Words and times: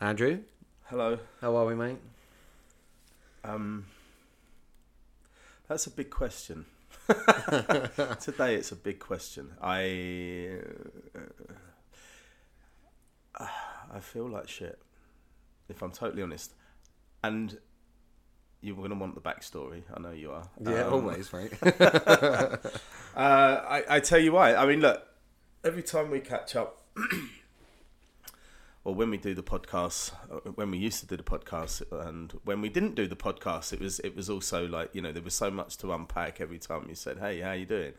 Andrew, 0.00 0.40
Hello. 0.84 1.18
how 1.40 1.54
are 1.56 1.66
we, 1.66 1.74
mate? 1.74 1.98
Um, 3.44 3.86
that's 5.68 5.86
a 5.86 5.90
big 5.90 6.10
question. 6.10 6.64
Today 8.20 8.54
it's 8.54 8.72
a 8.72 8.76
big 8.76 8.98
question. 8.98 9.50
I 9.60 10.58
uh, 13.38 13.46
I 13.92 14.00
feel 14.00 14.28
like 14.28 14.48
shit, 14.48 14.78
if 15.68 15.82
I'm 15.82 15.90
totally 15.92 16.22
honest. 16.22 16.54
And 17.22 17.58
you're 18.62 18.76
going 18.76 18.90
to 18.90 18.96
want 18.96 19.14
the 19.14 19.20
backstory. 19.20 19.82
I 19.94 20.00
know 20.00 20.10
you 20.12 20.30
are. 20.32 20.48
Yeah, 20.62 20.84
Um, 20.86 20.92
always, 20.94 21.32
mate. 21.32 21.52
Uh, 23.16 23.64
I, 23.68 23.96
I 23.96 24.00
tell 24.00 24.20
you 24.20 24.30
why. 24.32 24.54
I 24.54 24.64
mean, 24.66 24.80
look, 24.80 25.02
every 25.64 25.82
time 25.82 26.10
we 26.12 26.20
catch 26.20 26.54
up, 26.54 26.80
or 28.90 28.94
when 28.94 29.08
we 29.08 29.18
do 29.18 29.34
the 29.34 29.42
podcast, 29.42 30.12
uh, 30.32 30.50
when 30.56 30.72
we 30.72 30.78
used 30.78 30.98
to 30.98 31.06
do 31.06 31.16
the 31.16 31.22
podcast, 31.22 31.80
and 32.08 32.32
when 32.44 32.60
we 32.60 32.68
didn't 32.68 32.96
do 32.96 33.06
the 33.06 33.14
podcast, 33.14 33.72
it 33.72 33.80
was 33.80 34.00
it 34.00 34.16
was 34.16 34.28
also 34.28 34.66
like 34.66 34.92
you 34.92 35.00
know 35.00 35.12
there 35.12 35.22
was 35.22 35.34
so 35.34 35.48
much 35.48 35.76
to 35.78 35.92
unpack 35.92 36.40
every 36.40 36.58
time 36.58 36.86
you 36.88 36.96
said, 36.96 37.18
"Hey, 37.18 37.38
how 37.40 37.52
you 37.52 37.66
doing?" 37.66 37.92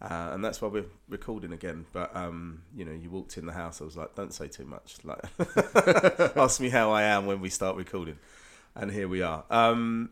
Uh, 0.00 0.30
and 0.32 0.44
that's 0.44 0.62
why 0.62 0.68
we're 0.68 0.84
recording 1.08 1.52
again. 1.52 1.86
But 1.92 2.14
um, 2.14 2.62
you 2.72 2.84
know, 2.84 2.92
you 2.92 3.10
walked 3.10 3.36
in 3.36 3.46
the 3.46 3.52
house. 3.52 3.80
I 3.80 3.84
was 3.84 3.96
like, 3.96 4.14
"Don't 4.14 4.32
say 4.32 4.46
too 4.46 4.64
much." 4.64 4.98
Like, 5.02 6.36
ask 6.36 6.60
me 6.60 6.68
how 6.68 6.92
I 6.92 7.02
am 7.02 7.26
when 7.26 7.40
we 7.40 7.48
start 7.48 7.76
recording. 7.76 8.18
And 8.76 8.92
here 8.92 9.08
we 9.08 9.22
are. 9.22 9.44
Um, 9.50 10.10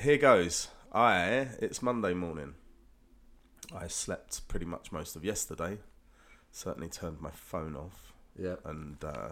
here 0.00 0.16
goes. 0.16 0.68
I. 0.92 1.48
It's 1.60 1.82
Monday 1.82 2.14
morning. 2.14 2.54
I 3.74 3.88
slept 3.88 4.46
pretty 4.46 4.66
much 4.66 4.92
most 4.92 5.16
of 5.16 5.24
yesterday. 5.24 5.78
Certainly 6.52 6.90
turned 6.90 7.20
my 7.20 7.30
phone 7.30 7.74
off, 7.76 8.09
yeah. 8.38 8.56
and 8.64 9.02
uh, 9.02 9.30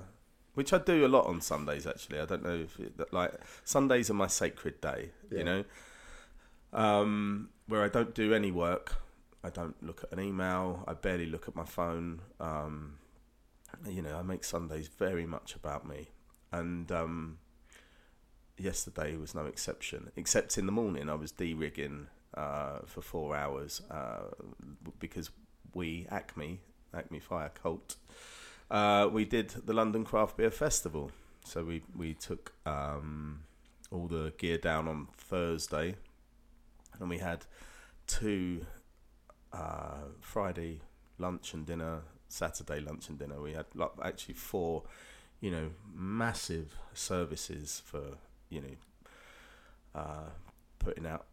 which 0.54 0.72
I 0.72 0.78
do 0.78 1.06
a 1.06 1.08
lot 1.08 1.26
on 1.26 1.40
Sundays. 1.40 1.86
Actually, 1.86 2.20
I 2.20 2.24
don't 2.26 2.42
know 2.42 2.54
if 2.56 2.78
it, 2.80 3.12
like 3.12 3.32
Sundays 3.64 4.10
are 4.10 4.14
my 4.14 4.26
sacred 4.26 4.80
day. 4.80 5.10
Yeah. 5.30 5.38
You 5.38 5.44
know, 5.44 5.64
um, 6.72 7.50
where 7.66 7.82
I 7.82 7.88
don't 7.88 8.14
do 8.14 8.34
any 8.34 8.50
work. 8.50 8.96
I 9.44 9.50
don't 9.50 9.80
look 9.82 10.02
at 10.04 10.12
an 10.12 10.24
email. 10.24 10.84
I 10.88 10.94
barely 10.94 11.26
look 11.26 11.48
at 11.48 11.54
my 11.54 11.64
phone. 11.64 12.20
Um, 12.40 12.98
you 13.88 14.02
know, 14.02 14.16
I 14.16 14.22
make 14.22 14.42
Sundays 14.42 14.88
very 14.88 15.26
much 15.26 15.54
about 15.54 15.86
me, 15.86 16.08
and 16.50 16.90
um, 16.90 17.38
yesterday 18.58 19.16
was 19.16 19.34
no 19.34 19.46
exception. 19.46 20.10
Except 20.16 20.58
in 20.58 20.66
the 20.66 20.72
morning, 20.72 21.08
I 21.08 21.14
was 21.14 21.30
de-rigging 21.30 22.08
uh, 22.34 22.80
for 22.86 23.00
four 23.00 23.36
hours 23.36 23.82
uh, 23.90 24.24
because 24.98 25.30
we 25.74 26.06
Acme 26.10 26.60
Acme 26.92 27.20
Fire 27.20 27.52
Cult 27.62 27.96
uh, 28.70 29.08
we 29.10 29.24
did 29.24 29.50
the 29.50 29.72
London 29.72 30.04
Craft 30.04 30.36
Beer 30.36 30.50
Festival. 30.50 31.10
So 31.44 31.64
we 31.64 31.82
we 31.96 32.14
took 32.14 32.52
um, 32.66 33.40
all 33.90 34.06
the 34.06 34.32
gear 34.36 34.58
down 34.58 34.88
on 34.88 35.08
Thursday, 35.16 35.96
and 37.00 37.08
we 37.08 37.18
had 37.18 37.46
two 38.06 38.66
uh, 39.52 40.08
Friday 40.20 40.80
lunch 41.18 41.54
and 41.54 41.64
dinner, 41.66 42.02
Saturday 42.28 42.80
lunch 42.80 43.08
and 43.08 43.18
dinner. 43.18 43.40
We 43.40 43.54
had 43.54 43.66
like, 43.74 43.90
actually 44.02 44.34
four, 44.34 44.84
you 45.40 45.50
know, 45.50 45.70
massive 45.94 46.76
services 46.92 47.82
for 47.84 48.18
you 48.50 48.60
know 48.60 50.00
uh, 50.00 50.28
putting 50.78 51.06
out 51.06 51.26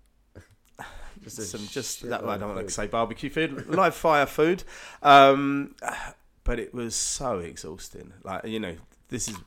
Just 1.23 1.49
some 1.49 1.67
just 1.67 2.01
that 2.09 2.23
I 2.25 2.37
don't 2.37 2.53
food. 2.53 2.67
to 2.67 2.73
say 2.73 2.87
barbecue 2.87 3.29
food, 3.29 3.67
live 3.69 3.95
fire 3.95 4.25
food, 4.25 4.63
um, 5.01 5.75
but 6.45 6.59
it 6.59 6.73
was 6.73 6.95
so 6.95 7.39
exhausting. 7.39 8.13
Like 8.23 8.45
you 8.45 8.61
know, 8.61 8.77
this 9.09 9.27
is 9.27 9.37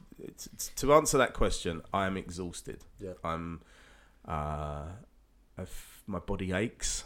to 0.76 0.92
answer 0.92 1.16
that 1.16 1.32
question. 1.32 1.80
I 1.94 2.06
am 2.06 2.18
exhausted. 2.18 2.84
Yeah. 3.00 3.12
I'm. 3.24 3.62
Uh, 4.26 4.82
I've, 5.56 6.02
my 6.06 6.18
body 6.18 6.52
aches. 6.52 7.04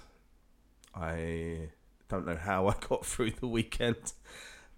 I 0.95 1.69
don't 2.09 2.27
know 2.27 2.37
how 2.37 2.67
I 2.69 2.75
got 2.89 3.07
through 3.07 3.33
the 3.33 3.47
weekend, 3.47 4.13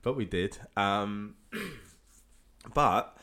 but 0.03 0.15
we 0.15 0.27
did. 0.27 0.59
Um, 0.77 1.37
but 2.75 3.17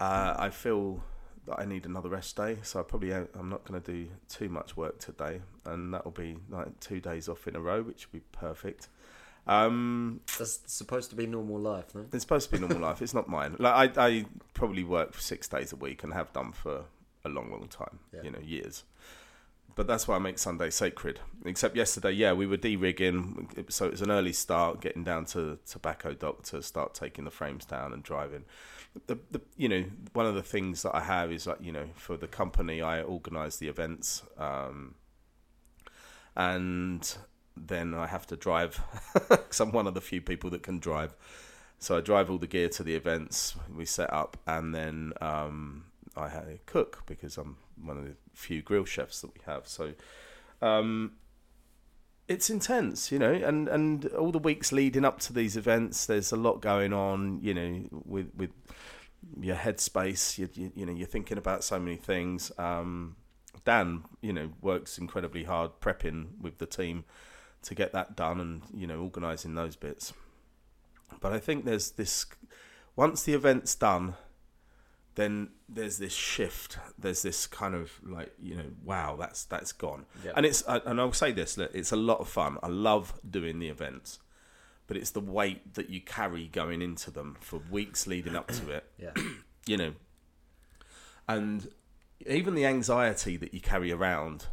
uh, 0.00 0.34
I 0.38 0.50
feel 0.50 1.02
that 1.46 1.60
I 1.60 1.64
need 1.64 1.86
another 1.86 2.08
rest 2.08 2.36
day, 2.36 2.58
so 2.62 2.80
I 2.80 2.82
probably 2.82 3.12
I'm 3.12 3.48
not 3.48 3.64
going 3.64 3.80
to 3.80 3.92
do 3.92 4.08
too 4.28 4.48
much 4.48 4.76
work 4.76 4.98
today, 4.98 5.40
and 5.64 5.92
that'll 5.92 6.10
be 6.12 6.36
like 6.48 6.78
two 6.80 7.00
days 7.00 7.28
off 7.28 7.46
in 7.46 7.56
a 7.56 7.60
row, 7.60 7.82
which 7.82 8.06
will 8.06 8.20
be 8.20 8.24
perfect. 8.32 8.88
Um, 9.46 10.20
That's 10.38 10.60
supposed 10.66 11.10
to 11.10 11.16
be 11.16 11.26
normal 11.26 11.60
life, 11.60 11.94
no? 11.94 12.06
it's 12.12 12.22
supposed 12.22 12.50
to 12.50 12.56
be 12.56 12.60
normal 12.60 12.80
life. 12.80 13.00
It's 13.00 13.14
not 13.14 13.28
mine. 13.28 13.54
Like 13.58 13.96
I, 13.96 14.06
I 14.06 14.24
probably 14.54 14.82
work 14.82 15.12
for 15.12 15.20
six 15.20 15.46
days 15.46 15.72
a 15.72 15.76
week 15.76 16.02
and 16.02 16.12
have 16.12 16.32
done 16.32 16.52
for 16.52 16.84
a 17.24 17.28
long, 17.28 17.50
long 17.50 17.68
time. 17.68 18.00
Yeah. 18.12 18.22
You 18.24 18.30
know, 18.32 18.40
years. 18.40 18.84
But 19.76 19.86
that's 19.86 20.08
why 20.08 20.16
I 20.16 20.18
make 20.18 20.38
Sunday 20.38 20.70
sacred. 20.70 21.20
Except 21.44 21.76
yesterday, 21.76 22.12
yeah, 22.12 22.32
we 22.32 22.46
were 22.46 22.56
de-rigging, 22.56 23.66
so 23.68 23.84
it 23.84 23.90
was 23.90 24.00
an 24.00 24.10
early 24.10 24.32
start, 24.32 24.80
getting 24.80 25.04
down 25.04 25.26
to 25.26 25.58
Tobacco 25.66 26.14
Dock 26.14 26.44
to 26.44 26.62
start 26.62 26.94
taking 26.94 27.24
the 27.24 27.30
frames 27.30 27.66
down 27.66 27.92
and 27.92 28.02
driving. 28.02 28.44
The, 29.06 29.18
the, 29.30 29.42
you 29.54 29.68
know, 29.68 29.84
one 30.14 30.24
of 30.24 30.34
the 30.34 30.42
things 30.42 30.80
that 30.82 30.96
I 30.96 31.00
have 31.00 31.30
is 31.30 31.46
like, 31.46 31.58
you 31.60 31.72
know, 31.72 31.88
for 31.94 32.16
the 32.16 32.26
company, 32.26 32.80
I 32.80 33.02
organise 33.02 33.58
the 33.58 33.68
events, 33.68 34.22
um, 34.38 34.94
and 36.34 37.16
then 37.56 37.94
I 37.94 38.06
have 38.06 38.26
to 38.28 38.36
drive 38.36 38.80
because 39.28 39.60
I'm 39.60 39.72
one 39.72 39.86
of 39.86 39.94
the 39.94 40.00
few 40.00 40.20
people 40.20 40.50
that 40.50 40.62
can 40.62 40.78
drive. 40.78 41.14
So 41.78 41.96
I 41.96 42.00
drive 42.00 42.30
all 42.30 42.38
the 42.38 42.46
gear 42.46 42.68
to 42.70 42.82
the 42.82 42.94
events. 42.94 43.54
We 43.74 43.84
set 43.84 44.12
up, 44.12 44.36
and 44.46 44.74
then 44.74 45.12
um, 45.20 45.84
I 46.16 46.58
cook 46.66 47.02
because 47.06 47.36
I'm 47.36 47.58
one 47.82 47.98
of 47.98 48.04
the 48.04 48.16
few 48.32 48.62
grill 48.62 48.84
chefs 48.84 49.20
that 49.20 49.34
we 49.34 49.40
have. 49.44 49.68
So 49.68 49.92
um, 50.62 51.12
it's 52.28 52.48
intense, 52.48 53.12
you 53.12 53.18
know, 53.18 53.32
and 53.32 53.68
and 53.68 54.06
all 54.06 54.32
the 54.32 54.38
weeks 54.38 54.72
leading 54.72 55.04
up 55.04 55.20
to 55.20 55.32
these 55.32 55.56
events, 55.56 56.06
there's 56.06 56.32
a 56.32 56.36
lot 56.36 56.60
going 56.60 56.92
on, 56.92 57.40
you 57.42 57.54
know, 57.54 57.88
with 58.04 58.30
with 58.34 58.50
your 59.38 59.56
headspace. 59.56 60.38
You 60.38 60.48
you, 60.54 60.72
you 60.74 60.86
know, 60.86 60.92
you're 60.92 61.06
thinking 61.06 61.38
about 61.38 61.62
so 61.62 61.78
many 61.78 61.96
things. 61.96 62.50
Um, 62.58 63.16
Dan, 63.64 64.04
you 64.22 64.32
know, 64.32 64.50
works 64.62 64.96
incredibly 64.96 65.44
hard 65.44 65.72
prepping 65.80 66.40
with 66.40 66.58
the 66.58 66.66
team 66.66 67.04
to 67.66 67.74
get 67.74 67.92
that 67.92 68.16
done 68.16 68.40
and 68.40 68.62
you 68.74 68.86
know 68.86 69.00
organising 69.00 69.54
those 69.54 69.76
bits. 69.76 70.12
But 71.20 71.32
I 71.32 71.38
think 71.38 71.64
there's 71.64 71.92
this 71.92 72.26
once 72.94 73.24
the 73.24 73.34
event's 73.34 73.74
done, 73.74 74.14
then 75.16 75.50
there's 75.68 75.98
this 75.98 76.14
shift. 76.14 76.78
There's 76.98 77.22
this 77.22 77.46
kind 77.46 77.74
of 77.74 77.92
like 78.04 78.32
you 78.40 78.56
know, 78.56 78.70
wow, 78.84 79.16
that's 79.18 79.44
that's 79.44 79.72
gone. 79.72 80.06
Yeah. 80.24 80.32
And 80.36 80.46
it's 80.46 80.62
and 80.62 81.00
I'll 81.00 81.12
say 81.12 81.32
this: 81.32 81.58
look, 81.58 81.70
it's 81.74 81.92
a 81.92 81.96
lot 81.96 82.20
of 82.20 82.28
fun. 82.28 82.58
I 82.62 82.68
love 82.68 83.14
doing 83.28 83.58
the 83.58 83.68
events, 83.68 84.20
but 84.86 84.96
it's 84.96 85.10
the 85.10 85.20
weight 85.20 85.74
that 85.74 85.90
you 85.90 86.00
carry 86.00 86.46
going 86.46 86.82
into 86.82 87.10
them 87.10 87.36
for 87.40 87.60
weeks 87.70 88.06
leading 88.06 88.36
up 88.36 88.48
to 88.48 88.70
it. 88.70 88.84
Yeah. 88.98 89.12
You 89.66 89.76
know, 89.76 89.92
and 91.26 91.72
even 92.24 92.54
the 92.54 92.64
anxiety 92.64 93.36
that 93.36 93.52
you 93.52 93.60
carry 93.60 93.90
around, 93.90 94.46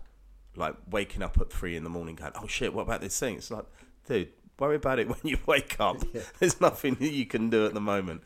like 0.55 0.75
waking 0.89 1.21
up 1.23 1.39
at 1.41 1.51
three 1.51 1.75
in 1.75 1.83
the 1.83 1.89
morning, 1.89 2.15
going, 2.15 2.31
"Oh 2.35 2.47
shit, 2.47 2.73
what 2.73 2.83
about 2.83 3.01
this 3.01 3.17
thing?" 3.19 3.35
It's 3.37 3.51
like, 3.51 3.65
dude, 4.07 4.29
worry 4.59 4.75
about 4.75 4.99
it 4.99 5.07
when 5.09 5.19
you 5.23 5.37
wake 5.45 5.79
up. 5.79 5.97
There's 6.39 6.59
nothing 6.61 6.95
that 6.95 7.11
you 7.11 7.25
can 7.25 7.49
do 7.49 7.65
at 7.65 7.73
the 7.73 7.81
moment. 7.81 8.21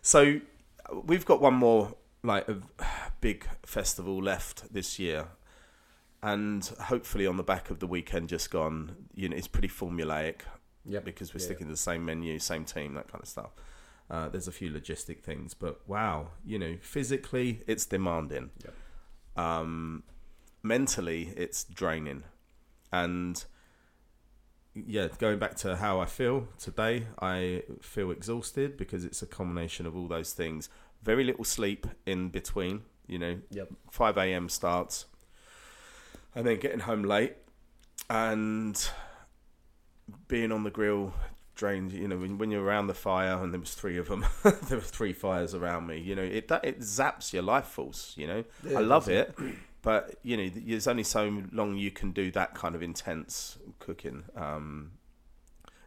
So 0.00 0.40
we've 1.04 1.24
got 1.24 1.40
one 1.40 1.54
more 1.54 1.94
like 2.22 2.48
a 2.48 2.58
big 3.20 3.46
festival 3.64 4.22
left 4.22 4.72
this 4.72 4.98
year, 4.98 5.26
and 6.22 6.64
hopefully 6.82 7.26
on 7.26 7.36
the 7.36 7.42
back 7.42 7.70
of 7.70 7.78
the 7.80 7.86
weekend 7.86 8.28
just 8.28 8.50
gone, 8.50 8.96
you 9.14 9.28
know, 9.28 9.36
it's 9.36 9.48
pretty 9.48 9.68
formulaic. 9.68 10.40
Yep. 10.84 11.04
Because 11.04 11.32
we're 11.32 11.38
Yeah. 11.40 11.44
sticking 11.46 11.66
to 11.66 11.72
the 11.72 11.76
same 11.76 12.04
menu, 12.04 12.40
same 12.40 12.64
team, 12.64 12.94
that 12.94 13.06
kind 13.06 13.22
of 13.22 13.28
stuff. 13.28 13.50
Uh, 14.10 14.28
there's 14.28 14.48
a 14.48 14.52
few 14.52 14.68
logistic 14.70 15.20
things, 15.22 15.54
but 15.54 15.80
wow, 15.88 16.30
you 16.44 16.58
know, 16.58 16.76
physically 16.82 17.62
it's 17.68 17.86
demanding. 17.86 18.50
Um, 19.36 20.02
mentally 20.62 21.32
it's 21.36 21.64
draining, 21.64 22.24
and 22.92 23.44
yeah, 24.74 25.08
going 25.18 25.38
back 25.38 25.54
to 25.56 25.76
how 25.76 26.00
I 26.00 26.06
feel 26.06 26.48
today, 26.58 27.06
I 27.20 27.62
feel 27.80 28.10
exhausted 28.10 28.76
because 28.76 29.04
it's 29.04 29.22
a 29.22 29.26
combination 29.26 29.86
of 29.86 29.96
all 29.96 30.08
those 30.08 30.32
things. 30.32 30.68
Very 31.02 31.24
little 31.24 31.44
sleep 31.44 31.86
in 32.06 32.30
between, 32.30 32.82
you 33.06 33.18
know. 33.18 33.38
Yep. 33.50 33.68
5 33.90 34.16
a.m. 34.18 34.48
starts, 34.48 35.06
and 36.34 36.46
then 36.46 36.58
getting 36.58 36.80
home 36.80 37.02
late, 37.02 37.34
and 38.08 38.88
being 40.28 40.52
on 40.52 40.64
the 40.64 40.70
grill 40.70 41.12
drained. 41.54 41.92
You 41.92 42.08
know, 42.08 42.16
when, 42.16 42.38
when 42.38 42.50
you're 42.50 42.62
around 42.62 42.86
the 42.86 42.94
fire, 42.94 43.42
and 43.42 43.52
there 43.52 43.60
was 43.60 43.74
three 43.74 43.98
of 43.98 44.08
them, 44.08 44.24
there 44.42 44.78
were 44.78 44.80
three 44.80 45.12
fires 45.12 45.54
around 45.54 45.86
me. 45.86 45.98
You 45.98 46.14
know, 46.14 46.22
it 46.22 46.48
that 46.48 46.64
it 46.64 46.80
zaps 46.80 47.32
your 47.32 47.42
life 47.42 47.66
force. 47.66 48.14
You 48.16 48.26
know, 48.26 48.44
Yeah, 48.66 48.78
I 48.78 48.80
love 48.80 49.06
does, 49.06 49.28
it, 49.28 49.38
but 49.82 50.14
you 50.22 50.36
know, 50.36 50.48
there's 50.48 50.86
only 50.86 51.02
so 51.02 51.42
long 51.52 51.76
you 51.76 51.90
can 51.90 52.12
do 52.12 52.30
that 52.30 52.54
kind 52.54 52.74
of 52.74 52.82
intense 52.82 53.58
cooking. 53.80 54.24
Um, 54.36 54.92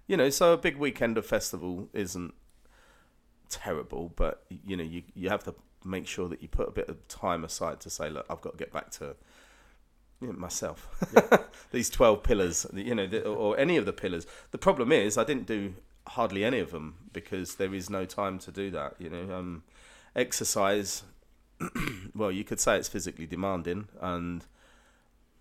you 0.07 0.17
know, 0.17 0.29
so 0.29 0.53
a 0.53 0.57
big 0.57 0.77
weekend 0.77 1.17
of 1.17 1.25
festival 1.25 1.89
isn't 1.93 2.33
terrible, 3.49 4.11
but 4.15 4.43
you 4.49 4.75
know, 4.75 4.83
you 4.83 5.03
you 5.15 5.29
have 5.29 5.43
to 5.45 5.55
make 5.83 6.07
sure 6.07 6.27
that 6.27 6.41
you 6.41 6.47
put 6.47 6.67
a 6.67 6.71
bit 6.71 6.89
of 6.89 7.07
time 7.07 7.43
aside 7.43 7.79
to 7.79 7.89
say, 7.89 8.09
look, 8.09 8.25
I've 8.29 8.41
got 8.41 8.53
to 8.53 8.57
get 8.57 8.73
back 8.73 8.91
to 8.91 9.15
you 10.21 10.27
know, 10.27 10.33
myself. 10.33 10.89
These 11.71 11.89
twelve 11.89 12.21
pillars, 12.23 12.67
you 12.73 12.95
know, 12.95 13.07
the, 13.07 13.23
or 13.25 13.57
any 13.57 13.77
of 13.77 13.85
the 13.85 13.93
pillars. 13.93 14.27
The 14.51 14.57
problem 14.57 14.91
is, 14.91 15.17
I 15.17 15.23
didn't 15.23 15.45
do 15.45 15.73
hardly 16.07 16.43
any 16.43 16.59
of 16.59 16.71
them 16.71 16.95
because 17.13 17.55
there 17.55 17.73
is 17.73 17.89
no 17.89 18.05
time 18.05 18.39
to 18.39 18.51
do 18.51 18.69
that. 18.71 18.95
You 18.99 19.09
know, 19.09 19.33
um, 19.33 19.63
exercise. 20.15 21.03
well, 22.15 22.31
you 22.31 22.43
could 22.43 22.59
say 22.59 22.77
it's 22.77 22.89
physically 22.89 23.25
demanding, 23.25 23.87
and 24.01 24.45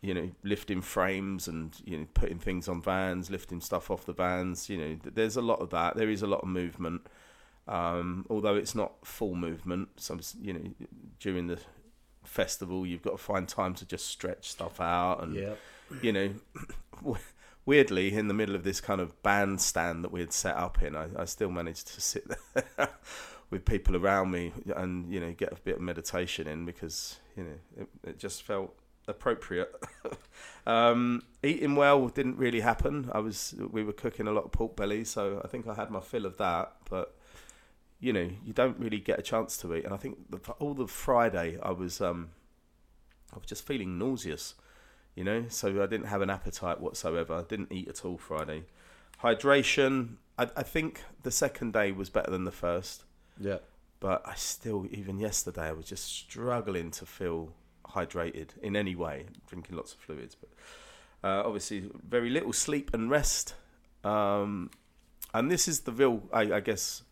you 0.00 0.12
know, 0.12 0.30
lifting 0.42 0.82
frames 0.82 1.48
and 1.48 1.74
you 1.84 1.98
know, 1.98 2.06
putting 2.14 2.38
things 2.38 2.68
on 2.68 2.82
vans, 2.82 3.30
lifting 3.30 3.60
stuff 3.60 3.90
off 3.90 4.04
the 4.04 4.12
vans. 4.12 4.68
You 4.68 4.76
know, 4.78 4.98
there's 5.14 5.36
a 5.36 5.42
lot 5.42 5.60
of 5.60 5.70
that. 5.70 5.96
There 5.96 6.10
is 6.10 6.22
a 6.22 6.26
lot 6.26 6.42
of 6.42 6.48
movement, 6.48 7.06
um, 7.66 8.26
although 8.28 8.54
it's 8.54 8.74
not 8.74 8.92
full 9.06 9.34
movement. 9.34 9.88
Some, 9.96 10.20
you 10.40 10.52
know, 10.52 10.70
during 11.20 11.46
the 11.46 11.58
festival, 12.22 12.86
you've 12.86 13.02
got 13.02 13.12
to 13.12 13.18
find 13.18 13.48
time 13.48 13.74
to 13.74 13.86
just 13.86 14.06
stretch 14.06 14.50
stuff 14.50 14.80
out 14.80 15.22
and 15.22 15.34
Yep. 15.34 15.58
you 16.02 16.12
know, 16.12 16.34
weirdly, 17.66 18.12
in 18.14 18.28
the 18.28 18.34
middle 18.34 18.54
of 18.54 18.62
this 18.64 18.80
kind 18.80 19.00
of 19.00 19.22
bandstand 19.22 20.04
that 20.04 20.12
we 20.12 20.20
had 20.20 20.32
set 20.32 20.56
up 20.56 20.82
in, 20.82 20.94
I, 20.94 21.08
I 21.18 21.24
still 21.24 21.50
managed 21.50 21.88
to 21.88 22.00
sit 22.00 22.24
there 22.54 22.88
with 23.54 23.64
people 23.64 23.94
around 23.94 24.32
me 24.32 24.52
and, 24.74 25.08
you 25.12 25.20
know, 25.20 25.30
get 25.30 25.52
a 25.52 25.56
bit 25.62 25.76
of 25.76 25.80
meditation 25.80 26.48
in 26.48 26.64
because, 26.64 27.20
you 27.36 27.44
know, 27.44 27.82
it, 27.82 27.88
it 28.02 28.18
just 28.18 28.42
felt 28.42 28.74
appropriate. 29.06 29.72
um, 30.66 31.22
eating 31.44 31.76
well 31.76 32.08
didn't 32.08 32.36
really 32.36 32.58
happen. 32.58 33.08
I 33.12 33.20
was, 33.20 33.54
we 33.70 33.84
were 33.84 33.92
cooking 33.92 34.26
a 34.26 34.32
lot 34.32 34.42
of 34.42 34.50
pork 34.50 34.74
belly, 34.74 35.04
so 35.04 35.40
I 35.44 35.46
think 35.46 35.68
I 35.68 35.74
had 35.74 35.88
my 35.88 36.00
fill 36.00 36.26
of 36.26 36.36
that, 36.38 36.72
but 36.90 37.16
you 38.00 38.12
know, 38.12 38.28
you 38.44 38.52
don't 38.52 38.76
really 38.80 38.98
get 38.98 39.20
a 39.20 39.22
chance 39.22 39.56
to 39.58 39.72
eat. 39.72 39.84
And 39.84 39.94
I 39.94 39.98
think 39.98 40.30
the, 40.30 40.40
all 40.58 40.74
the 40.74 40.88
Friday, 40.88 41.56
I 41.62 41.70
was, 41.70 42.00
um, 42.00 42.30
I 43.32 43.36
was 43.36 43.46
just 43.46 43.64
feeling 43.64 43.98
nauseous 43.98 44.56
you 45.14 45.22
know 45.22 45.44
so 45.48 45.80
i 45.80 45.86
didn't 45.86 46.06
have 46.06 46.22
an 46.22 46.28
appetite 46.28 46.80
whatsoever 46.80 47.34
i 47.34 47.42
didn't 47.42 47.70
eat 47.70 47.86
at 47.86 48.04
all 48.04 48.18
friday 48.18 48.64
hydration 49.22 50.16
I, 50.36 50.48
I 50.56 50.62
think 50.64 51.04
the 51.22 51.30
second 51.30 51.72
day 51.72 51.92
was 51.92 52.10
better 52.10 52.32
than 52.32 52.42
the 52.42 52.50
first 52.50 53.03
Yeah. 53.38 53.58
but 54.00 54.22
i 54.26 54.34
still 54.34 54.86
even 54.90 55.18
yesterday 55.18 55.68
i 55.68 55.72
was 55.72 55.86
just 55.86 56.04
struggling 56.04 56.90
to 56.92 57.06
feel 57.06 57.52
hydrated 57.86 58.56
in 58.62 58.76
any 58.76 58.94
way 58.94 59.26
drinking 59.48 59.76
lots 59.76 59.92
of 59.92 59.98
fluids 59.98 60.34
but 60.34 60.50
uh, 61.22 61.42
obviously 61.44 61.90
very 62.06 62.28
little 62.28 62.52
sleep 62.52 62.92
and 62.92 63.10
rest 63.10 63.54
um, 64.04 64.70
and 65.32 65.50
this 65.50 65.66
is 65.66 65.80
the 65.80 65.92
real 65.92 66.22
I, 66.32 66.42
I 66.54 66.60
guess 66.60 67.02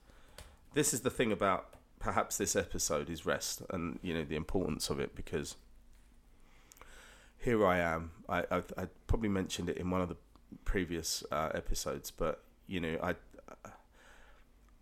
this 0.74 0.92
is 0.92 1.00
the 1.00 1.10
thing 1.10 1.32
about 1.32 1.74
perhaps 1.98 2.36
this 2.36 2.54
episode 2.54 3.08
is 3.08 3.24
rest 3.24 3.62
and 3.70 3.98
you 4.02 4.12
know 4.12 4.24
the 4.24 4.36
importance 4.36 4.90
of 4.90 5.00
it 5.00 5.14
because 5.14 5.56
here 7.42 7.66
I 7.66 7.78
am. 7.78 8.12
I, 8.28 8.44
I, 8.50 8.62
I 8.78 8.86
probably 9.06 9.28
mentioned 9.28 9.68
it 9.68 9.76
in 9.76 9.90
one 9.90 10.00
of 10.00 10.08
the 10.08 10.16
previous 10.64 11.24
uh, 11.32 11.50
episodes, 11.54 12.10
but 12.10 12.42
you 12.66 12.80
know, 12.80 12.96
I 13.02 13.16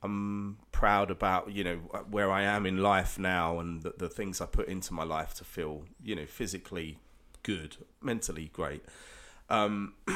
I'm 0.02 0.58
proud 0.72 1.10
about 1.10 1.52
you 1.52 1.64
know 1.64 1.76
where 2.10 2.30
I 2.30 2.42
am 2.42 2.64
in 2.64 2.78
life 2.78 3.18
now 3.18 3.58
and 3.58 3.82
the, 3.82 3.94
the 3.98 4.08
things 4.08 4.40
I 4.40 4.46
put 4.46 4.68
into 4.68 4.94
my 4.94 5.04
life 5.04 5.34
to 5.34 5.44
feel 5.44 5.84
you 6.02 6.14
know 6.14 6.26
physically 6.26 6.98
good, 7.42 7.76
mentally 8.02 8.50
great. 8.52 8.84
Um, 9.48 9.94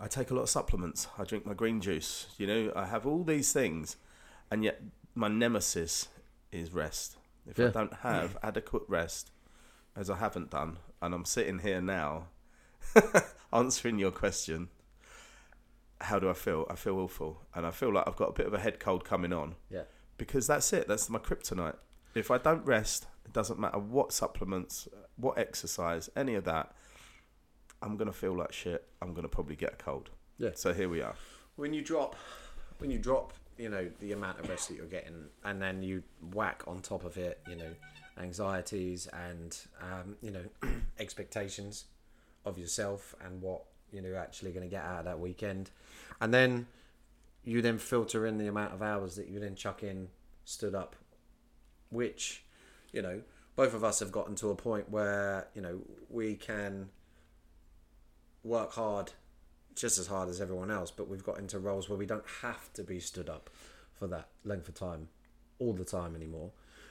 I 0.00 0.08
take 0.08 0.30
a 0.30 0.34
lot 0.34 0.42
of 0.42 0.50
supplements. 0.50 1.08
I 1.18 1.24
drink 1.24 1.46
my 1.46 1.54
green 1.54 1.80
juice. 1.80 2.26
You 2.38 2.46
know, 2.46 2.72
I 2.74 2.86
have 2.86 3.06
all 3.06 3.22
these 3.22 3.52
things, 3.52 3.96
and 4.50 4.64
yet 4.64 4.80
my 5.14 5.28
nemesis 5.28 6.08
is 6.50 6.72
rest. 6.72 7.16
If 7.46 7.60
I 7.60 7.68
don't 7.68 7.92
have 7.94 8.38
adequate 8.42 8.84
rest, 8.88 9.30
as 9.96 10.08
I 10.10 10.16
haven't 10.16 10.50
done, 10.50 10.78
and 11.02 11.14
I'm 11.14 11.24
sitting 11.24 11.58
here 11.58 11.80
now 11.80 12.28
answering 13.52 13.98
your 13.98 14.10
question, 14.10 14.68
how 16.00 16.18
do 16.18 16.28
I 16.28 16.34
feel? 16.34 16.66
I 16.70 16.74
feel 16.74 16.98
awful, 16.98 17.40
and 17.54 17.66
I 17.66 17.70
feel 17.70 17.92
like 17.92 18.06
I've 18.06 18.16
got 18.16 18.30
a 18.30 18.32
bit 18.32 18.46
of 18.46 18.54
a 18.54 18.58
head 18.58 18.78
cold 18.80 19.04
coming 19.04 19.32
on 19.32 19.54
Yeah. 19.70 19.84
because 20.18 20.46
that's 20.46 20.72
it. 20.72 20.86
That's 20.88 21.08
my 21.08 21.18
kryptonite. 21.18 21.76
If 22.14 22.30
I 22.30 22.38
don't 22.38 22.64
rest, 22.64 23.06
it 23.24 23.32
doesn't 23.32 23.58
matter 23.58 23.78
what 23.78 24.12
supplements, 24.12 24.86
what 25.16 25.38
exercise, 25.38 26.08
any 26.16 26.34
of 26.34 26.44
that. 26.44 26.74
I'm 27.82 27.96
gonna 27.96 28.12
feel 28.12 28.36
like 28.36 28.52
shit. 28.52 28.86
I'm 29.02 29.12
gonna 29.14 29.28
probably 29.28 29.56
get 29.56 29.72
a 29.74 29.76
cold. 29.76 30.10
Yeah. 30.38 30.50
So 30.54 30.72
here 30.72 30.88
we 30.88 31.00
are. 31.02 31.14
when 31.56 31.72
you 31.72 31.82
drop 31.82 32.16
when 32.78 32.90
you 32.90 32.98
drop 32.98 33.32
you 33.56 33.68
know 33.68 33.88
the 34.00 34.10
amount 34.10 34.40
of 34.40 34.48
rest 34.48 34.68
that 34.68 34.74
you're 34.76 34.86
getting 34.86 35.26
and 35.44 35.62
then 35.62 35.80
you 35.84 36.02
whack 36.32 36.64
on 36.66 36.80
top 36.80 37.04
of 37.04 37.16
it 37.16 37.40
you 37.48 37.54
know 37.54 37.72
anxieties 38.18 39.06
and 39.12 39.56
um, 39.80 40.16
you 40.20 40.30
know 40.32 40.44
expectations 40.98 41.84
of 42.44 42.58
yourself 42.58 43.14
and 43.24 43.40
what 43.40 43.62
you 43.94 44.02
know 44.02 44.14
actually 44.14 44.50
going 44.52 44.68
to 44.68 44.70
get 44.70 44.84
out 44.84 45.00
of 45.00 45.04
that 45.04 45.18
weekend 45.18 45.70
and 46.20 46.34
then 46.34 46.66
you 47.44 47.62
then 47.62 47.78
filter 47.78 48.26
in 48.26 48.38
the 48.38 48.46
amount 48.46 48.72
of 48.72 48.82
hours 48.82 49.16
that 49.16 49.28
you 49.28 49.38
then 49.38 49.54
chuck 49.54 49.82
in 49.82 50.08
stood 50.44 50.74
up 50.74 50.96
which 51.90 52.44
you 52.92 53.00
know 53.00 53.20
both 53.56 53.74
of 53.74 53.84
us 53.84 54.00
have 54.00 54.10
gotten 54.10 54.34
to 54.34 54.50
a 54.50 54.56
point 54.56 54.90
where 54.90 55.46
you 55.54 55.62
know 55.62 55.80
we 56.10 56.34
can 56.34 56.88
work 58.42 58.72
hard 58.72 59.12
just 59.74 59.98
as 59.98 60.06
hard 60.06 60.28
as 60.28 60.40
everyone 60.40 60.70
else, 60.70 60.90
but 60.90 61.08
we've 61.08 61.24
got 61.24 61.38
into 61.38 61.58
roles 61.58 61.88
where 61.88 61.98
we 61.98 62.06
don't 62.06 62.24
have 62.42 62.72
to 62.74 62.82
be 62.84 63.00
stood 63.00 63.28
up 63.28 63.50
for 63.92 64.06
that 64.06 64.28
length 64.44 64.68
of 64.68 64.74
time 64.74 65.08
all 65.58 65.72
the 65.72 65.84
time 65.84 66.14
anymore. 66.14 66.50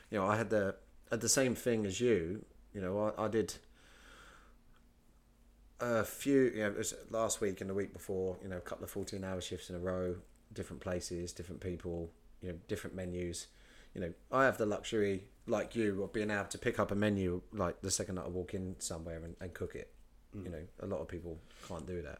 You 0.09 0.19
know, 0.19 0.25
I 0.25 0.35
had 0.35 0.49
the 0.49 0.75
had 1.09 1.21
the 1.21 1.29
same 1.29 1.55
thing 1.55 1.85
as 1.85 2.01
you. 2.01 2.45
You 2.73 2.81
know, 2.81 3.13
I, 3.17 3.25
I 3.25 3.27
did 3.27 3.55
a 5.79 6.03
few. 6.03 6.51
You 6.55 6.63
know, 6.63 6.67
it 6.67 6.77
was 6.77 6.93
last 7.09 7.41
week 7.41 7.61
and 7.61 7.69
the 7.69 7.73
week 7.73 7.93
before. 7.93 8.37
You 8.41 8.49
know, 8.49 8.57
a 8.57 8.61
couple 8.61 8.83
of 8.83 8.89
fourteen 8.91 9.23
hour 9.23 9.41
shifts 9.41 9.69
in 9.69 9.75
a 9.75 9.79
row, 9.79 10.15
different 10.53 10.81
places, 10.81 11.33
different 11.33 11.61
people. 11.61 12.11
You 12.41 12.49
know, 12.49 12.55
different 12.67 12.95
menus. 12.95 13.47
You 13.93 14.01
know, 14.01 14.13
I 14.31 14.45
have 14.45 14.57
the 14.57 14.65
luxury, 14.65 15.25
like 15.45 15.75
you, 15.75 16.03
of 16.03 16.11
being 16.13 16.31
able 16.31 16.45
to 16.45 16.57
pick 16.57 16.79
up 16.79 16.91
a 16.91 16.95
menu 16.95 17.41
like 17.51 17.81
the 17.81 17.91
second 17.91 18.15
that 18.15 18.25
I 18.25 18.29
walk 18.29 18.53
in 18.53 18.75
somewhere 18.79 19.21
and, 19.23 19.35
and 19.39 19.53
cook 19.53 19.75
it. 19.75 19.93
Mm. 20.35 20.45
You 20.45 20.51
know, 20.51 20.63
a 20.81 20.87
lot 20.87 20.99
of 20.99 21.07
people 21.07 21.39
can't 21.67 21.85
do 21.85 22.01
that. 22.01 22.19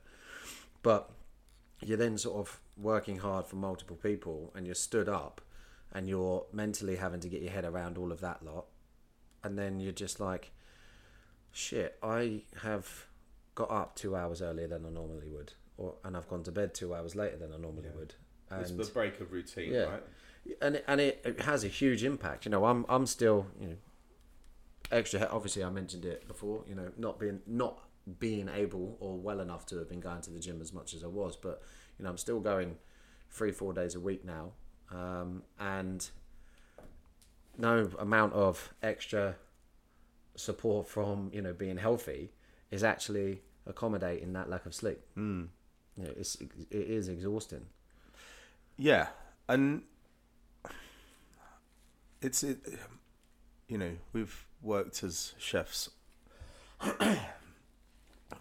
but 0.84 1.10
you're 1.82 1.98
then 1.98 2.18
sort 2.18 2.38
of 2.38 2.60
working 2.78 3.18
hard 3.18 3.48
for 3.48 3.56
multiple 3.56 3.96
people, 3.96 4.52
and 4.56 4.66
you're 4.66 4.76
stood 4.76 5.10
up, 5.10 5.42
and 5.92 6.08
you're 6.08 6.46
mentally 6.52 6.98
having 6.98 7.20
to 7.22 7.30
get 7.30 7.42
your 7.42 7.52
head 7.52 7.66
around 7.66 7.98
all 7.98 8.12
of 8.12 8.22
that 8.22 8.44
lot, 8.46 8.66
and 9.44 9.58
then 9.58 9.80
you're 9.80 9.92
just 9.92 10.20
like, 10.20 10.52
shit, 11.52 11.98
I 12.04 12.44
have 12.62 13.08
got 13.56 13.72
up 13.72 13.96
two 13.96 14.16
hours 14.16 14.42
earlier 14.42 14.68
than 14.68 14.86
I 14.86 14.90
normally 14.90 15.28
would, 15.28 15.54
or 15.78 15.96
and 16.04 16.16
I've 16.18 16.28
gone 16.28 16.44
to 16.44 16.52
bed 16.52 16.74
two 16.74 16.94
hours 16.94 17.16
later 17.16 17.38
than 17.38 17.54
I 17.54 17.58
normally 17.58 17.90
would. 17.96 18.16
It's 18.60 18.70
And 18.72 18.80
the 18.80 18.86
break 18.86 19.20
of 19.20 19.32
routine, 19.32 19.74
yeah, 19.74 19.84
right? 19.84 20.04
and 20.62 20.76
it, 20.76 20.84
and 20.88 21.02
it, 21.02 21.22
it 21.24 21.42
has 21.42 21.64
a 21.64 21.68
huge 21.68 22.04
impact. 22.04 22.46
You 22.46 22.52
know, 22.52 22.66
I'm 22.66 22.86
I'm 22.90 23.06
still 23.06 23.48
you 23.60 23.68
know 23.68 23.76
extra. 24.92 25.28
Obviously, 25.32 25.64
I 25.64 25.70
mentioned 25.70 26.06
it 26.06 26.28
before. 26.28 26.64
You 26.68 26.76
know, 26.76 26.92
not 26.98 27.20
being 27.20 27.42
not 27.48 27.80
being 28.20 28.50
able 28.54 28.98
or 29.00 29.18
well 29.18 29.40
enough 29.40 29.66
to 29.68 29.78
have 29.78 29.90
been 29.90 30.02
going 30.02 30.22
to 30.22 30.30
the 30.30 30.40
gym 30.40 30.62
as 30.62 30.74
much 30.74 30.94
as 30.94 31.04
I 31.04 31.08
was, 31.08 31.36
but 31.36 31.62
you 31.98 32.04
know, 32.04 32.10
I'm 32.10 32.18
still 32.18 32.40
going 32.40 32.78
three 33.30 33.52
four 33.52 33.74
days 33.74 33.96
a 33.96 34.00
week 34.00 34.26
now, 34.26 34.52
um, 34.92 35.44
and 35.60 36.08
no 37.58 37.90
amount 38.00 38.34
of 38.34 38.74
extra 38.82 39.36
support 40.36 40.88
from 40.88 41.30
you 41.34 41.42
know 41.42 41.54
being 41.54 41.78
healthy 41.78 42.32
is 42.74 42.84
actually 42.84 43.42
accommodating 43.68 44.34
that 44.34 44.50
lack 44.50 44.66
of 44.66 44.74
sleep. 44.74 45.00
Mm. 45.16 45.48
You 45.96 46.04
know, 46.06 46.14
it's 46.18 46.36
it 46.36 46.52
is 46.72 47.08
exhausting. 47.08 47.68
Yeah, 48.78 49.08
and 49.48 49.84
it's 52.20 52.42
it. 52.44 52.58
You 53.68 53.78
know, 53.78 53.92
we've 54.12 54.46
worked 54.62 55.04
as 55.04 55.34
chefs 55.38 55.92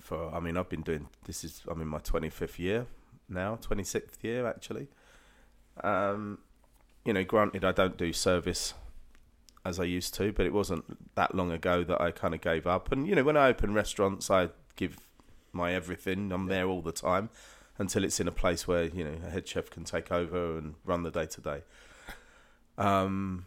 for. 0.00 0.34
I 0.34 0.40
mean, 0.40 0.56
I've 0.56 0.70
been 0.70 0.82
doing 0.82 1.08
this 1.26 1.44
is. 1.44 1.60
I'm 1.68 1.82
in 1.82 1.88
my 1.88 1.98
25th 1.98 2.58
year 2.58 2.86
now, 3.28 3.58
26th 3.60 4.22
year 4.22 4.46
actually. 4.46 4.88
Um, 5.84 6.38
you 7.04 7.12
know, 7.12 7.24
granted, 7.24 7.64
I 7.66 7.72
don't 7.72 7.98
do 7.98 8.14
service 8.14 8.72
as 9.64 9.78
I 9.78 9.84
used 9.84 10.14
to, 10.14 10.32
but 10.32 10.46
it 10.46 10.52
wasn't 10.52 11.14
that 11.14 11.34
long 11.34 11.52
ago 11.52 11.84
that 11.84 12.00
I 12.00 12.10
kind 12.10 12.34
of 12.34 12.40
gave 12.40 12.66
up. 12.66 12.90
And 12.92 13.06
you 13.06 13.14
know, 13.14 13.24
when 13.24 13.36
I 13.36 13.48
open 13.48 13.74
restaurants, 13.74 14.30
I 14.30 14.48
give 14.76 14.98
my 15.52 15.72
everything. 15.72 16.32
I'm 16.32 16.46
there 16.46 16.66
all 16.66 16.82
the 16.82 16.92
time 16.92 17.30
until 17.78 18.04
it's 18.04 18.20
in 18.20 18.28
a 18.28 18.32
place 18.32 18.66
where 18.66 18.84
you 18.84 19.04
know 19.04 19.16
a 19.26 19.30
head 19.30 19.46
chef 19.46 19.70
can 19.70 19.84
take 19.84 20.10
over 20.10 20.58
and 20.58 20.74
run 20.84 21.02
the 21.02 21.10
day 21.10 21.26
to 21.26 21.40
day. 21.40 21.62
Um, 22.78 23.46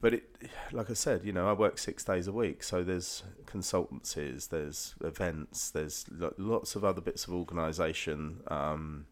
but 0.00 0.14
it, 0.14 0.36
like 0.72 0.90
I 0.90 0.94
said, 0.94 1.24
you 1.24 1.32
know, 1.32 1.48
I 1.48 1.52
work 1.52 1.78
six 1.78 2.02
days 2.02 2.26
a 2.26 2.32
week, 2.32 2.64
so 2.64 2.82
there's 2.82 3.22
consultancies, 3.46 4.48
there's 4.48 4.96
events, 5.00 5.70
there's 5.70 6.06
lots 6.38 6.74
of 6.74 6.84
other 6.84 7.00
bits 7.00 7.24
of 7.26 7.34
organisation. 7.34 8.40
Um, 8.48 9.06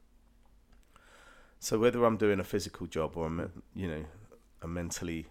so 1.61 1.79
whether 1.79 2.05
I'm 2.05 2.17
doing 2.17 2.41
a 2.41 2.45
physical 2.45 2.89
job 2.89 3.17
or 3.17 3.27
I'm, 3.27 3.63
you 3.75 3.87
know 3.87 4.05
a 4.63 4.69
mentally 4.69 5.27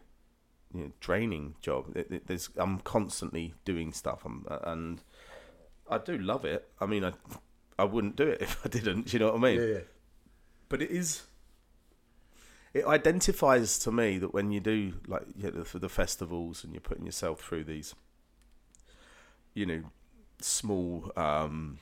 you 0.73 0.83
know, 0.83 0.91
draining 0.99 1.55
job, 1.61 1.95
it, 1.95 2.11
it, 2.11 2.27
there's 2.27 2.49
I'm 2.57 2.79
constantly 2.79 3.53
doing 3.65 3.91
stuff, 3.91 4.21
I'm, 4.25 4.45
and 4.63 5.01
I 5.89 5.97
do 5.97 6.17
love 6.17 6.45
it. 6.45 6.69
I 6.79 6.85
mean, 6.85 7.03
I 7.03 7.13
I 7.77 7.85
wouldn't 7.85 8.15
do 8.15 8.27
it 8.27 8.41
if 8.41 8.63
I 8.65 8.69
didn't. 8.69 9.07
Do 9.07 9.11
you 9.13 9.19
know 9.19 9.31
what 9.31 9.35
I 9.35 9.51
mean? 9.51 9.69
Yeah, 9.69 9.79
But 10.67 10.81
it 10.81 10.91
is. 10.91 11.23
It 12.71 12.85
identifies 12.85 13.79
to 13.79 13.91
me 13.91 14.19
that 14.19 14.31
when 14.33 14.51
you 14.51 14.59
do 14.59 14.93
like 15.07 15.23
you 15.35 15.51
know, 15.51 15.63
for 15.63 15.79
the 15.79 15.89
festivals 15.89 16.63
and 16.63 16.71
you're 16.73 16.81
putting 16.81 17.05
yourself 17.05 17.41
through 17.41 17.63
these, 17.63 17.95
you 19.55 19.65
know, 19.65 19.83
small. 20.39 21.11
Um, 21.15 21.79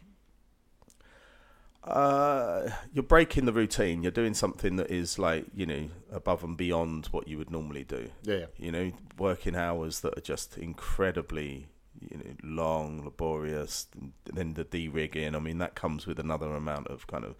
uh, 1.87 2.69
you're 2.93 3.03
breaking 3.03 3.45
the 3.45 3.53
routine. 3.53 4.03
You're 4.03 4.11
doing 4.11 4.33
something 4.33 4.75
that 4.75 4.91
is 4.91 5.17
like 5.17 5.45
you 5.55 5.65
know 5.65 5.89
above 6.11 6.43
and 6.43 6.57
beyond 6.57 7.07
what 7.07 7.27
you 7.27 7.37
would 7.37 7.49
normally 7.49 7.83
do. 7.83 8.09
Yeah. 8.23 8.45
You 8.57 8.71
know, 8.71 8.91
working 9.17 9.55
hours 9.55 10.01
that 10.01 10.17
are 10.17 10.21
just 10.21 10.57
incredibly 10.57 11.67
you 11.99 12.17
know 12.17 12.35
long, 12.43 13.03
laborious. 13.05 13.87
And 13.99 14.13
then 14.25 14.53
the 14.53 14.63
de 14.63 14.87
rigging. 14.87 15.35
I 15.35 15.39
mean, 15.39 15.59
that 15.59 15.75
comes 15.75 16.05
with 16.05 16.19
another 16.19 16.53
amount 16.53 16.87
of 16.87 17.07
kind 17.07 17.23
of 17.23 17.35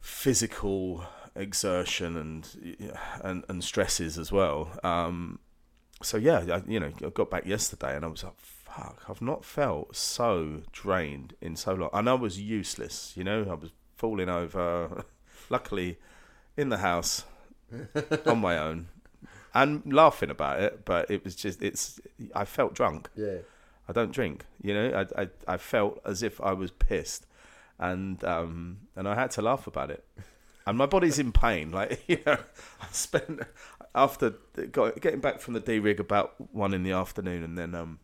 physical 0.00 1.04
exertion 1.36 2.16
and 2.16 2.88
and 3.22 3.44
and 3.48 3.62
stresses 3.62 4.18
as 4.18 4.32
well. 4.32 4.70
Um, 4.82 5.38
so 6.02 6.16
yeah, 6.16 6.44
I, 6.50 6.62
you 6.70 6.80
know, 6.80 6.92
I 7.04 7.10
got 7.10 7.30
back 7.30 7.46
yesterday 7.46 7.94
and 7.94 8.04
I 8.04 8.08
was 8.08 8.24
like, 8.24 8.34
"Fuck, 8.76 9.04
I've 9.08 9.22
not 9.22 9.44
felt 9.44 9.96
so 9.96 10.62
drained 10.72 11.34
in 11.40 11.56
so 11.56 11.74
long." 11.74 11.90
And 11.92 12.08
I 12.08 12.14
was 12.14 12.40
useless. 12.40 13.12
You 13.16 13.24
know, 13.24 13.46
I 13.50 13.54
was 13.54 13.70
falling 13.96 14.28
over. 14.28 15.04
Luckily, 15.50 15.98
in 16.56 16.68
the 16.68 16.78
house 16.78 17.24
on 18.26 18.38
my 18.38 18.56
own 18.56 18.86
and 19.54 19.92
laughing 19.92 20.30
about 20.30 20.60
it, 20.60 20.84
but 20.84 21.10
it 21.10 21.24
was 21.24 21.34
just 21.34 21.62
it's. 21.62 22.00
I 22.34 22.44
felt 22.44 22.74
drunk. 22.74 23.10
Yeah. 23.16 23.38
I 23.88 23.92
don't 23.92 24.12
drink. 24.12 24.44
You 24.62 24.74
know, 24.74 25.06
I 25.16 25.22
I, 25.22 25.28
I 25.46 25.56
felt 25.56 26.00
as 26.04 26.22
if 26.22 26.40
I 26.40 26.52
was 26.52 26.70
pissed, 26.70 27.26
and 27.78 28.22
um 28.24 28.78
and 28.96 29.06
I 29.08 29.14
had 29.14 29.30
to 29.32 29.42
laugh 29.42 29.66
about 29.66 29.90
it. 29.90 30.04
And 30.66 30.78
my 30.78 30.86
body's 30.86 31.18
in 31.18 31.32
pain. 31.32 31.70
Like 31.70 32.02
you 32.08 32.18
know, 32.24 32.38
I 32.80 32.86
spent 32.92 33.40
after 33.94 34.34
got, 34.70 35.00
getting 35.00 35.20
back 35.20 35.40
from 35.40 35.54
the 35.54 35.60
D 35.60 35.78
rig 35.78 36.00
about 36.00 36.34
one 36.52 36.72
in 36.72 36.82
the 36.82 36.92
afternoon, 36.92 37.42
and 37.42 37.58
then 37.58 37.74
um 37.74 37.98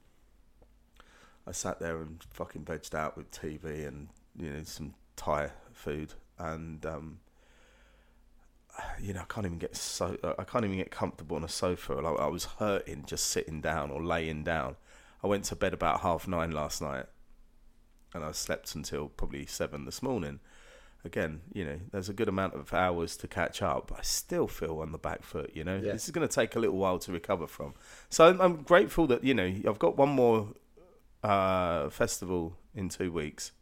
I 1.48 1.52
sat 1.52 1.80
there 1.80 1.98
and 2.02 2.22
fucking 2.30 2.64
vegged 2.64 2.94
out 2.94 3.16
with 3.16 3.30
TV 3.30 3.86
and 3.88 4.08
you 4.36 4.50
know 4.50 4.62
some 4.64 4.94
Thai 5.16 5.50
food, 5.72 6.12
and 6.38 6.84
um 6.84 7.20
you 9.00 9.12
know 9.12 9.20
I 9.20 9.24
can't 9.24 9.46
even 9.46 9.58
get 9.58 9.74
so 9.76 10.16
I 10.38 10.44
can't 10.44 10.64
even 10.64 10.76
get 10.76 10.90
comfortable 10.90 11.36
on 11.36 11.44
a 11.44 11.48
sofa. 11.48 11.94
Like 11.94 12.18
I 12.20 12.26
was 12.26 12.44
hurting 12.44 13.04
just 13.06 13.26
sitting 13.26 13.60
down 13.60 13.90
or 13.90 14.02
laying 14.04 14.44
down. 14.44 14.76
I 15.22 15.26
went 15.26 15.44
to 15.44 15.56
bed 15.56 15.74
about 15.74 16.00
half 16.02 16.28
nine 16.28 16.52
last 16.52 16.80
night, 16.80 17.06
and 18.14 18.24
I 18.24 18.32
slept 18.32 18.74
until 18.74 19.08
probably 19.08 19.46
seven 19.46 19.84
this 19.84 20.02
morning. 20.02 20.40
Again, 21.04 21.40
you 21.52 21.64
know, 21.64 21.80
there's 21.92 22.08
a 22.08 22.12
good 22.12 22.28
amount 22.28 22.54
of 22.54 22.74
hours 22.74 23.16
to 23.18 23.28
catch 23.28 23.62
up, 23.62 23.88
but 23.88 24.00
I 24.00 24.02
still 24.02 24.48
feel 24.48 24.80
on 24.80 24.90
the 24.92 24.98
back 24.98 25.22
foot. 25.22 25.52
You 25.54 25.62
know, 25.64 25.76
Yeah. 25.76 25.92
this 25.92 26.04
is 26.06 26.10
going 26.10 26.26
to 26.26 26.32
take 26.32 26.56
a 26.56 26.58
little 26.58 26.76
while 26.76 26.98
to 27.00 27.12
recover 27.12 27.46
from. 27.46 27.74
So 28.10 28.28
I'm, 28.28 28.40
I'm 28.40 28.62
grateful 28.62 29.06
that 29.06 29.22
you 29.24 29.32
know 29.34 29.46
I've 29.66 29.78
got 29.78 29.96
one 29.96 30.08
more 30.10 30.48
uh, 31.22 31.88
festival 31.90 32.56
in 32.74 32.88
two 32.88 33.10
weeks, 33.12 33.52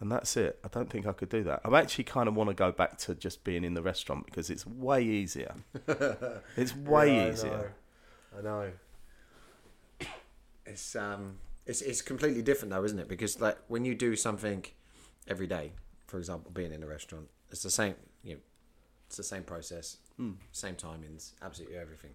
and 0.00 0.10
that's 0.12 0.36
it. 0.36 0.58
I 0.64 0.68
don't 0.68 0.88
think 0.90 1.06
I 1.06 1.12
could 1.12 1.28
do 1.28 1.42
that. 1.44 1.60
I 1.64 1.78
actually 1.78 2.04
kind 2.04 2.28
of 2.28 2.34
want 2.34 2.48
to 2.50 2.54
go 2.54 2.70
back 2.72 2.98
to 2.98 3.14
just 3.14 3.44
being 3.44 3.64
in 3.64 3.74
the 3.74 3.82
restaurant 3.82 4.26
because 4.26 4.50
it's 4.50 4.66
way 4.66 5.02
easier. 5.02 5.54
it's 6.56 6.74
way 6.76 7.16
Yeah, 7.16 7.22
I 7.24 7.30
easier. 7.30 7.50
know. 8.32 8.38
I 8.38 8.42
know. 8.42 8.72
It's 10.64 10.96
um, 10.96 11.38
it's 11.64 11.80
it's 11.80 12.02
completely 12.02 12.42
different 12.42 12.72
though, 12.72 12.84
isn't 12.84 12.98
it? 12.98 13.08
Because 13.08 13.40
like 13.40 13.56
when 13.68 13.84
you 13.84 13.94
do 13.94 14.16
something 14.16 14.64
every 15.28 15.46
day, 15.46 15.72
for 16.06 16.18
example, 16.18 16.50
being 16.52 16.72
in 16.72 16.82
a 16.82 16.86
restaurant, 16.86 17.28
it's 17.50 17.62
the 17.62 17.70
same. 17.70 17.94
You 18.24 18.34
know, 18.34 18.40
it's 19.06 19.16
the 19.16 19.22
same 19.22 19.44
process, 19.44 19.98
same 20.52 20.74
timings, 20.74 21.32
absolutely 21.40 21.78
everything. 21.78 22.10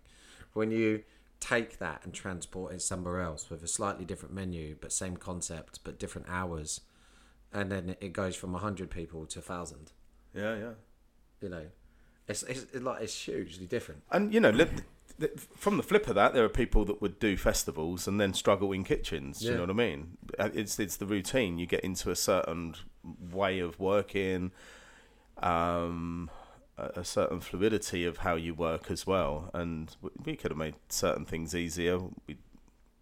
When 0.54 0.70
you 0.72 1.04
take 1.42 1.80
that 1.80 2.02
and 2.06 2.14
transport 2.14 2.74
it 2.74 2.82
somewhere 2.82 3.20
else 3.20 3.50
with 3.50 3.62
a 3.64 3.68
slightly 3.68 4.06
different 4.06 4.34
menu, 4.34 4.78
but 4.80 4.94
same 4.94 5.18
concept, 5.18 5.80
but 5.84 6.00
different 6.00 6.28
hours, 6.30 6.82
and 7.52 7.70
then 7.70 7.98
it 8.00 8.14
goes 8.14 8.36
from 8.38 8.54
hundred 8.54 8.90
people 8.90 9.26
to 9.26 9.42
thousand. 9.42 9.92
Yeah, 10.34 10.56
yeah. 10.56 10.72
You 11.42 11.50
know, 11.50 11.66
it's 12.28 12.44
it's 12.44 12.64
it, 12.74 12.84
like 12.84 13.02
it's 13.02 13.26
hugely 13.26 13.66
different. 13.66 14.04
And 14.12 14.34
you 14.34 14.40
know, 14.40 14.54
from 15.58 15.78
the 15.78 15.84
flip 15.84 16.08
of 16.08 16.16
that, 16.16 16.34
there 16.34 16.46
are 16.46 16.50
people 16.50 16.86
that 16.86 17.02
would 17.02 17.20
do 17.20 17.36
festivals 17.36 18.08
and 18.08 18.22
then 18.22 18.34
struggle 18.34 18.72
in 18.72 18.84
kitchens. 18.84 19.42
Yeah. 19.42 19.52
You 19.52 19.56
know 19.58 19.64
what 19.64 19.70
I 19.72 19.74
mean? 19.74 20.18
Uh, 20.40 20.50
It's 20.54 20.80
it's 20.80 20.98
the 20.98 21.06
routine. 21.06 21.58
You 21.58 21.66
get 21.66 21.82
into 21.82 22.12
a 22.12 22.16
certain 22.16 22.76
way 23.32 23.60
of 23.60 23.80
working, 23.80 24.52
um, 25.42 26.30
a, 26.96 27.04
certain 27.04 27.40
fluidity 27.40 28.06
of 28.06 28.18
how 28.18 28.36
you 28.36 28.54
work 28.54 28.90
as 28.90 29.06
well. 29.08 29.50
And 29.54 29.96
we, 30.02 30.10
we 30.26 30.36
could 30.36 30.52
have 30.52 30.58
made 30.58 30.76
certain 30.90 31.26
things 31.26 31.56
easier. 31.56 32.00
We, 32.00 32.38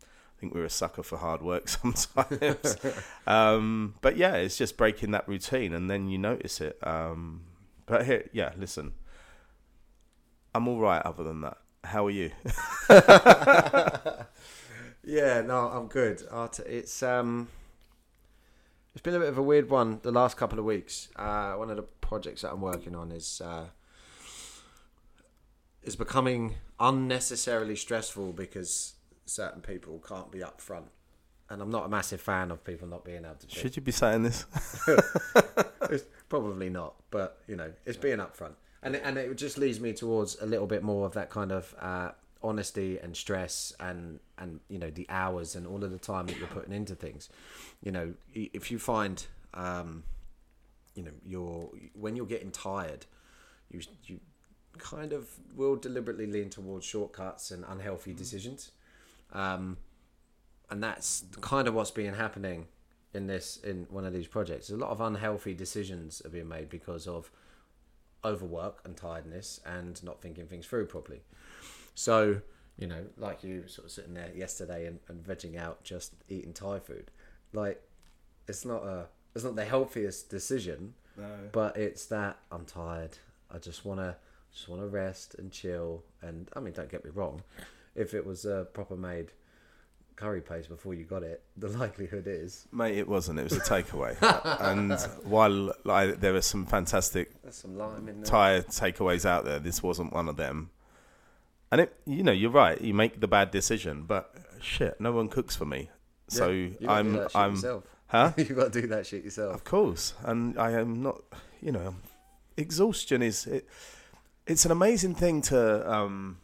I 0.02 0.40
think 0.40 0.54
we're 0.54 0.66
a 0.66 0.70
sucker 0.70 1.04
for 1.04 1.18
hard 1.18 1.42
work 1.42 1.68
sometimes. 1.70 2.78
um, 3.28 3.96
but 4.02 4.18
yeah, 4.18 4.36
it's 4.36 4.58
just 4.58 4.78
breaking 4.78 5.12
that 5.12 5.28
routine, 5.28 5.74
and 5.74 5.90
then 5.90 6.08
you 6.10 6.18
notice 6.18 6.62
it. 6.62 6.78
Um, 6.82 7.42
but 7.86 8.06
here, 8.06 8.30
yeah, 8.32 8.52
listen. 8.58 8.94
I'm 10.56 10.68
all 10.68 10.80
right. 10.80 11.02
Other 11.04 11.24
than 11.24 11.42
that, 11.42 11.58
how 11.84 12.08
are 12.08 12.12
you? 12.12 12.32
Yeah, 15.10 15.42
no, 15.42 15.70
I'm 15.70 15.88
good. 15.88 16.22
It's 16.68 17.02
um, 17.02 17.48
it's 18.94 19.02
been 19.02 19.16
a 19.16 19.20
bit 19.20 19.30
of 19.30 19.40
a 19.40 19.42
weird 19.42 19.70
one 19.70 20.00
the 20.04 20.12
last 20.12 20.38
couple 20.38 20.60
of 20.60 20.66
weeks. 20.66 21.10
Uh, 21.16 21.54
one 21.54 21.72
of 21.72 21.78
the 21.78 21.84
projects 22.10 22.42
that 22.42 22.52
I'm 22.52 22.62
working 22.62 22.96
on 22.96 23.12
is 23.12 23.42
uh, 23.44 23.68
is 25.84 25.96
becoming 25.96 26.56
unnecessarily 26.80 27.76
stressful 27.76 28.34
because 28.34 28.96
certain 29.26 29.62
people 29.62 30.04
can't 30.06 30.32
be 30.32 30.44
up 30.44 30.60
front 30.60 30.88
and 31.50 31.62
I'm 31.62 31.70
not 31.70 31.86
a 31.86 31.90
massive 31.90 32.22
fan 32.22 32.52
of 32.52 32.64
people 32.64 32.88
not 32.88 33.04
being 33.04 33.26
able 33.26 33.36
to. 33.36 33.50
Should 33.50 33.76
you 33.76 33.82
be 33.82 33.92
saying 33.92 34.24
this? 34.24 34.46
It's 35.92 36.06
probably 36.28 36.70
not, 36.70 36.94
but 37.10 37.42
you 37.48 37.56
know, 37.56 37.72
it's 37.84 37.98
being 37.98 38.20
upfront, 38.20 38.54
and 38.84 38.96
it, 38.96 39.02
and 39.04 39.18
it 39.18 39.36
just 39.36 39.58
leads 39.58 39.80
me 39.80 39.92
towards 39.92 40.38
a 40.40 40.46
little 40.46 40.68
bit 40.68 40.84
more 40.84 41.08
of 41.08 41.14
that 41.14 41.32
kind 41.32 41.52
of 41.52 41.74
uh, 41.82 42.12
honesty 42.44 43.00
and 43.00 43.18
stress, 43.18 43.74
and 43.80 44.20
and 44.38 44.60
you 44.70 44.78
know 44.78 44.92
the 44.92 45.08
hours 45.10 45.56
and 45.56 45.66
all 45.66 45.84
of 45.84 45.90
the 45.90 45.98
time 45.98 46.28
that 46.28 46.38
you're 46.38 46.48
putting 46.48 46.74
into 46.74 46.94
things. 46.94 47.30
You 47.82 47.92
know, 47.92 48.14
if 48.36 48.70
you 48.70 48.78
find, 48.78 49.26
um, 49.56 50.04
you 50.96 51.04
know, 51.04 51.12
you're 51.26 51.70
when 51.94 52.16
you're 52.16 52.26
getting 52.26 52.52
tired, 52.52 53.06
you 53.70 53.82
you 54.06 54.20
kind 54.78 55.14
of 55.14 55.30
will 55.56 55.76
deliberately 55.76 56.26
lean 56.26 56.50
towards 56.50 56.86
shortcuts 56.86 57.52
and 57.52 57.66
unhealthy 57.68 58.14
decisions. 58.14 58.72
Um, 59.34 59.78
and 60.70 60.84
that's 60.84 61.24
kind 61.42 61.68
of 61.68 61.74
what's 61.74 61.92
been 61.92 62.14
happening 62.14 62.68
in 63.14 63.28
this 63.28 63.58
in 63.58 63.88
one 63.90 64.06
of 64.06 64.14
these 64.14 64.28
projects. 64.28 64.70
A 64.70 64.78
lot 64.78 64.92
of 64.92 65.02
unhealthy 65.02 65.54
decisions 65.54 66.22
are 66.26 66.30
being 66.30 66.48
made 66.48 66.70
because 66.70 67.08
of 67.08 67.32
overwork 68.24 68.82
and 68.86 68.96
tiredness 68.96 69.60
and 69.66 70.02
not 70.04 70.22
thinking 70.22 70.46
things 70.46 70.66
through 70.66 70.86
properly. 70.86 71.22
So, 71.96 72.42
you 72.78 72.88
know, 72.88 73.06
like 73.18 73.44
you 73.44 73.68
sort 73.68 73.86
of 73.86 73.92
sitting 73.92 74.14
there 74.14 74.32
yesterday 74.36 74.86
and, 74.86 75.00
and 75.08 75.24
vegging 75.24 75.58
out 75.58 75.84
just 75.84 76.14
eating 76.28 76.54
Thai 76.54 76.80
food. 76.80 77.12
Like 77.54 77.82
it's 78.48 78.66
not 78.66 78.84
a 78.84 79.08
it's 79.40 79.46
not 79.46 79.56
the 79.56 79.66
healthiest 79.66 80.30
decision. 80.30 80.94
But 81.52 81.78
it's 81.78 82.06
that 82.08 82.40
I'm 82.52 82.66
tired. 82.66 83.18
I 83.54 83.58
just 83.58 83.86
wanna 83.86 84.18
just 84.54 84.68
wanna 84.68 84.88
rest 84.88 85.36
and 85.38 85.52
chill 85.52 86.04
and 86.22 86.50
I 86.54 86.60
mean 86.60 86.74
don't 86.74 86.90
get 86.90 87.04
me 87.04 87.12
wrong. 87.14 87.44
If 87.96 88.14
it 88.14 88.26
was 88.26 88.46
a 88.46 88.68
proper 88.74 88.96
made 88.96 89.32
curry 90.16 90.42
paste 90.42 90.70
before 90.70 90.94
you 90.94 91.06
got 91.06 91.24
it, 91.24 91.44
the 91.58 91.68
likelihood 91.84 92.26
is 92.28 92.68
Mate, 92.72 92.98
it 92.98 93.08
wasn't. 93.08 93.40
It 93.40 93.44
was 93.44 93.54
a 93.54 93.60
takeaway. 93.60 94.16
and 94.62 94.94
while 95.24 95.74
like, 95.84 96.20
there 96.20 96.36
are 96.36 96.42
some 96.42 96.66
fantastic 96.66 97.32
there's 97.42 97.56
some 97.56 97.78
lime 97.78 98.08
in 98.08 98.22
there. 98.22 98.26
Thai 98.26 98.62
takeaways 98.62 99.26
out 99.26 99.46
there, 99.46 99.60
this 99.60 99.82
wasn't 99.82 100.14
one 100.14 100.30
of 100.30 100.38
them. 100.38 100.70
And 101.72 101.82
it, 101.82 101.96
you 102.06 102.24
know, 102.24 102.32
you're 102.32 102.50
right. 102.50 102.82
You 102.82 102.96
make 102.96 103.20
the 103.20 103.28
bad 103.28 103.52
decision, 103.52 104.04
but 104.04 104.34
shit, 104.60 105.00
no 105.00 105.12
one 105.12 105.30
cooks 105.30 105.56
for 105.56 105.66
me. 105.66 105.90
So 106.28 106.50
you 106.50 106.70
gotta 106.70 106.80
do 106.80 106.90
I'm, 106.90 107.14
that 107.14 107.32
shit 107.32 107.42
I'm, 107.42 107.52
yourself. 107.52 107.84
Huh? 108.10 108.34
You've 108.38 108.56
got 108.56 108.74
to 108.74 108.82
do 108.82 108.88
that 108.88 109.08
shit 109.08 109.24
yourself. 109.24 109.56
Of 109.56 109.64
course, 109.64 110.14
and 110.24 110.58
I 110.60 110.72
am 110.72 111.02
not. 111.02 111.22
You 111.62 111.72
know, 111.72 111.96
exhaustion 112.56 113.22
is 113.22 113.46
it, 113.46 113.68
it's 114.48 114.66
an 114.66 114.72
amazing 114.72 115.16
thing 115.16 115.42
to 115.44 115.92
um, 115.92 116.38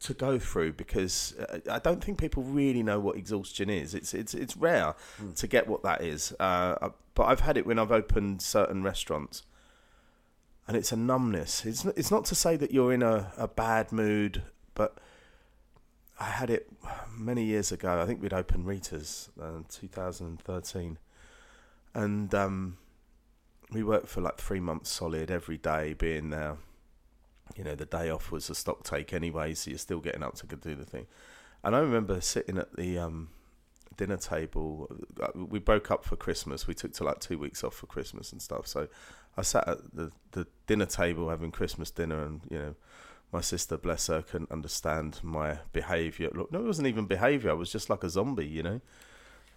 to 0.00 0.14
go 0.14 0.38
through 0.38 0.72
because 0.72 1.34
uh, 1.38 1.58
I 1.70 1.78
don't 1.78 2.02
think 2.02 2.18
people 2.18 2.42
really 2.42 2.82
know 2.82 2.98
what 2.98 3.16
exhaustion 3.16 3.70
is. 3.70 3.94
It's 3.94 4.14
it's 4.14 4.34
it's 4.34 4.56
rare 4.56 4.94
to 5.36 5.46
get 5.46 5.68
what 5.68 5.82
that 5.82 6.02
is. 6.02 6.34
Uh, 6.40 6.90
but 7.14 7.24
I've 7.24 7.40
had 7.40 7.56
it 7.56 7.66
when 7.66 7.78
I've 7.78 7.92
opened 7.92 8.40
certain 8.42 8.82
restaurants, 8.82 9.42
and 10.66 10.76
it's 10.76 10.90
a 10.92 10.96
numbness. 10.96 11.66
It's 11.66 11.84
n- 11.84 11.92
it's 11.96 12.10
not 12.10 12.24
to 12.26 12.34
say 12.34 12.56
that 12.56 12.72
you're 12.72 12.92
in 12.92 13.02
a, 13.02 13.32
a 13.36 13.46
bad 13.46 13.92
mood, 13.92 14.42
but 14.74 14.96
I 16.20 16.24
had 16.24 16.50
it 16.50 16.70
many 17.16 17.44
years 17.44 17.72
ago. 17.72 18.00
I 18.00 18.04
think 18.04 18.20
we'd 18.20 18.34
opened 18.34 18.66
Rita's 18.66 19.30
uh, 19.40 19.62
2013, 19.70 20.98
and 21.94 22.34
um, 22.34 22.76
we 23.72 23.82
worked 23.82 24.08
for 24.08 24.20
like 24.20 24.36
three 24.36 24.60
months 24.60 24.90
solid 24.90 25.30
every 25.30 25.56
day, 25.56 25.94
being 25.94 26.28
there. 26.28 26.58
You 27.56 27.64
know, 27.64 27.74
the 27.74 27.86
day 27.86 28.10
off 28.10 28.30
was 28.30 28.50
a 28.50 28.54
stock 28.54 28.84
take 28.84 29.14
anyway, 29.14 29.54
so 29.54 29.70
you're 29.70 29.78
still 29.78 30.00
getting 30.00 30.22
up 30.22 30.34
to 30.36 30.46
do 30.46 30.74
the 30.74 30.84
thing. 30.84 31.06
And 31.64 31.74
I 31.74 31.80
remember 31.80 32.20
sitting 32.20 32.58
at 32.58 32.76
the 32.76 32.98
um, 32.98 33.30
dinner 33.96 34.18
table. 34.18 34.88
uh, 35.22 35.28
We 35.34 35.58
broke 35.58 35.90
up 35.90 36.04
for 36.04 36.16
Christmas. 36.16 36.66
We 36.66 36.74
took 36.74 36.92
to 36.94 37.04
like 37.04 37.20
two 37.20 37.38
weeks 37.38 37.64
off 37.64 37.74
for 37.74 37.86
Christmas 37.86 38.30
and 38.30 38.40
stuff. 38.40 38.66
So 38.66 38.88
I 39.36 39.42
sat 39.42 39.66
at 39.66 39.78
the, 39.94 40.12
the 40.32 40.46
dinner 40.66 40.86
table 40.86 41.30
having 41.30 41.50
Christmas 41.50 41.90
dinner, 41.90 42.22
and 42.22 42.40
you 42.50 42.58
know, 42.58 42.74
my 43.32 43.40
sister, 43.40 43.76
bless 43.76 44.08
her, 44.08 44.22
couldn't 44.22 44.50
understand 44.50 45.20
my 45.22 45.58
behaviour. 45.72 46.30
Look, 46.34 46.50
no, 46.52 46.60
it 46.60 46.66
wasn't 46.66 46.88
even 46.88 47.06
behaviour. 47.06 47.50
I 47.50 47.54
was 47.54 47.70
just 47.70 47.88
like 47.90 48.02
a 48.04 48.10
zombie, 48.10 48.46
you 48.46 48.62
know. 48.62 48.80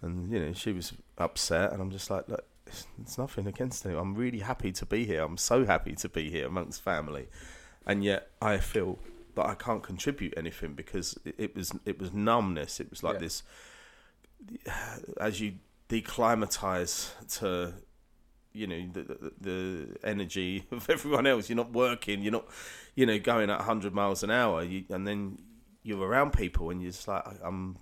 And 0.02 0.30
you 0.30 0.38
know, 0.38 0.52
she 0.52 0.72
was 0.72 0.92
upset, 1.18 1.72
and 1.72 1.80
I'm 1.82 1.90
just 1.90 2.10
like, 2.10 2.28
look, 2.28 2.44
it's, 2.66 2.86
it's 3.00 3.18
nothing 3.18 3.46
against 3.46 3.84
it. 3.86 3.96
I'm 3.96 4.14
really 4.14 4.40
happy 4.40 4.70
to 4.72 4.86
be 4.86 5.04
here. 5.04 5.22
I'm 5.22 5.36
so 5.38 5.64
happy 5.64 5.94
to 5.96 6.08
be 6.08 6.30
here 6.30 6.46
amongst 6.46 6.82
family, 6.82 7.26
and 7.86 8.04
yet 8.04 8.30
I 8.40 8.58
feel 8.58 8.98
that 9.34 9.46
I 9.46 9.54
can't 9.54 9.82
contribute 9.82 10.34
anything 10.36 10.74
because 10.74 11.18
it, 11.24 11.34
it 11.38 11.56
was 11.56 11.72
it 11.84 11.98
was 11.98 12.12
numbness. 12.12 12.80
It 12.80 12.90
was 12.90 13.02
like 13.02 13.14
Yeah. 13.14 13.20
this. 13.20 13.42
As 15.18 15.40
you 15.40 15.54
declimatize 15.88 17.10
to 17.38 17.74
you 18.54 18.66
know 18.68 18.88
the, 18.92 19.02
the 19.02 19.32
the 19.40 19.96
energy 20.08 20.64
of 20.70 20.88
everyone 20.88 21.26
else. 21.26 21.50
You're 21.50 21.56
not 21.56 21.72
working. 21.72 22.22
You're 22.22 22.32
not, 22.32 22.46
you 22.94 23.04
know, 23.04 23.18
going 23.18 23.50
at 23.50 23.58
100 23.58 23.92
miles 23.92 24.22
an 24.22 24.30
hour. 24.30 24.62
You, 24.62 24.84
and 24.88 25.06
then 25.06 25.38
you're 25.82 26.00
around 26.06 26.32
people, 26.32 26.70
and 26.70 26.80
you're 26.80 26.92
just 26.92 27.08
like, 27.08 27.26
I- 27.26 27.46
I'm. 27.46 27.76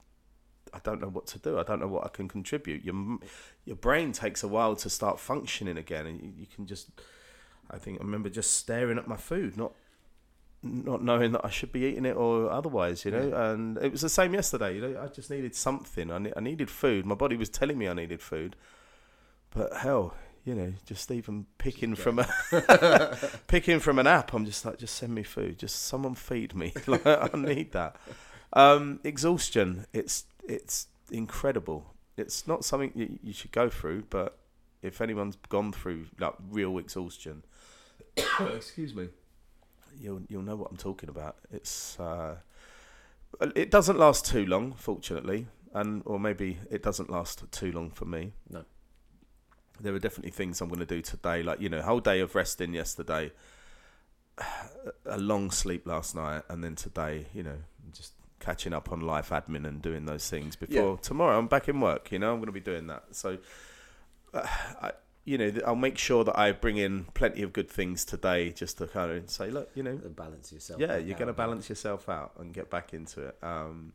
I 0.74 0.78
don't 0.82 1.02
know 1.02 1.08
what 1.08 1.26
to 1.26 1.38
do. 1.38 1.58
I 1.58 1.64
don't 1.64 1.80
know 1.80 1.86
what 1.86 2.06
I 2.06 2.08
can 2.08 2.28
contribute. 2.28 2.82
Your 2.82 3.18
your 3.66 3.76
brain 3.76 4.12
takes 4.12 4.42
a 4.42 4.48
while 4.48 4.74
to 4.76 4.88
start 4.88 5.20
functioning 5.20 5.76
again, 5.76 6.06
and 6.06 6.20
you, 6.20 6.32
you 6.38 6.46
can 6.46 6.66
just. 6.66 6.88
I 7.70 7.76
think 7.78 8.00
I 8.00 8.04
remember 8.04 8.30
just 8.30 8.56
staring 8.56 8.96
at 8.98 9.06
my 9.06 9.18
food, 9.18 9.56
not 9.58 9.72
not 10.62 11.02
knowing 11.04 11.32
that 11.32 11.44
I 11.44 11.50
should 11.50 11.72
be 11.72 11.80
eating 11.80 12.06
it 12.06 12.16
or 12.16 12.50
otherwise, 12.50 13.04
you 13.04 13.10
know. 13.10 13.34
And 13.34 13.76
it 13.78 13.92
was 13.92 14.00
the 14.00 14.08
same 14.08 14.32
yesterday. 14.32 14.76
You 14.76 14.80
know, 14.80 15.02
I 15.02 15.08
just 15.08 15.28
needed 15.28 15.54
something. 15.54 16.10
I, 16.10 16.18
ne- 16.18 16.32
I 16.36 16.40
needed 16.40 16.70
food. 16.70 17.04
My 17.04 17.14
body 17.16 17.36
was 17.36 17.50
telling 17.50 17.76
me 17.76 17.86
I 17.88 17.92
needed 17.92 18.22
food, 18.22 18.56
but 19.50 19.76
hell, 19.78 20.14
you 20.44 20.54
know, 20.54 20.72
just 20.86 21.10
even 21.10 21.46
picking 21.58 21.94
from 21.94 22.18
a 22.18 23.18
picking 23.46 23.78
from 23.78 23.98
an 23.98 24.06
app, 24.06 24.32
I'm 24.32 24.44
just 24.44 24.64
like, 24.64 24.78
just 24.78 24.94
send 24.96 25.14
me 25.14 25.22
food. 25.22 25.58
Just 25.58 25.84
someone 25.84 26.14
feed 26.14 26.54
me. 26.54 26.72
like 26.86 27.06
I 27.06 27.30
need 27.34 27.72
that. 27.72 27.96
Um, 28.52 29.00
exhaustion. 29.04 29.86
It's 29.92 30.24
it's 30.48 30.88
incredible. 31.10 31.94
It's 32.16 32.46
not 32.46 32.64
something 32.64 32.92
you, 32.94 33.18
you 33.22 33.32
should 33.32 33.52
go 33.52 33.70
through, 33.70 34.04
but 34.10 34.38
if 34.82 35.00
anyone's 35.00 35.36
gone 35.48 35.72
through 35.72 36.06
like 36.18 36.34
real 36.50 36.76
exhaustion, 36.78 37.44
excuse 38.16 38.94
me, 38.94 39.08
you'll 39.98 40.22
you'll 40.28 40.42
know 40.42 40.56
what 40.56 40.70
I'm 40.70 40.76
talking 40.76 41.08
about. 41.08 41.36
It's 41.52 41.98
uh, 42.00 42.36
it 43.54 43.70
doesn't 43.70 43.98
last 43.98 44.26
too 44.26 44.44
long, 44.44 44.72
fortunately, 44.72 45.46
and 45.72 46.02
or 46.04 46.18
maybe 46.18 46.58
it 46.70 46.82
doesn't 46.82 47.10
last 47.10 47.44
too 47.52 47.70
long 47.70 47.90
for 47.90 48.06
me. 48.06 48.32
No. 48.50 48.64
There 49.82 49.94
are 49.94 49.98
definitely 49.98 50.30
things 50.30 50.60
I'm 50.60 50.68
going 50.68 50.80
to 50.80 50.86
do 50.86 51.02
today, 51.02 51.42
like 51.42 51.60
you 51.60 51.68
know, 51.68 51.82
whole 51.82 52.00
day 52.00 52.20
of 52.20 52.34
resting 52.34 52.72
yesterday, 52.72 53.32
a 55.06 55.18
long 55.18 55.50
sleep 55.50 55.86
last 55.86 56.14
night, 56.14 56.42
and 56.48 56.62
then 56.62 56.74
today, 56.76 57.26
you 57.34 57.42
know, 57.42 57.56
just 57.92 58.12
catching 58.38 58.72
up 58.72 58.90
on 58.92 59.00
life 59.00 59.30
admin 59.30 59.66
and 59.66 59.82
doing 59.82 60.04
those 60.06 60.28
things 60.28 60.56
before 60.56 60.92
Yeah. 60.94 60.96
tomorrow. 61.02 61.38
I'm 61.38 61.46
back 61.46 61.68
in 61.68 61.80
work. 61.80 62.10
You 62.12 62.18
know, 62.18 62.30
I'm 62.32 62.38
going 62.38 62.46
to 62.46 62.52
be 62.52 62.60
doing 62.60 62.86
that. 62.88 63.04
So, 63.12 63.38
uh, 64.34 64.46
I, 64.80 64.92
you 65.24 65.38
know, 65.38 65.52
I'll 65.66 65.76
make 65.76 65.98
sure 65.98 66.24
that 66.24 66.36
I 66.38 66.50
bring 66.52 66.76
in 66.76 67.04
plenty 67.14 67.42
of 67.42 67.52
good 67.52 67.68
things 67.70 68.04
today, 68.04 68.50
just 68.50 68.78
to 68.78 68.86
kind 68.88 69.12
of 69.12 69.30
say, 69.30 69.50
look, 69.50 69.70
you 69.74 69.82
know, 69.82 69.96
balance 69.96 70.52
yourself. 70.52 70.80
yeah, 70.80 70.96
you're 70.96 71.16
going 71.18 71.28
to 71.28 71.32
balance 71.32 71.68
yourself 71.68 72.08
out 72.08 72.32
and 72.38 72.52
get 72.52 72.70
back 72.70 72.92
into 72.94 73.26
it. 73.26 73.36
Um, 73.42 73.92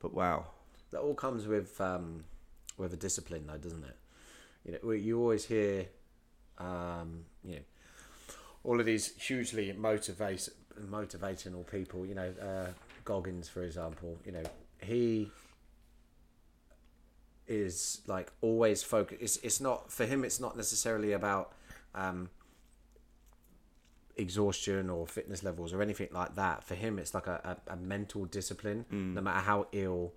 but 0.00 0.14
wow, 0.14 0.46
That 0.90 1.00
all 1.00 1.14
comes 1.14 1.46
with 1.46 1.80
um, 1.80 2.24
with 2.76 2.92
a 2.92 2.96
discipline, 2.96 3.46
though, 3.46 3.58
doesn't 3.58 3.82
it? 3.84 3.96
You 4.64 4.78
know, 4.82 4.90
you 4.92 5.20
always 5.20 5.44
hear, 5.44 5.86
um, 6.58 7.24
you 7.44 7.56
know, 7.56 7.62
all 8.64 8.78
of 8.78 8.86
these 8.86 9.12
hugely 9.20 9.72
motivate 9.72 10.48
motivational 10.80 11.66
people. 11.68 12.06
You 12.06 12.14
know, 12.14 12.32
uh, 12.40 12.68
Goggins, 13.04 13.48
for 13.48 13.62
example. 13.62 14.18
You 14.24 14.32
know, 14.32 14.42
he 14.80 15.30
is 17.48 18.02
like 18.06 18.32
always 18.40 18.82
focused. 18.82 19.20
It's 19.20 19.36
it's 19.38 19.60
not 19.60 19.90
for 19.90 20.06
him. 20.06 20.24
It's 20.24 20.38
not 20.40 20.56
necessarily 20.56 21.12
about 21.12 21.52
um, 21.94 22.30
exhaustion 24.16 24.90
or 24.90 25.06
fitness 25.06 25.42
levels 25.42 25.72
or 25.72 25.82
anything 25.82 26.08
like 26.12 26.36
that. 26.36 26.62
For 26.62 26.76
him, 26.76 26.98
it's 26.98 27.14
like 27.14 27.26
a, 27.26 27.58
a, 27.68 27.72
a 27.72 27.76
mental 27.76 28.26
discipline. 28.26 28.84
No 29.14 29.20
matter 29.20 29.40
how 29.40 29.66
ill 29.72 30.12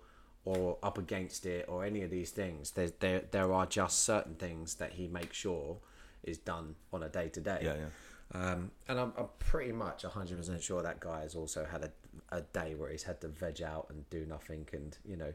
or 0.46 0.78
up 0.82 0.96
against 0.96 1.44
it 1.44 1.66
or 1.68 1.84
any 1.84 2.02
of 2.02 2.10
these 2.10 2.30
things, 2.30 2.70
there 2.70 2.90
there 3.00 3.22
there 3.30 3.52
are 3.52 3.66
just 3.66 4.04
certain 4.04 4.36
things 4.36 4.76
that 4.76 4.92
he 4.92 5.06
makes 5.08 5.36
sure 5.36 5.76
is 6.22 6.38
done 6.38 6.76
on 6.92 7.02
a 7.02 7.08
day 7.08 7.28
to 7.28 7.40
day. 7.40 7.60
Yeah, 7.62 7.74
yeah. 7.74 7.88
Um, 8.32 8.70
and 8.88 8.98
I'm, 8.98 9.12
I'm 9.16 9.28
pretty 9.38 9.72
much 9.72 10.02
100% 10.02 10.60
sure 10.62 10.82
that 10.82 10.98
guy 10.98 11.20
has 11.20 11.34
also 11.36 11.64
had 11.64 11.84
a, 11.84 12.36
a 12.36 12.40
day 12.40 12.74
where 12.74 12.90
he's 12.90 13.04
had 13.04 13.20
to 13.20 13.28
veg 13.28 13.62
out 13.62 13.86
and 13.88 14.08
do 14.10 14.26
nothing 14.26 14.66
and, 14.72 14.96
you 15.04 15.16
know, 15.16 15.32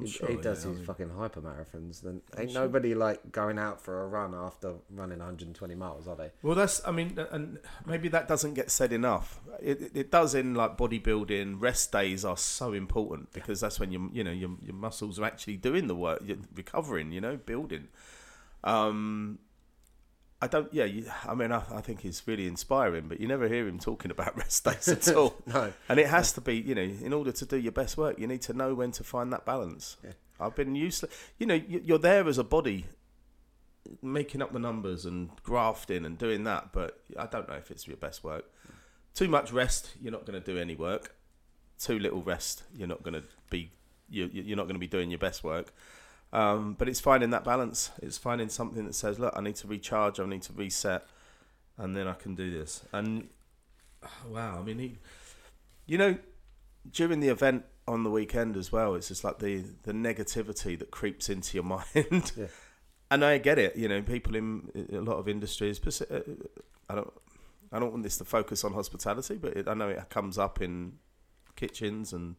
he, 0.00 0.06
sure, 0.08 0.28
he 0.28 0.36
does 0.36 0.64
yeah, 0.64 0.70
I 0.70 0.74
mean- 0.74 0.84
fucking 0.84 1.10
hyper 1.10 1.40
marathons. 1.40 2.00
Then 2.02 2.20
ain't 2.36 2.52
nobody 2.52 2.94
like 2.94 3.30
going 3.30 3.58
out 3.58 3.80
for 3.80 4.02
a 4.02 4.08
run 4.08 4.34
after 4.34 4.74
running 4.90 5.18
120 5.18 5.74
miles, 5.74 6.08
are 6.08 6.16
they? 6.16 6.30
Well, 6.42 6.54
that's. 6.54 6.80
I 6.86 6.90
mean, 6.90 7.18
and 7.30 7.58
maybe 7.86 8.08
that 8.08 8.26
doesn't 8.28 8.54
get 8.54 8.70
said 8.70 8.92
enough. 8.92 9.40
It, 9.60 9.80
it, 9.80 9.92
it 9.94 10.10
does 10.10 10.34
in 10.34 10.54
like 10.54 10.76
bodybuilding. 10.76 11.60
Rest 11.60 11.92
days 11.92 12.24
are 12.24 12.36
so 12.36 12.72
important 12.72 13.32
because 13.32 13.60
that's 13.60 13.78
when 13.78 13.92
you 13.92 14.10
you 14.12 14.24
know 14.24 14.32
your 14.32 14.50
your 14.62 14.74
muscles 14.74 15.18
are 15.18 15.24
actually 15.24 15.56
doing 15.56 15.86
the 15.86 15.94
work, 15.96 16.22
you're 16.24 16.38
recovering. 16.54 17.12
You 17.12 17.20
know, 17.20 17.36
building. 17.36 17.88
Um, 18.64 19.38
I 20.44 20.46
don't. 20.46 20.72
Yeah, 20.72 20.84
you, 20.84 21.06
I 21.26 21.34
mean, 21.34 21.52
I, 21.52 21.62
I 21.72 21.80
think 21.80 22.00
he's 22.00 22.22
really 22.26 22.46
inspiring, 22.46 23.08
but 23.08 23.18
you 23.20 23.26
never 23.28 23.48
hear 23.48 23.66
him 23.66 23.78
talking 23.78 24.10
about 24.10 24.36
rest 24.44 24.64
days 24.64 24.88
at 24.88 25.08
all. 25.16 25.34
No. 25.46 25.72
and 25.88 25.98
it 25.98 26.08
has 26.08 26.32
to 26.32 26.40
be. 26.40 26.56
You 26.56 26.74
know, 26.74 26.82
in 27.06 27.12
order 27.12 27.32
to 27.32 27.46
do 27.46 27.56
your 27.56 27.72
best 27.72 27.96
work, 27.96 28.18
you 28.18 28.26
need 28.26 28.42
to 28.42 28.52
know 28.52 28.74
when 28.74 28.90
to 28.92 29.04
find 29.04 29.32
that 29.32 29.44
balance. 29.44 29.96
Yeah. 30.04 30.10
I've 30.40 30.54
been 30.56 30.74
useless. 30.74 31.12
You 31.38 31.46
know, 31.46 31.54
you- 31.54 31.82
you're 31.84 31.98
there 32.10 32.26
as 32.28 32.38
a 32.38 32.44
body 32.44 32.86
making 34.02 34.42
up 34.42 34.52
the 34.52 34.58
numbers 34.58 35.04
and 35.04 35.30
grafting 35.42 36.04
and 36.04 36.16
doing 36.18 36.44
that, 36.44 36.72
but 36.72 37.00
I 37.18 37.26
don't 37.26 37.48
know 37.48 37.54
if 37.54 37.70
it's 37.70 37.86
your 37.86 37.96
best 37.98 38.24
work. 38.24 38.44
Too 39.14 39.28
much 39.28 39.52
rest, 39.52 39.92
you're 40.00 40.12
not 40.12 40.24
going 40.26 40.40
to 40.42 40.44
do 40.52 40.58
any 40.58 40.74
work. 40.74 41.14
Too 41.78 41.98
little 41.98 42.22
rest, 42.22 42.62
you're 42.74 42.88
not 42.88 43.02
going 43.02 43.14
to 43.14 43.24
be 43.50 43.70
you 44.08 44.28
you- 44.32 44.42
you're 44.42 44.56
not 44.56 44.64
going 44.64 44.74
to 44.74 44.80
be 44.80 44.86
doing 44.86 45.10
your 45.10 45.18
best 45.18 45.44
work. 45.44 45.72
Um, 46.34 46.74
but 46.76 46.88
it's 46.88 46.98
finding 46.98 47.30
that 47.30 47.44
balance. 47.44 47.92
It's 48.02 48.18
finding 48.18 48.48
something 48.48 48.84
that 48.86 48.94
says, 48.94 49.20
look, 49.20 49.32
I 49.36 49.40
need 49.40 49.54
to 49.56 49.68
recharge, 49.68 50.18
I 50.18 50.26
need 50.26 50.42
to 50.42 50.52
reset, 50.52 51.06
and 51.78 51.96
then 51.96 52.08
I 52.08 52.14
can 52.14 52.34
do 52.34 52.50
this. 52.50 52.82
And 52.92 53.28
wow, 54.28 54.58
I 54.58 54.62
mean, 54.62 54.80
he, 54.80 54.98
you 55.86 55.96
know, 55.96 56.18
during 56.90 57.20
the 57.20 57.28
event 57.28 57.64
on 57.86 58.02
the 58.02 58.10
weekend 58.10 58.56
as 58.56 58.72
well, 58.72 58.96
it's 58.96 59.08
just 59.08 59.22
like 59.22 59.38
the 59.38 59.64
the 59.84 59.92
negativity 59.92 60.76
that 60.76 60.90
creeps 60.90 61.30
into 61.30 61.56
your 61.56 61.64
mind. 61.94 62.32
Yeah. 62.36 62.46
And 63.12 63.24
I 63.24 63.38
get 63.38 63.60
it, 63.60 63.76
you 63.76 63.86
know, 63.86 64.02
people 64.02 64.34
in 64.34 64.88
a 64.92 65.00
lot 65.00 65.18
of 65.18 65.28
industries. 65.28 65.78
uh, 66.02 66.20
I 66.88 66.96
don't, 66.96 67.12
I 67.70 67.78
don't 67.78 67.92
want 67.92 68.02
this 68.02 68.16
to 68.16 68.24
focus 68.24 68.64
on 68.64 68.72
hospitality, 68.72 69.36
but 69.36 69.56
it, 69.56 69.68
I 69.68 69.74
know 69.74 69.88
it 69.88 70.10
comes 70.10 70.36
up 70.36 70.60
in 70.60 70.94
kitchens 71.54 72.12
and 72.12 72.34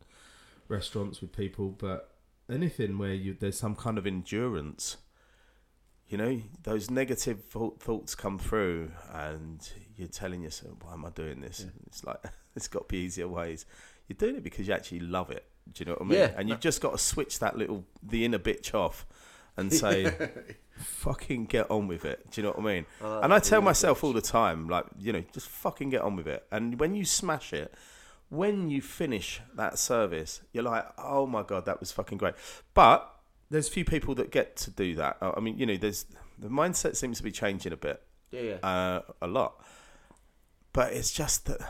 restaurants 0.68 1.22
with 1.22 1.32
people. 1.32 1.70
But 1.70 2.15
anything 2.50 2.98
where 2.98 3.14
you 3.14 3.36
there's 3.40 3.58
some 3.58 3.76
kind 3.76 3.98
of 3.98 4.06
endurance, 4.06 4.98
you 6.08 6.18
know, 6.18 6.42
those 6.64 6.90
negative 6.90 7.44
thought, 7.46 7.82
thoughts 7.82 8.16
come 8.16 8.38
through, 8.38 8.92
and 9.12 9.68
you're 9.98 10.08
telling 10.08 10.42
yourself, 10.42 10.76
"Why 10.82 10.94
am 10.94 11.06
I 11.06 11.10
doing 11.10 11.42
this?" 11.42 11.66
It's 11.88 12.04
like 12.04 12.24
it's 12.56 12.68
got 12.68 12.88
to 12.88 12.94
be 12.94 12.98
easier 12.98 13.28
ways. 13.28 13.66
You're 14.08 14.18
doing 14.18 14.36
it 14.36 14.44
because 14.44 14.68
you 14.68 14.74
actually 14.74 15.00
love 15.00 15.32
it. 15.32 15.46
Do 15.72 15.82
you 15.84 15.86
know 15.86 15.94
what 15.94 16.02
I 16.02 16.06
mean? 16.06 16.20
Yeah. 16.20 16.32
And 16.38 16.48
you've 16.48 16.60
just 16.60 16.80
got 16.80 16.92
to 16.92 16.98
switch 16.98 17.40
that 17.40 17.58
little 17.58 17.86
the 18.04 18.24
inner 18.24 18.38
bitch 18.38 18.74
off 18.76 19.06
and 19.58 19.74
say, 19.74 20.14
"Fucking 20.78 21.46
get 21.46 21.70
on 21.72 21.88
with 21.88 22.06
it." 22.06 22.30
Do 22.32 22.42
you 22.42 22.46
know 22.46 22.54
what 22.54 22.60
I 22.70 22.74
mean? 22.76 22.86
Oh, 23.02 23.22
and 23.22 23.34
I 23.34 23.40
tell 23.40 23.62
myself 23.62 24.04
all 24.04 24.14
the 24.14 24.22
time, 24.22 24.70
like 24.70 24.86
you 25.00 25.12
know, 25.12 25.24
just 25.34 25.48
fucking 25.48 25.90
get 25.90 26.02
on 26.02 26.16
with 26.16 26.28
it. 26.28 26.46
And 26.52 26.80
when 26.80 26.94
you 26.96 27.06
smash 27.06 27.52
it, 27.54 27.74
when 28.30 28.70
you 28.70 28.82
finish 28.82 29.42
that 29.56 29.78
service, 29.80 30.42
you're 30.52 30.64
like, 30.64 30.86
"Oh 30.98 31.26
my 31.26 31.44
god, 31.44 31.66
that 31.66 31.80
was 31.80 31.92
fucking 31.92 32.18
great." 32.18 32.36
But 32.74 33.12
there's 33.50 33.70
few 33.70 33.86
people 33.86 34.16
that 34.16 34.32
get 34.32 34.56
to 34.58 34.72
do 34.72 34.96
that. 34.96 35.18
I 35.22 35.40
mean, 35.40 35.58
you 35.58 35.66
know, 35.66 35.78
there's 35.78 36.06
the 36.38 36.50
mindset 36.50 36.96
seems 36.96 37.18
to 37.18 37.24
be 37.24 37.32
changing 37.32 37.72
a 37.72 37.78
bit 37.78 38.02
Yeah, 38.32 38.42
yeah. 38.42 38.56
uh, 38.64 39.02
a 39.22 39.28
lot. 39.28 39.64
But 40.74 40.94
it's 40.94 41.12
just 41.14 41.46
that 41.46 41.62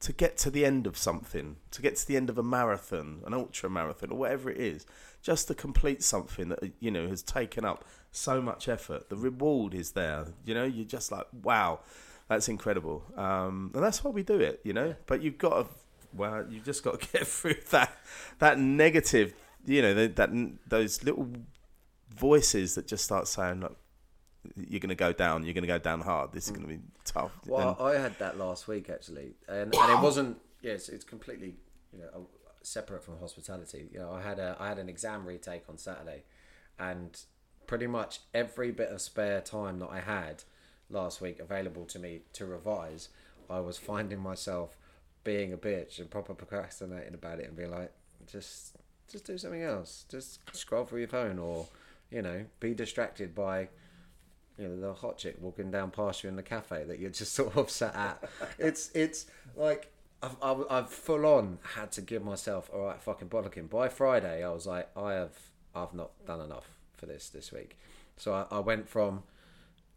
to 0.00 0.12
get 0.12 0.36
to 0.36 0.50
the 0.50 0.64
end 0.64 0.86
of 0.86 0.96
something, 0.96 1.56
to 1.70 1.80
get 1.82 1.94
to 1.96 2.06
the 2.06 2.16
end 2.16 2.28
of 2.28 2.36
a 2.38 2.42
marathon, 2.42 3.22
an 3.24 3.34
ultra 3.34 3.70
marathon, 3.70 4.10
or 4.10 4.18
whatever 4.18 4.50
it 4.50 4.58
is, 4.58 4.84
just 5.22 5.46
to 5.48 5.54
complete 5.54 6.02
something 6.02 6.48
that 6.48 6.72
you 6.80 6.90
know 6.90 7.08
has 7.08 7.22
taken 7.22 7.64
up 7.64 7.84
so 8.10 8.42
much 8.42 8.68
effort, 8.68 9.08
the 9.10 9.16
reward 9.16 9.74
is 9.74 9.92
there. 9.92 10.26
You 10.44 10.54
know, 10.54 10.64
you're 10.64 10.84
just 10.84 11.12
like, 11.12 11.26
wow, 11.42 11.80
that's 12.32 12.48
incredible, 12.48 13.04
um, 13.16 13.70
and 13.74 13.82
that's 13.82 14.02
why 14.02 14.10
we 14.10 14.22
do 14.22 14.40
it. 14.40 14.60
You 14.64 14.72
know, 14.72 14.94
but 15.06 15.22
you've 15.22 15.38
got 15.38 15.62
to, 15.62 15.74
well, 16.14 16.44
you've 16.48 16.64
just 16.64 16.82
got 16.82 17.00
to 17.00 17.08
get 17.12 17.26
through 17.26 17.56
that 17.70 17.96
that 18.38 18.58
negative, 18.58 19.34
you 19.66 19.82
know, 19.82 19.94
that, 19.94 20.16
that 20.16 20.30
those 20.66 21.02
little 21.04 21.28
voices 22.14 22.74
that 22.74 22.86
just 22.86 23.04
start 23.04 23.26
saying 23.28 23.60
like 23.60 23.72
you're 24.56 24.80
going 24.80 24.88
to 24.88 24.94
go 24.94 25.12
down. 25.12 25.44
You're 25.44 25.54
going 25.54 25.62
to 25.62 25.68
go 25.68 25.78
down 25.78 26.00
hard. 26.00 26.32
This 26.32 26.46
is 26.46 26.50
going 26.50 26.62
to 26.62 26.68
be 26.68 26.80
tough. 27.04 27.32
Well, 27.46 27.76
And- 27.78 27.88
I 27.88 28.00
had 28.00 28.18
that 28.18 28.38
last 28.38 28.68
week 28.68 28.90
actually, 28.90 29.34
and, 29.48 29.74
and 29.74 29.92
it 29.92 30.00
wasn't. 30.02 30.38
Yes, 30.62 30.88
it's 30.88 31.04
completely 31.04 31.54
you 31.92 32.00
know 32.00 32.28
separate 32.62 33.04
from 33.04 33.18
hospitality. 33.18 33.88
You 33.92 34.00
know, 34.00 34.12
I 34.12 34.22
had 34.22 34.38
a 34.38 34.56
I 34.58 34.68
had 34.68 34.78
an 34.78 34.88
exam 34.88 35.26
retake 35.26 35.64
on 35.68 35.78
Saturday, 35.78 36.22
and 36.78 37.18
pretty 37.66 37.86
much 37.86 38.20
every 38.34 38.70
bit 38.70 38.90
of 38.90 39.00
spare 39.00 39.40
time 39.40 39.78
that 39.78 39.88
I 39.90 40.00
had 40.00 40.44
last 40.92 41.20
week 41.20 41.40
available 41.40 41.84
to 41.86 41.98
me 41.98 42.20
to 42.34 42.46
revise, 42.46 43.08
I 43.50 43.60
was 43.60 43.78
finding 43.78 44.20
myself 44.20 44.76
being 45.24 45.52
a 45.52 45.56
bitch 45.56 45.98
and 45.98 46.10
proper 46.10 46.34
procrastinating 46.34 47.14
about 47.14 47.40
it 47.40 47.46
and 47.46 47.56
being 47.56 47.70
like, 47.70 47.92
just 48.26 48.76
just 49.08 49.26
do 49.26 49.36
something 49.36 49.62
else. 49.62 50.04
Just 50.08 50.40
scroll 50.54 50.84
through 50.84 51.00
your 51.00 51.08
phone 51.08 51.38
or 51.38 51.66
you 52.10 52.22
know 52.22 52.44
be 52.60 52.74
distracted 52.74 53.34
by 53.34 53.68
you 54.58 54.68
know 54.68 54.80
the 54.80 54.92
hot 54.94 55.18
chick 55.18 55.36
walking 55.40 55.70
down 55.70 55.90
past 55.90 56.22
you 56.22 56.28
in 56.28 56.36
the 56.36 56.42
cafe 56.42 56.84
that 56.84 56.98
you're 56.98 57.10
just 57.10 57.34
sort 57.34 57.56
of 57.56 57.70
sat 57.70 57.94
at. 57.94 58.30
it's 58.58 58.90
it's 58.94 59.26
like 59.56 59.90
I've, 60.22 60.64
I've, 60.70 60.88
full 60.88 61.26
on 61.26 61.58
had 61.74 61.90
to 61.92 62.00
give 62.00 62.24
myself 62.24 62.70
all 62.72 62.84
right 62.84 63.02
fucking 63.02 63.28
bollocking. 63.28 63.68
By 63.68 63.88
Friday, 63.88 64.44
I 64.44 64.50
was 64.50 64.66
like, 64.68 64.88
I 64.96 65.14
have 65.14 65.36
I've 65.74 65.94
not 65.94 66.10
done 66.26 66.40
enough 66.40 66.78
for 66.96 67.06
this 67.06 67.28
this 67.28 67.50
week. 67.50 67.76
So 68.16 68.32
I, 68.32 68.46
I 68.50 68.60
went 68.60 68.88
from 68.88 69.24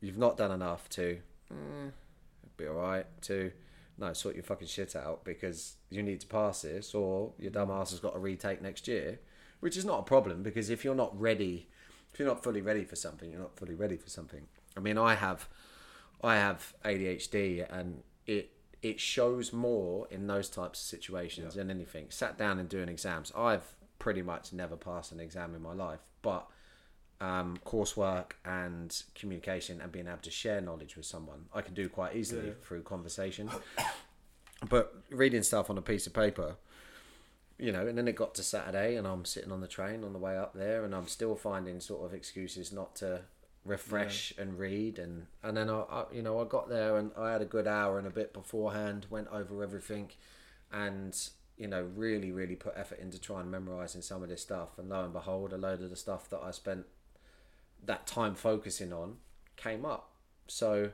you've 0.06 0.18
not 0.18 0.38
done 0.38 0.52
enough 0.52 0.88
to 0.90 1.18
eh, 1.52 1.90
be 2.58 2.68
all 2.68 2.76
right 2.76 3.06
to 3.24 3.52
no 3.98 4.14
sort 4.14 4.36
your 4.36 4.44
fucking 4.44 4.68
shit 4.68 4.96
out 4.96 5.24
because 5.24 5.78
you 5.90 6.04
need 6.04 6.20
to 6.20 6.28
pass 6.28 6.62
this 6.62 6.94
or 6.94 7.32
your 7.40 7.52
dumb 7.52 7.72
ass 7.72 7.92
has 7.92 8.00
got 8.00 8.14
to 8.14 8.20
retake 8.20 8.62
next 8.62 8.88
year, 8.88 9.20
which 9.62 9.78
is 9.78 9.86
not 9.86 10.00
a 10.00 10.04
problem 10.04 10.44
because 10.44 10.70
if 10.70 10.84
you're 10.84 10.96
not 10.96 11.18
ready 11.20 11.68
if 12.16 12.20
you're 12.20 12.30
not 12.30 12.42
fully 12.42 12.62
ready 12.62 12.86
for 12.86 12.96
something, 12.96 13.30
you're 13.30 13.42
not 13.42 13.58
fully 13.58 13.76
ready 13.76 13.98
for 13.98 14.10
something. 14.10 14.48
I 14.78 14.80
mean, 14.80 14.98
I 14.98 15.16
have, 15.16 15.50
I 16.24 16.36
have 16.36 16.74
ADHD, 16.86 17.68
and 17.70 18.04
it 18.26 18.52
it 18.82 19.02
shows 19.02 19.52
more 19.52 20.08
in 20.10 20.28
those 20.28 20.48
types 20.48 20.80
of 20.80 20.86
situations 20.86 21.56
than 21.56 21.70
anything. 21.70 22.06
Sat 22.08 22.38
down 22.38 22.58
and 22.58 22.70
doing 22.70 22.88
exams. 22.88 23.34
I've 23.36 23.76
pretty 24.00 24.22
much 24.22 24.54
never 24.54 24.78
passed 24.78 25.12
an 25.12 25.20
exam 25.20 25.56
in 25.56 25.62
my 25.62 25.74
life, 25.74 26.00
but 26.22 26.48
um, 27.22 27.58
coursework 27.66 28.32
and 28.44 29.04
communication 29.16 29.82
and 29.82 29.92
being 29.92 30.08
able 30.08 30.18
to 30.18 30.32
share 30.32 30.62
knowledge 30.62 30.96
with 30.96 31.06
someone, 31.06 31.46
I 31.54 31.62
can 31.62 31.74
do 31.74 31.90
quite 31.90 32.16
easily 32.16 32.54
through 32.62 32.84
conversation. 32.84 33.50
But 34.70 34.96
reading 35.10 35.44
stuff 35.44 35.70
on 35.70 35.78
a 35.78 35.82
piece 35.82 36.08
of 36.08 36.14
paper, 36.14 36.56
you 37.60 37.74
know, 37.74 37.86
and 37.88 37.98
then 37.98 38.08
it 38.08 38.16
got 38.16 38.34
to 38.36 38.44
Saturday, 38.44 38.96
and 38.96 39.06
I'm 39.06 39.26
sitting 39.26 39.52
on 39.52 39.60
the 39.62 39.68
train 39.68 40.04
on 40.04 40.14
the 40.14 40.18
way 40.18 40.38
up 40.38 40.54
there, 40.54 40.86
and 40.86 40.96
I'm 40.96 41.08
still 41.08 41.36
finding 41.36 41.82
sort 41.82 42.06
of 42.06 42.14
excuses 42.14 42.72
not 42.72 42.96
to 42.98 43.22
refresh 43.66 44.34
and 44.38 44.58
read, 44.58 44.98
and 44.98 45.28
and 45.44 45.58
then 45.58 45.70
I, 45.70 45.82
I, 45.82 46.06
you 46.14 46.22
know, 46.22 46.40
I 46.40 46.46
got 46.46 46.70
there 46.70 46.98
and 46.98 47.12
I 47.18 47.32
had 47.32 47.42
a 47.42 47.46
good 47.46 47.68
hour 47.68 47.98
and 47.98 48.08
a 48.08 48.12
bit 48.12 48.34
beforehand, 48.34 49.08
went 49.10 49.28
over 49.28 49.62
everything, 49.62 50.12
and 50.72 51.16
you 51.58 51.68
know, 51.68 51.88
really, 51.96 52.32
really 52.32 52.56
put 52.56 52.74
effort 52.76 53.00
into 53.00 53.20
trying 53.20 53.50
memorizing 53.50 54.02
some 54.02 54.24
of 54.24 54.30
this 54.30 54.42
stuff, 54.42 54.78
and 54.78 54.90
lo 54.90 55.04
and 55.04 55.14
behold, 55.14 55.54
a 55.54 55.58
load 55.58 55.82
of 55.82 55.90
the 55.90 55.96
stuff 55.96 56.30
that 56.30 56.42
I 56.44 56.52
spent 56.52 56.86
that 57.84 58.08
time 58.08 58.36
focusing 58.36 58.94
on 58.94 59.18
came 59.58 59.86
up, 59.86 60.12
so 60.48 60.92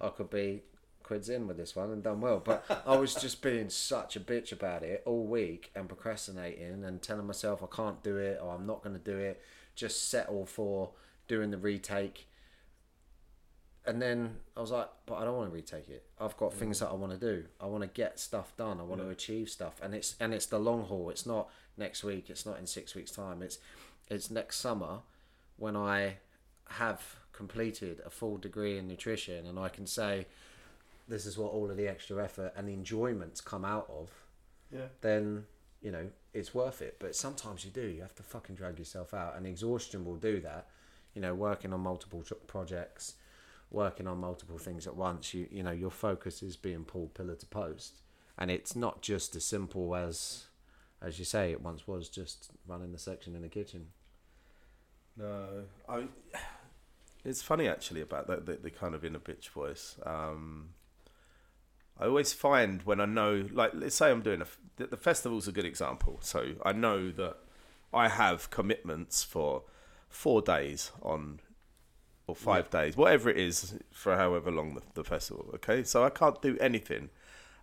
I 0.00 0.08
could 0.08 0.30
be 0.30 0.62
quids 1.06 1.28
in 1.28 1.46
with 1.46 1.56
this 1.56 1.76
one 1.76 1.90
and 1.92 2.02
done 2.02 2.20
well. 2.20 2.42
But 2.44 2.64
I 2.86 2.96
was 2.96 3.14
just 3.14 3.40
being 3.40 3.70
such 3.70 4.16
a 4.16 4.20
bitch 4.20 4.52
about 4.52 4.82
it 4.82 5.02
all 5.06 5.24
week 5.24 5.70
and 5.74 5.88
procrastinating 5.88 6.84
and 6.84 7.00
telling 7.00 7.26
myself 7.26 7.62
I 7.62 7.74
can't 7.74 8.02
do 8.02 8.16
it 8.16 8.40
or 8.42 8.54
I'm 8.54 8.66
not 8.66 8.82
going 8.82 8.96
to 8.96 9.02
do 9.02 9.16
it. 9.16 9.40
Just 9.76 10.10
settle 10.10 10.44
for 10.46 10.90
doing 11.28 11.50
the 11.50 11.58
retake. 11.58 12.28
And 13.86 14.02
then 14.02 14.38
I 14.56 14.60
was 14.60 14.72
like, 14.72 14.88
but 15.06 15.14
I 15.14 15.24
don't 15.24 15.36
want 15.36 15.48
to 15.48 15.54
retake 15.54 15.88
it. 15.88 16.04
I've 16.18 16.36
got 16.36 16.50
mm. 16.50 16.54
things 16.54 16.80
that 16.80 16.88
I 16.88 16.94
want 16.94 17.12
to 17.12 17.18
do. 17.18 17.44
I 17.60 17.66
want 17.66 17.84
to 17.84 17.88
get 17.88 18.18
stuff 18.18 18.56
done. 18.56 18.80
I 18.80 18.82
want 18.82 19.00
to 19.00 19.08
achieve 19.08 19.48
stuff, 19.48 19.80
and 19.80 19.94
it's 19.94 20.16
and 20.18 20.34
it's 20.34 20.46
the 20.46 20.58
long 20.58 20.82
haul. 20.86 21.08
It's 21.10 21.24
not 21.24 21.48
next 21.76 22.02
week. 22.02 22.28
It's 22.28 22.44
not 22.44 22.58
in 22.58 22.66
six 22.66 22.96
weeks' 22.96 23.12
time. 23.12 23.42
It's 23.42 23.58
it's 24.08 24.28
next 24.28 24.56
summer 24.56 25.02
when 25.56 25.76
I 25.76 26.18
have 26.68 27.16
completed 27.32 28.00
a 28.04 28.10
full 28.10 28.36
degree 28.38 28.78
in 28.78 28.88
nutrition 28.88 29.46
and 29.46 29.58
I 29.58 29.68
can 29.68 29.86
say 29.86 30.26
this 31.08 31.26
is 31.26 31.38
what 31.38 31.52
all 31.52 31.70
of 31.70 31.76
the 31.76 31.86
extra 31.88 32.22
effort 32.22 32.52
and 32.56 32.66
the 32.68 32.72
enjoyments 32.72 33.40
come 33.40 33.64
out 33.64 33.88
of, 33.90 34.10
Yeah. 34.72 34.88
then 35.02 35.46
you 35.82 35.90
know 35.92 36.10
it's 36.34 36.52
worth 36.54 36.82
it. 36.82 36.96
But 36.98 37.14
sometimes 37.14 37.64
you 37.64 37.70
do. 37.70 37.86
You 37.86 38.02
have 38.02 38.14
to 38.16 38.22
fucking 38.22 38.56
drag 38.56 38.78
yourself 38.78 39.14
out, 39.14 39.36
and 39.36 39.46
exhaustion 39.46 40.04
will 40.04 40.16
do 40.16 40.40
that. 40.40 40.68
You 41.14 41.22
know, 41.22 41.34
working 41.34 41.72
on 41.72 41.80
multiple 41.80 42.22
projects, 42.46 43.14
working 43.70 44.06
on 44.06 44.18
multiple 44.18 44.58
things 44.58 44.86
at 44.86 44.96
once, 44.96 45.32
you 45.32 45.46
you 45.50 45.62
know 45.62 45.70
your 45.70 45.90
focus 45.92 46.42
is 46.42 46.56
being 46.56 46.84
pulled 46.84 47.14
pillar 47.14 47.36
to 47.36 47.46
post, 47.46 48.00
and 48.36 48.50
it's 48.50 48.74
not 48.74 49.00
just 49.02 49.36
as 49.36 49.44
simple 49.44 49.94
as 49.94 50.46
as 51.00 51.18
you 51.18 51.24
say 51.24 51.52
it 51.52 51.60
once 51.60 51.86
was 51.86 52.08
just 52.08 52.50
running 52.66 52.90
the 52.92 52.98
section 52.98 53.36
in 53.36 53.42
the 53.42 53.48
kitchen. 53.48 53.92
No, 55.16 55.64
I. 55.88 56.08
It's 57.24 57.42
funny 57.42 57.66
actually 57.66 58.02
about 58.02 58.28
that 58.28 58.46
the, 58.46 58.54
the 58.54 58.70
kind 58.70 58.94
of 58.94 59.04
inner 59.04 59.18
bitch 59.18 59.48
voice. 59.48 59.96
Um, 60.04 60.70
I 61.98 62.04
always 62.04 62.32
find 62.32 62.82
when 62.82 63.00
I 63.00 63.06
know, 63.06 63.46
like, 63.52 63.72
let's 63.74 63.96
say 63.96 64.10
I'm 64.10 64.22
doing 64.22 64.42
a 64.42 64.46
the, 64.76 64.88
the 64.88 64.96
festival's 64.96 65.48
a 65.48 65.52
good 65.52 65.64
example. 65.64 66.18
So 66.22 66.54
I 66.64 66.72
know 66.72 67.10
that 67.12 67.36
I 67.92 68.08
have 68.08 68.50
commitments 68.50 69.24
for 69.24 69.62
four 70.08 70.42
days 70.42 70.92
on 71.02 71.40
or 72.26 72.34
five 72.34 72.68
days, 72.70 72.96
whatever 72.96 73.30
it 73.30 73.38
is, 73.38 73.78
for 73.92 74.16
however 74.16 74.50
long 74.50 74.74
the, 74.74 74.82
the 74.94 75.04
festival. 75.04 75.48
Okay, 75.54 75.82
so 75.84 76.04
I 76.04 76.10
can't 76.10 76.42
do 76.42 76.58
anything, 76.60 77.10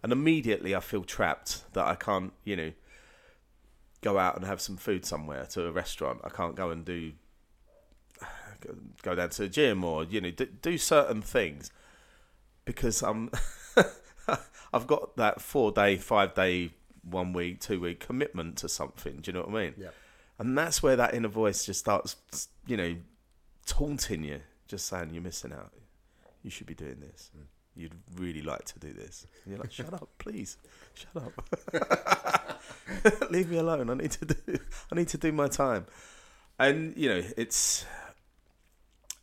and 0.01 0.11
immediately 0.11 0.73
I 0.73 0.79
feel 0.79 1.03
trapped 1.03 1.71
that 1.73 1.85
I 1.85 1.95
can't, 1.95 2.31
you 2.45 2.55
know, 2.55 2.71
go 4.01 4.17
out 4.17 4.37
and 4.37 4.45
have 4.45 4.61
some 4.61 4.77
food 4.77 5.05
somewhere 5.05 5.45
to 5.47 5.67
a 5.67 5.71
restaurant. 5.71 6.21
I 6.23 6.29
can't 6.29 6.55
go 6.55 6.69
and 6.69 6.85
do 6.85 7.11
go 9.01 9.15
down 9.15 9.29
to 9.29 9.43
the 9.43 9.49
gym 9.49 9.83
or 9.83 10.03
you 10.03 10.21
know 10.21 10.31
do, 10.31 10.45
do 10.45 10.77
certain 10.77 11.21
things 11.21 11.71
because 12.65 13.01
I'm 13.01 13.29
I've 14.73 14.87
got 14.87 15.15
that 15.17 15.41
four 15.41 15.71
day, 15.71 15.97
five 15.97 16.33
day, 16.33 16.71
one 17.03 17.33
week, 17.33 17.59
two 17.59 17.79
week 17.79 17.99
commitment 17.99 18.57
to 18.57 18.69
something. 18.69 19.17
Do 19.17 19.29
you 19.29 19.33
know 19.33 19.41
what 19.41 19.55
I 19.55 19.63
mean? 19.65 19.73
Yeah. 19.77 19.89
And 20.39 20.57
that's 20.57 20.81
where 20.81 20.95
that 20.95 21.13
inner 21.13 21.27
voice 21.27 21.65
just 21.65 21.79
starts, 21.79 22.15
you 22.65 22.75
know, 22.75 22.95
taunting 23.65 24.23
you, 24.23 24.41
just 24.67 24.87
saying 24.87 25.11
you're 25.13 25.21
missing 25.21 25.53
out. 25.53 25.71
You 26.41 26.49
should 26.49 26.67
be 26.67 26.73
doing 26.73 26.99
this. 26.99 27.29
Mm. 27.37 27.43
You'd 27.75 27.93
really 28.15 28.41
like 28.41 28.65
to 28.65 28.79
do 28.79 28.93
this. 28.93 29.27
And 29.43 29.53
you're 29.53 29.61
like, 29.61 29.71
shut 29.71 29.93
up, 29.93 30.09
please, 30.17 30.57
shut 30.93 31.23
up. 31.23 32.61
Leave 33.31 33.49
me 33.49 33.57
alone. 33.57 33.89
I 33.89 33.93
need 33.95 34.11
to 34.11 34.25
do. 34.25 34.59
I 34.91 34.95
need 34.95 35.07
to 35.09 35.17
do 35.17 35.31
my 35.31 35.47
time. 35.47 35.85
And 36.59 36.95
you 36.95 37.09
know, 37.09 37.23
it's 37.37 37.85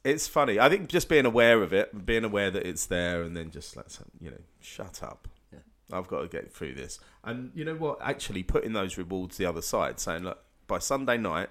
it's 0.05 0.27
funny. 0.27 0.59
I 0.59 0.69
think 0.69 0.89
just 0.89 1.09
being 1.09 1.27
aware 1.27 1.63
of 1.63 1.73
it, 1.73 2.07
being 2.07 2.25
aware 2.25 2.51
that 2.51 2.67
it's 2.67 2.87
there, 2.87 3.23
and 3.23 3.37
then 3.37 3.51
just 3.51 3.77
like 3.77 3.87
you 4.21 4.31
know, 4.31 4.41
shut 4.61 5.03
up. 5.03 5.29
Yeah. 5.53 5.59
I've 5.93 6.09
got 6.09 6.21
to 6.23 6.29
get 6.29 6.53
through 6.53 6.75
this. 6.75 6.99
And 7.25 7.51
you 7.55 7.65
know 7.65 7.75
what? 7.75 7.99
Actually, 8.03 8.43
putting 8.43 8.73
those 8.73 8.97
rewards 8.97 9.37
the 9.37 9.47
other 9.47 9.63
side, 9.63 10.01
saying, 10.01 10.25
look, 10.25 10.43
by 10.67 10.79
Sunday 10.79 11.19
night, 11.19 11.51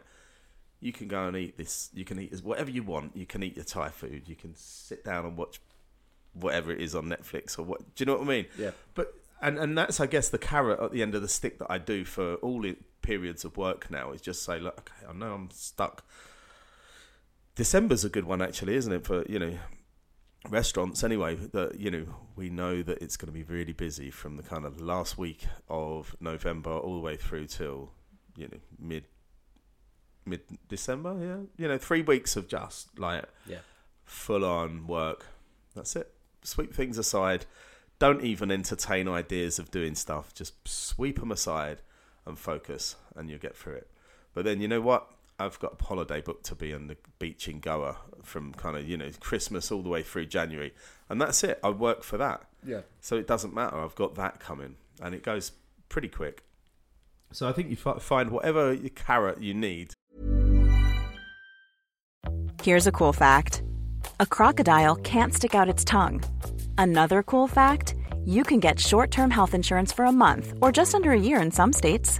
you 0.80 0.92
can 0.92 1.08
go 1.08 1.28
and 1.28 1.38
eat 1.38 1.58
this. 1.58 1.90
You 1.94 2.06
can 2.06 2.20
eat 2.20 2.34
whatever 2.44 2.72
you 2.72 2.84
want. 2.84 3.16
You 3.16 3.26
can 3.26 3.44
eat 3.44 3.56
your 3.56 3.66
Thai 3.66 3.90
food. 3.90 4.24
You 4.28 4.36
can 4.36 4.56
sit 4.56 5.04
down 5.04 5.26
and 5.26 5.38
watch 5.38 5.60
whatever 6.34 6.72
it 6.72 6.82
is 6.82 6.96
on 6.96 7.06
Netflix 7.06 7.60
or 7.60 7.64
what. 7.64 7.96
Do 7.96 8.02
you 8.02 8.06
know 8.06 8.14
what 8.14 8.24
I 8.24 8.28
mean? 8.28 8.46
Yeah. 8.58 8.72
But 8.96 9.14
and 9.42 9.58
and 9.58 9.78
that's 9.78 10.00
I 10.00 10.06
guess 10.06 10.30
the 10.30 10.38
carrot 10.38 10.80
at 10.80 10.92
the 10.92 11.02
end 11.02 11.16
of 11.16 11.22
the 11.22 11.28
stick 11.28 11.60
that 11.60 11.68
I 11.70 11.78
do 11.78 12.04
for 12.06 12.36
all 12.36 12.64
periods 13.02 13.46
of 13.46 13.58
work 13.58 13.90
now 13.90 14.12
is 14.12 14.22
just 14.22 14.44
say, 14.44 14.60
look, 14.60 14.80
okay, 14.80 15.10
I 15.10 15.14
know 15.14 15.34
I'm 15.34 15.50
stuck. 15.52 16.06
December's 17.56 18.06
a 18.06 18.10
good 18.10 18.26
one 18.26 18.42
actually, 18.42 18.76
isn't 18.76 18.92
it? 18.92 19.06
For 19.06 19.24
you 19.28 19.40
know, 19.40 19.54
restaurants 20.50 21.04
anyway. 21.04 21.36
That 21.36 21.80
you 21.80 21.92
know 21.92 22.06
we 22.36 22.50
know 22.50 22.82
that 22.84 23.02
it's 23.02 23.18
going 23.18 23.28
to 23.28 23.34
be 23.34 23.44
really 23.44 23.74
busy 23.74 24.10
from 24.12 24.38
the 24.38 24.44
kind 24.44 24.66
of 24.66 24.80
last 24.82 25.18
week 25.18 25.46
of 25.70 26.16
November 26.20 26.72
all 26.72 26.94
the 26.96 27.02
way 27.02 27.18
through 27.18 27.48
till 27.48 27.92
you 28.38 28.48
know 28.48 28.58
mid 28.80 29.06
mid 30.26 30.42
December. 30.68 31.16
Yeah, 31.20 31.38
you 31.64 31.68
know 31.68 31.78
three 31.78 32.02
weeks 32.02 32.36
of 32.36 32.48
just 32.48 32.98
like 32.98 33.26
Yeah. 33.46 33.60
full 34.06 34.46
on 34.46 34.88
work. 34.88 35.26
That's 35.76 35.96
it. 35.96 36.14
Sweep 36.44 36.74
things 36.74 36.98
aside. 36.98 37.46
Don't 38.00 38.24
even 38.24 38.50
entertain 38.50 39.10
ideas 39.10 39.60
of 39.60 39.72
doing 39.72 39.94
stuff. 39.94 40.34
Just 40.34 40.54
sweep 40.66 41.20
them 41.20 41.32
aside 41.34 41.82
and 42.26 42.40
focus, 42.40 42.96
and 43.16 43.30
you'll 43.30 43.40
get 43.40 43.58
through 43.58 43.74
it. 43.76 43.92
But 44.34 44.46
then 44.46 44.62
you 44.62 44.68
know 44.70 44.80
what? 44.80 45.10
I've 45.40 45.60
got 45.60 45.78
a 45.80 45.84
holiday 45.84 46.22
booked 46.22 46.46
to 46.48 46.56
be 46.56 46.74
on 46.74 46.88
the 46.88 46.98
beach 47.18 47.48
in 47.48 47.60
Goa 47.60 47.98
from 48.24 48.54
kind 48.54 48.78
of 48.78 48.88
you 48.88 48.98
know 48.98 49.10
Christmas 49.20 49.72
all 49.72 49.82
the 49.82 49.90
way 49.90 50.04
through 50.04 50.26
January, 50.28 50.74
and 51.10 51.22
that's 51.22 51.44
it. 51.44 51.60
I 51.64 51.70
work 51.70 52.04
for 52.04 52.18
that. 52.18 52.46
Yeah. 52.66 52.82
So 53.02 53.18
it 53.18 53.28
doesn't 53.28 53.54
matter. 53.54 53.78
I've 53.78 53.96
got 53.96 54.16
that 54.16 54.40
coming, 54.40 54.76
and 55.02 55.16
it 55.16 55.24
goes 55.24 55.54
pretty 55.88 56.10
quick. 56.10 56.44
So 57.32 57.48
I 57.48 57.54
think 57.54 57.70
you 57.70 57.76
fi- 57.76 58.00
find 58.00 58.32
whatever 58.32 58.76
carrot 58.96 59.42
you 59.42 59.54
need 59.54 59.94
Here's 62.62 62.88
a 62.88 62.92
cool 62.92 63.14
fact 63.14 63.64
a 64.20 64.26
crocodile 64.26 64.98
can't 64.98 65.34
stick 65.34 65.56
out 65.56 65.70
its 65.70 65.86
tongue. 65.86 66.22
Another 66.78 67.24
cool 67.24 67.48
fact 67.48 67.96
you 68.26 68.44
can 68.44 68.60
get 68.60 68.80
short 68.80 69.12
term 69.12 69.32
health 69.32 69.54
insurance 69.54 69.94
for 69.94 70.04
a 70.04 70.12
month 70.12 70.54
or 70.62 70.72
just 70.72 70.94
under 70.94 71.12
a 71.14 71.20
year 71.20 71.42
in 71.42 71.52
some 71.52 71.72
states. 71.72 72.20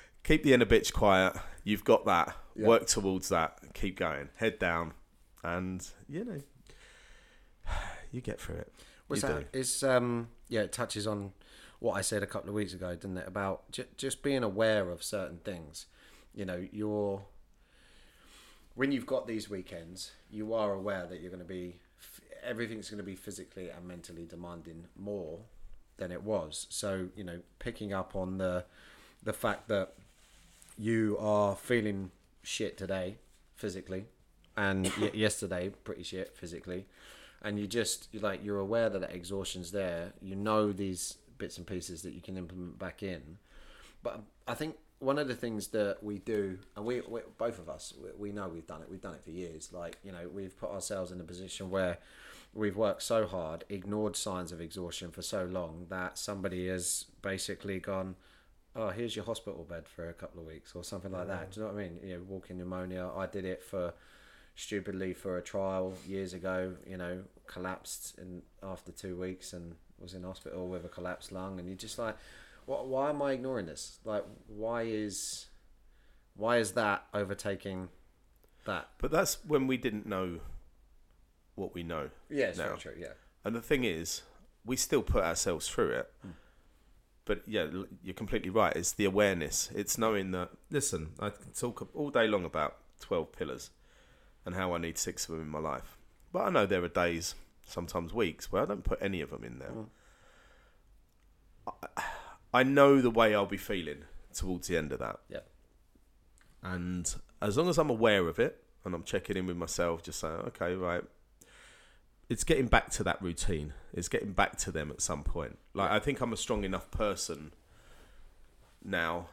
keep 0.23 0.43
the 0.43 0.53
inner 0.53 0.65
bitch 0.65 0.93
quiet. 0.93 1.33
You've 1.63 1.83
got 1.83 2.05
that. 2.05 2.35
Work 2.55 2.85
towards 2.87 3.29
that. 3.29 3.57
Keep 3.73 3.97
going. 3.97 4.29
Head 4.35 4.59
down, 4.59 4.93
and 5.43 5.87
you 6.07 6.25
know, 6.25 6.41
you 8.11 8.21
get 8.21 8.39
through 8.39 8.57
it. 8.57 8.73
What's 9.07 9.23
you 9.23 9.29
that? 9.29 9.51
do. 9.51 9.59
It's 9.59 9.83
um 9.83 10.29
yeah, 10.49 10.61
it 10.61 10.71
touches 10.71 11.07
on 11.07 11.31
what 11.79 11.93
I 11.93 12.01
said 12.01 12.23
a 12.23 12.27
couple 12.27 12.49
of 12.49 12.55
weeks 12.55 12.73
ago, 12.73 12.93
didn't 12.93 13.17
it? 13.17 13.27
About 13.27 13.71
j- 13.71 13.85
just 13.97 14.21
being 14.21 14.43
aware 14.43 14.89
of 14.89 15.01
certain 15.01 15.39
things. 15.43 15.87
You 16.33 16.45
know, 16.45 16.67
you're 16.71 17.23
when 18.75 18.91
you've 18.91 19.05
got 19.05 19.27
these 19.27 19.49
weekends, 19.49 20.11
you 20.29 20.53
are 20.53 20.73
aware 20.73 21.05
that 21.07 21.21
you're 21.21 21.31
going 21.31 21.41
to 21.41 21.47
be 21.47 21.79
everything's 22.43 22.89
going 22.89 22.97
to 22.97 23.03
be 23.03 23.15
physically 23.15 23.69
and 23.69 23.87
mentally 23.87 24.25
demanding 24.25 24.87
more 24.95 25.39
than 25.97 26.11
it 26.11 26.23
was. 26.23 26.67
So 26.69 27.09
you 27.15 27.23
know, 27.23 27.39
picking 27.59 27.93
up 27.93 28.15
on 28.15 28.37
the 28.37 28.65
the 29.23 29.33
fact 29.33 29.67
that 29.67 29.93
you 30.81 31.17
are 31.19 31.55
feeling 31.55 32.11
shit 32.43 32.77
today 32.77 33.17
physically 33.55 34.05
and 34.57 34.91
y- 34.99 35.11
yesterday 35.13 35.69
pretty 35.83 36.03
shit 36.03 36.35
physically 36.35 36.85
and 37.41 37.59
you 37.59 37.67
just 37.67 38.07
you're 38.11 38.21
like 38.21 38.43
you're 38.43 38.59
aware 38.59 38.89
that 38.89 38.99
that 38.99 39.11
exhaustion's 39.13 39.71
there 39.71 40.13
you 40.21 40.35
know 40.35 40.71
these 40.71 41.17
bits 41.37 41.57
and 41.57 41.67
pieces 41.67 42.01
that 42.01 42.13
you 42.13 42.21
can 42.21 42.37
implement 42.37 42.79
back 42.79 43.03
in 43.03 43.37
but 44.01 44.21
i 44.47 44.53
think 44.53 44.75
one 44.99 45.17
of 45.17 45.27
the 45.27 45.35
things 45.35 45.67
that 45.67 45.97
we 46.01 46.19
do 46.19 46.57
and 46.75 46.85
we, 46.85 47.01
we 47.07 47.21
both 47.37 47.59
of 47.59 47.69
us 47.69 47.93
we, 48.01 48.29
we 48.29 48.31
know 48.31 48.47
we've 48.47 48.67
done 48.67 48.81
it 48.81 48.89
we've 48.89 49.01
done 49.01 49.13
it 49.13 49.23
for 49.23 49.31
years 49.31 49.69
like 49.71 49.97
you 50.03 50.11
know 50.11 50.27
we've 50.33 50.57
put 50.59 50.71
ourselves 50.71 51.11
in 51.11 51.21
a 51.21 51.23
position 51.23 51.69
where 51.69 51.97
we've 52.53 52.75
worked 52.75 53.03
so 53.03 53.25
hard, 53.25 53.63
ignored 53.69 54.15
signs 54.15 54.51
of 54.51 54.59
exhaustion 54.59 55.11
for 55.11 55.21
so 55.21 55.45
long 55.45 55.85
that 55.89 56.17
somebody 56.17 56.67
has 56.67 57.05
basically 57.21 57.79
gone, 57.79 58.15
"Oh, 58.75 58.89
here's 58.89 59.15
your 59.15 59.25
hospital 59.25 59.63
bed 59.63 59.87
for 59.87 60.09
a 60.09 60.13
couple 60.13 60.41
of 60.41 60.47
weeks" 60.47 60.75
or 60.75 60.83
something 60.83 61.11
like 61.11 61.27
that. 61.27 61.51
Do 61.51 61.59
you 61.59 61.65
know 61.65 61.73
what 61.73 61.79
I 61.81 61.83
mean? 61.87 61.99
You 62.03 62.17
know, 62.17 62.23
walking 62.27 62.57
pneumonia. 62.57 63.09
I 63.15 63.25
did 63.25 63.45
it 63.45 63.63
for 63.63 63.93
stupidly 64.55 65.13
for 65.13 65.37
a 65.37 65.41
trial 65.41 65.93
years 66.05 66.33
ago. 66.33 66.75
You 66.87 66.97
know, 66.97 67.23
collapsed 67.47 68.17
in 68.17 68.41
after 68.63 68.91
two 68.91 69.15
weeks 69.17 69.53
and 69.53 69.75
was 69.99 70.13
in 70.13 70.23
hospital 70.23 70.67
with 70.67 70.85
a 70.85 70.89
collapsed 70.89 71.31
lung, 71.31 71.59
and 71.59 71.67
you're 71.67 71.77
just 71.77 71.99
like, 71.99 72.17
"What? 72.65 72.87
Why 72.87 73.09
am 73.09 73.21
I 73.21 73.33
ignoring 73.33 73.65
this? 73.65 73.99
Like, 74.03 74.25
why 74.47 74.83
is 74.83 75.47
why 76.35 76.57
is 76.57 76.73
that 76.73 77.05
overtaking 77.13 77.89
that?" 78.65 78.89
But 78.97 79.11
that's 79.11 79.43
when 79.45 79.67
we 79.67 79.77
didn't 79.77 80.05
know 80.05 80.39
what 81.55 81.73
we 81.73 81.83
know. 81.83 82.09
Yeah, 82.29 82.47
it's 82.47 82.57
now. 82.57 82.67
very 82.67 82.77
true. 82.79 82.95
Yeah. 82.97 83.13
And 83.43 83.55
the 83.55 83.61
thing 83.61 83.83
is, 83.83 84.21
we 84.65 84.75
still 84.75 85.01
put 85.01 85.23
ourselves 85.23 85.67
through 85.67 85.91
it. 85.91 86.13
Hmm. 86.21 86.29
But 87.25 87.43
yeah, 87.45 87.67
you're 88.03 88.13
completely 88.13 88.49
right. 88.49 88.75
It's 88.75 88.93
the 88.93 89.05
awareness. 89.05 89.69
It's 89.75 89.97
knowing 89.97 90.31
that. 90.31 90.49
Listen, 90.69 91.09
I 91.19 91.29
can 91.29 91.51
talk 91.51 91.87
all 91.93 92.09
day 92.09 92.27
long 92.27 92.45
about 92.45 92.77
twelve 92.99 93.31
pillars 93.31 93.69
and 94.45 94.55
how 94.55 94.73
I 94.73 94.79
need 94.79 94.97
six 94.97 95.29
of 95.29 95.35
them 95.35 95.41
in 95.41 95.49
my 95.49 95.59
life. 95.59 95.97
But 96.33 96.43
I 96.43 96.49
know 96.49 96.65
there 96.65 96.83
are 96.83 96.87
days, 96.87 97.35
sometimes 97.65 98.13
weeks, 98.13 98.51
where 98.51 98.63
I 98.63 98.65
don't 98.65 98.83
put 98.83 99.01
any 99.01 99.21
of 99.21 99.29
them 99.29 99.43
in 99.43 99.59
there. 99.59 99.69
Mm. 99.69 99.85
I, 101.67 102.03
I 102.53 102.63
know 102.63 103.01
the 103.01 103.11
way 103.11 103.35
I'll 103.35 103.45
be 103.45 103.57
feeling 103.57 104.05
towards 104.33 104.67
the 104.67 104.77
end 104.77 104.91
of 104.91 104.99
that. 104.99 105.19
Yeah. 105.29 105.41
And 106.63 107.13
as 107.41 107.57
long 107.57 107.69
as 107.69 107.77
I'm 107.77 107.89
aware 107.89 108.27
of 108.27 108.39
it 108.39 108.63
and 108.83 108.95
I'm 108.95 109.03
checking 109.03 109.37
in 109.37 109.45
with 109.45 109.57
myself, 109.57 110.03
just 110.03 110.19
saying, 110.19 110.33
okay, 110.47 110.73
right, 110.73 111.03
it's 112.31 112.45
getting 112.45 112.67
back 112.67 112.89
to 112.89 113.03
that 113.03 113.21
routine. 113.21 113.73
It's 113.93 114.07
getting 114.07 114.31
back 114.31 114.55
to 114.59 114.71
them 114.71 114.89
at 114.89 115.01
some 115.01 115.21
point. 115.21 115.57
Like, 115.73 115.91
I 115.91 115.99
think 115.99 116.21
I'm 116.21 116.31
a 116.31 116.37
strong 116.37 116.63
enough 116.63 116.89
person 116.89 117.51
now 118.85 119.27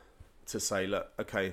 to 0.47 0.59
say, 0.59 0.85
look, 0.89 1.13
okay, 1.17 1.53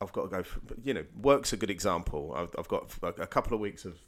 I've 0.00 0.12
got 0.12 0.22
to 0.22 0.28
go. 0.28 0.42
For, 0.42 0.60
you 0.82 0.94
know, 0.94 1.04
work's 1.16 1.52
a 1.52 1.56
good 1.56 1.70
example. 1.70 2.34
I've, 2.36 2.52
I've 2.58 2.66
got 2.66 2.92
like, 3.00 3.20
a 3.20 3.26
couple 3.28 3.54
of 3.54 3.60
weeks 3.60 3.84
of 3.84 4.00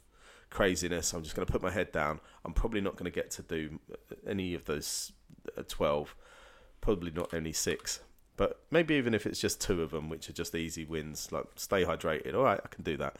craziness. 0.49 1.13
I'm 1.13 1.23
just 1.23 1.37
going 1.37 1.45
to 1.45 1.51
put 1.53 1.61
my 1.61 1.71
head 1.71 1.93
down. 1.93 2.19
I'm 2.43 2.51
probably 2.51 2.81
not 2.81 2.97
going 2.97 3.09
to 3.09 3.15
get 3.15 3.31
to 3.31 3.41
do 3.41 3.79
any 4.27 4.53
of 4.55 4.65
those 4.65 5.13
uh, 5.57 5.63
12, 5.69 6.17
probably 6.81 7.11
not 7.11 7.33
only 7.33 7.53
six. 7.53 8.01
But 8.35 8.59
maybe 8.69 8.95
even 8.95 9.13
if 9.13 9.25
it's 9.25 9.39
just 9.39 9.61
two 9.61 9.81
of 9.81 9.91
them, 9.91 10.09
which 10.09 10.29
are 10.29 10.33
just 10.33 10.53
easy 10.53 10.83
wins, 10.83 11.31
like 11.31 11.45
stay 11.55 11.85
hydrated. 11.85 12.35
All 12.35 12.43
right, 12.43 12.59
I 12.61 12.67
can 12.67 12.83
do 12.83 12.97
that. 12.97 13.15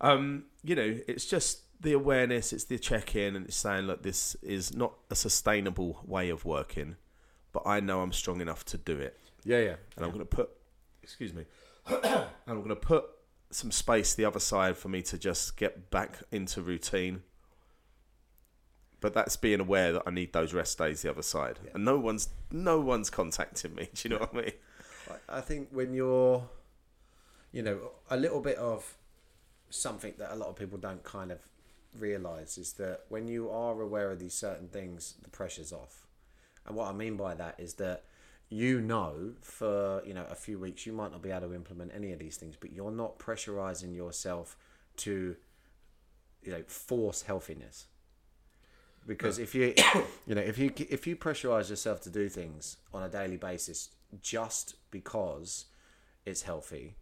Um, 0.00 0.46
you 0.64 0.74
know, 0.74 0.98
it's 1.06 1.26
just 1.26 1.60
the 1.84 1.92
awareness, 1.92 2.52
it's 2.52 2.64
the 2.64 2.78
check 2.78 3.14
in, 3.14 3.36
and 3.36 3.46
it's 3.46 3.56
saying, 3.56 3.86
look, 3.86 4.02
this 4.02 4.34
is 4.42 4.74
not 4.74 4.94
a 5.10 5.14
sustainable 5.14 6.00
way 6.04 6.30
of 6.30 6.44
working, 6.44 6.96
but 7.52 7.62
I 7.64 7.78
know 7.80 8.00
I'm 8.00 8.12
strong 8.12 8.40
enough 8.40 8.64
to 8.66 8.78
do 8.78 8.98
it. 8.98 9.18
Yeah, 9.44 9.60
yeah. 9.60 9.76
And 9.96 10.04
I'm 10.04 10.10
going 10.10 10.20
to 10.20 10.24
put, 10.24 10.50
excuse 11.02 11.32
me, 11.32 11.44
and 11.86 12.26
I'm 12.48 12.56
going 12.56 12.68
to 12.70 12.76
put 12.76 13.04
some 13.50 13.70
space 13.70 14.14
the 14.14 14.24
other 14.24 14.40
side 14.40 14.76
for 14.76 14.88
me 14.88 15.02
to 15.02 15.16
just 15.16 15.56
get 15.56 15.90
back 15.90 16.18
into 16.32 16.60
routine. 16.60 17.22
But 19.00 19.12
that's 19.12 19.36
being 19.36 19.60
aware 19.60 19.92
that 19.92 20.02
I 20.06 20.10
need 20.10 20.32
those 20.32 20.54
rest 20.54 20.78
days 20.78 21.02
the 21.02 21.10
other 21.10 21.22
side, 21.22 21.58
and 21.74 21.84
no 21.84 21.98
one's 21.98 22.30
no 22.50 22.80
one's 22.80 23.10
contacting 23.10 23.74
me. 23.74 23.90
Do 23.94 24.08
you 24.08 24.14
know 24.14 24.20
what 24.22 24.34
I 24.34 24.36
mean? 24.36 24.52
I 25.28 25.40
think 25.42 25.68
when 25.70 25.92
you're, 25.92 26.48
you 27.52 27.62
know, 27.62 27.90
a 28.10 28.16
little 28.16 28.40
bit 28.40 28.56
of 28.56 28.96
something 29.68 30.14
that 30.16 30.32
a 30.32 30.36
lot 30.36 30.48
of 30.48 30.56
people 30.56 30.78
don't 30.78 31.04
kind 31.04 31.30
of 31.30 31.38
realize 31.98 32.58
is 32.58 32.72
that 32.74 33.02
when 33.08 33.28
you 33.28 33.50
are 33.50 33.80
aware 33.80 34.10
of 34.10 34.18
these 34.18 34.34
certain 34.34 34.68
things, 34.68 35.14
the 35.22 35.30
pressure's 35.30 35.72
off. 35.72 36.06
And 36.66 36.76
what 36.76 36.88
I 36.88 36.92
mean 36.92 37.16
by 37.16 37.34
that 37.34 37.56
is 37.58 37.74
that 37.74 38.04
you 38.50 38.80
know 38.80 39.32
for 39.40 40.02
you 40.06 40.14
know 40.14 40.26
a 40.30 40.34
few 40.34 40.58
weeks 40.58 40.86
you 40.86 40.92
might 40.92 41.10
not 41.10 41.22
be 41.22 41.30
able 41.30 41.48
to 41.48 41.54
implement 41.54 41.92
any 41.94 42.12
of 42.12 42.18
these 42.18 42.36
things, 42.36 42.56
but 42.58 42.72
you're 42.72 42.90
not 42.90 43.18
pressurizing 43.18 43.94
yourself 43.94 44.56
to, 44.98 45.36
you 46.42 46.52
know, 46.52 46.62
force 46.66 47.22
healthiness. 47.22 47.86
Because 49.06 49.38
if 49.38 49.54
you, 49.54 49.74
you 50.26 50.34
know, 50.34 50.40
if 50.40 50.58
you 50.58 50.72
if 50.76 51.06
you 51.06 51.16
pressurize 51.16 51.70
yourself 51.70 52.00
to 52.02 52.10
do 52.10 52.28
things 52.28 52.78
on 52.92 53.02
a 53.02 53.08
daily 53.08 53.36
basis 53.36 53.90
just 54.22 54.76
because 54.90 55.66
it's 56.24 56.42
healthy, 56.42 56.96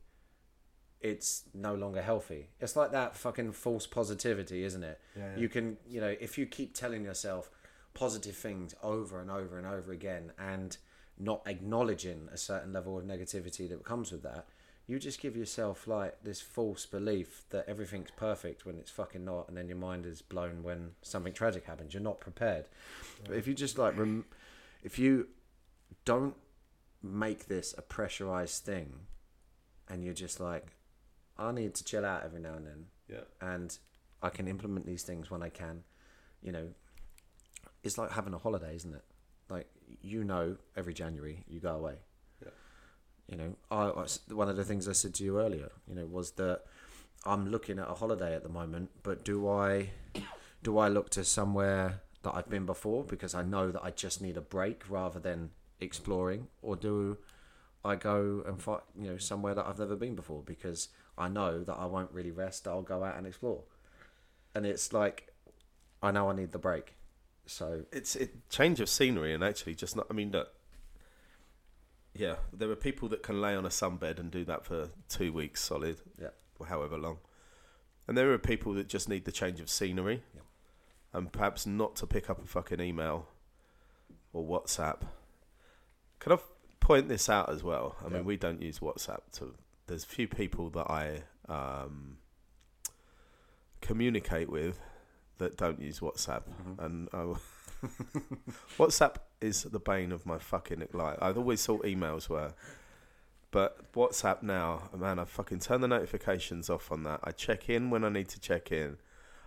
it's 1.02 1.44
no 1.52 1.74
longer 1.74 2.00
healthy. 2.00 2.48
It's 2.60 2.76
like 2.76 2.92
that 2.92 3.16
fucking 3.16 3.52
false 3.52 3.86
positivity, 3.86 4.64
isn't 4.64 4.82
it? 4.84 5.00
You 5.36 5.48
can, 5.48 5.76
you 5.88 6.00
know, 6.00 6.14
if 6.20 6.38
you 6.38 6.46
keep 6.46 6.74
telling 6.74 7.04
yourself 7.04 7.50
positive 7.94 8.36
things 8.36 8.74
over 8.82 9.20
and 9.20 9.30
over 9.30 9.58
and 9.58 9.66
over 9.66 9.92
again 9.92 10.32
and 10.38 10.76
not 11.18 11.42
acknowledging 11.46 12.28
a 12.32 12.36
certain 12.36 12.72
level 12.72 12.96
of 12.96 13.04
negativity 13.04 13.68
that 13.68 13.84
comes 13.84 14.12
with 14.12 14.22
that, 14.22 14.46
you 14.86 14.98
just 14.98 15.20
give 15.20 15.36
yourself 15.36 15.86
like 15.86 16.22
this 16.22 16.40
false 16.40 16.86
belief 16.86 17.44
that 17.50 17.64
everything's 17.68 18.10
perfect 18.12 18.64
when 18.66 18.76
it's 18.76 18.90
fucking 18.90 19.24
not, 19.24 19.48
and 19.48 19.56
then 19.56 19.68
your 19.68 19.76
mind 19.76 20.06
is 20.06 20.22
blown 20.22 20.62
when 20.62 20.92
something 21.02 21.32
tragic 21.32 21.66
happens. 21.66 21.94
You're 21.94 22.02
not 22.02 22.20
prepared. 22.20 22.66
But 23.26 23.36
if 23.36 23.46
you 23.46 23.54
just 23.54 23.78
like, 23.78 23.96
rem- 23.96 24.24
if 24.82 24.98
you 24.98 25.28
don't 26.04 26.34
make 27.02 27.46
this 27.46 27.74
a 27.78 27.82
pressurized 27.82 28.64
thing, 28.64 28.92
and 29.88 30.04
you're 30.04 30.14
just 30.14 30.40
like, 30.40 30.66
I 31.38 31.52
need 31.52 31.74
to 31.74 31.84
chill 31.84 32.04
out 32.04 32.24
every 32.24 32.40
now 32.40 32.54
and 32.54 32.66
then, 32.66 32.86
Yeah. 33.08 33.24
and 33.40 33.76
I 34.22 34.28
can 34.30 34.46
implement 34.48 34.86
these 34.86 35.02
things 35.02 35.30
when 35.30 35.42
I 35.42 35.48
can, 35.48 35.84
you 36.42 36.52
know, 36.52 36.68
it's 37.82 37.98
like 37.98 38.12
having 38.12 38.34
a 38.34 38.38
holiday, 38.38 38.74
isn't 38.76 38.94
it? 38.94 39.04
Like 39.48 39.66
you 40.00 40.24
know, 40.24 40.56
every 40.76 40.94
January 40.94 41.44
you 41.48 41.60
go 41.60 41.74
away. 41.74 41.96
Yeah. 42.42 42.50
You 43.28 43.36
know, 43.36 43.56
I 43.70 43.82
I 44.02 44.06
one 44.34 44.48
of 44.48 44.56
the 44.56 44.64
things 44.64 44.88
I 44.88 44.92
said 44.92 45.14
to 45.14 45.24
you 45.24 45.38
earlier, 45.40 45.70
you 45.86 45.94
know, 45.94 46.06
was 46.06 46.32
that 46.32 46.62
I'm 47.24 47.50
looking 47.50 47.78
at 47.78 47.88
a 47.88 47.94
holiday 47.94 48.34
at 48.34 48.42
the 48.42 48.48
moment, 48.48 48.90
but 49.02 49.24
do 49.24 49.48
I 49.48 49.90
do 50.62 50.78
I 50.78 50.88
look 50.88 51.10
to 51.10 51.24
somewhere 51.24 52.00
that 52.22 52.34
I've 52.34 52.48
been 52.48 52.66
before 52.66 53.02
because 53.04 53.34
I 53.34 53.42
know 53.42 53.72
that 53.72 53.82
I 53.82 53.90
just 53.90 54.22
need 54.22 54.36
a 54.36 54.40
break 54.40 54.88
rather 54.88 55.18
than 55.18 55.50
exploring, 55.80 56.46
or 56.62 56.76
do 56.76 57.18
I 57.84 57.96
go 57.96 58.44
and 58.46 58.62
find 58.62 58.80
you 58.98 59.10
know 59.10 59.16
somewhere 59.18 59.54
that 59.54 59.66
I've 59.66 59.78
never 59.78 59.96
been 59.96 60.14
before 60.14 60.42
because 60.44 60.88
I 61.18 61.28
know 61.28 61.62
that 61.64 61.74
I 61.74 61.86
won't 61.86 62.10
really 62.12 62.30
rest. 62.30 62.66
I'll 62.66 62.82
go 62.82 63.04
out 63.04 63.16
and 63.16 63.26
explore, 63.26 63.62
and 64.54 64.64
it's 64.66 64.92
like 64.92 65.32
I 66.02 66.10
know 66.10 66.30
I 66.30 66.34
need 66.34 66.52
the 66.52 66.58
break, 66.58 66.94
so 67.46 67.84
it's 67.92 68.16
it 68.16 68.48
change 68.48 68.80
of 68.80 68.88
scenery 68.88 69.34
and 69.34 69.44
actually 69.44 69.74
just 69.74 69.94
not. 69.96 70.06
I 70.10 70.14
mean, 70.14 70.30
look, 70.30 70.48
yeah, 72.14 72.36
there 72.52 72.70
are 72.70 72.76
people 72.76 73.08
that 73.10 73.22
can 73.22 73.40
lay 73.40 73.54
on 73.54 73.64
a 73.64 73.70
sunbed 73.70 74.18
and 74.18 74.30
do 74.30 74.44
that 74.44 74.64
for 74.64 74.88
two 75.08 75.32
weeks 75.32 75.60
solid, 75.62 76.00
yeah, 76.20 76.28
or 76.58 76.66
however 76.66 76.98
long, 76.98 77.18
and 78.08 78.16
there 78.16 78.32
are 78.32 78.38
people 78.38 78.72
that 78.74 78.88
just 78.88 79.08
need 79.08 79.24
the 79.24 79.32
change 79.32 79.60
of 79.60 79.68
scenery, 79.70 80.22
Yeah. 80.34 80.40
and 81.12 81.32
perhaps 81.32 81.66
not 81.66 81.96
to 81.96 82.06
pick 82.06 82.28
up 82.30 82.42
a 82.42 82.46
fucking 82.46 82.80
email 82.80 83.28
or 84.32 84.44
WhatsApp. 84.44 85.02
Can 86.20 86.32
I 86.32 86.38
point 86.80 87.08
this 87.08 87.28
out 87.28 87.48
as 87.50 87.62
well? 87.62 87.96
I 88.00 88.04
Yeah. 88.04 88.14
mean, 88.14 88.24
we 88.24 88.36
don't 88.36 88.62
use 88.62 88.78
WhatsApp. 88.78 89.20
To 89.32 89.54
there's 89.86 90.04
few 90.04 90.28
people 90.28 90.70
that 90.70 90.90
I 90.90 91.22
um, 91.48 92.18
communicate 93.80 94.48
with 94.50 94.78
that 95.38 95.56
don't 95.56 95.80
use 95.80 96.00
WhatsApp, 96.00 96.42
and 96.78 97.08
I, 97.12 97.34
WhatsApp 98.78 99.16
is 99.40 99.64
the 99.64 99.80
bane 99.80 100.12
of 100.12 100.24
my 100.24 100.38
fucking 100.38 100.86
life. 100.92 101.18
I've 101.20 101.36
always 101.38 101.64
thought 101.64 101.84
emails 101.84 102.28
were, 102.28 102.54
but 103.50 103.92
WhatsApp 103.92 104.42
now, 104.42 104.90
man, 104.96 105.18
I 105.18 105.24
fucking 105.24 105.60
turn 105.60 105.80
the 105.80 105.88
notifications 105.88 106.70
off 106.70 106.92
on 106.92 107.02
that. 107.04 107.20
I 107.24 107.32
check 107.32 107.68
in 107.68 107.90
when 107.90 108.04
I 108.04 108.08
need 108.08 108.28
to 108.28 108.40
check 108.40 108.70
in. 108.72 108.98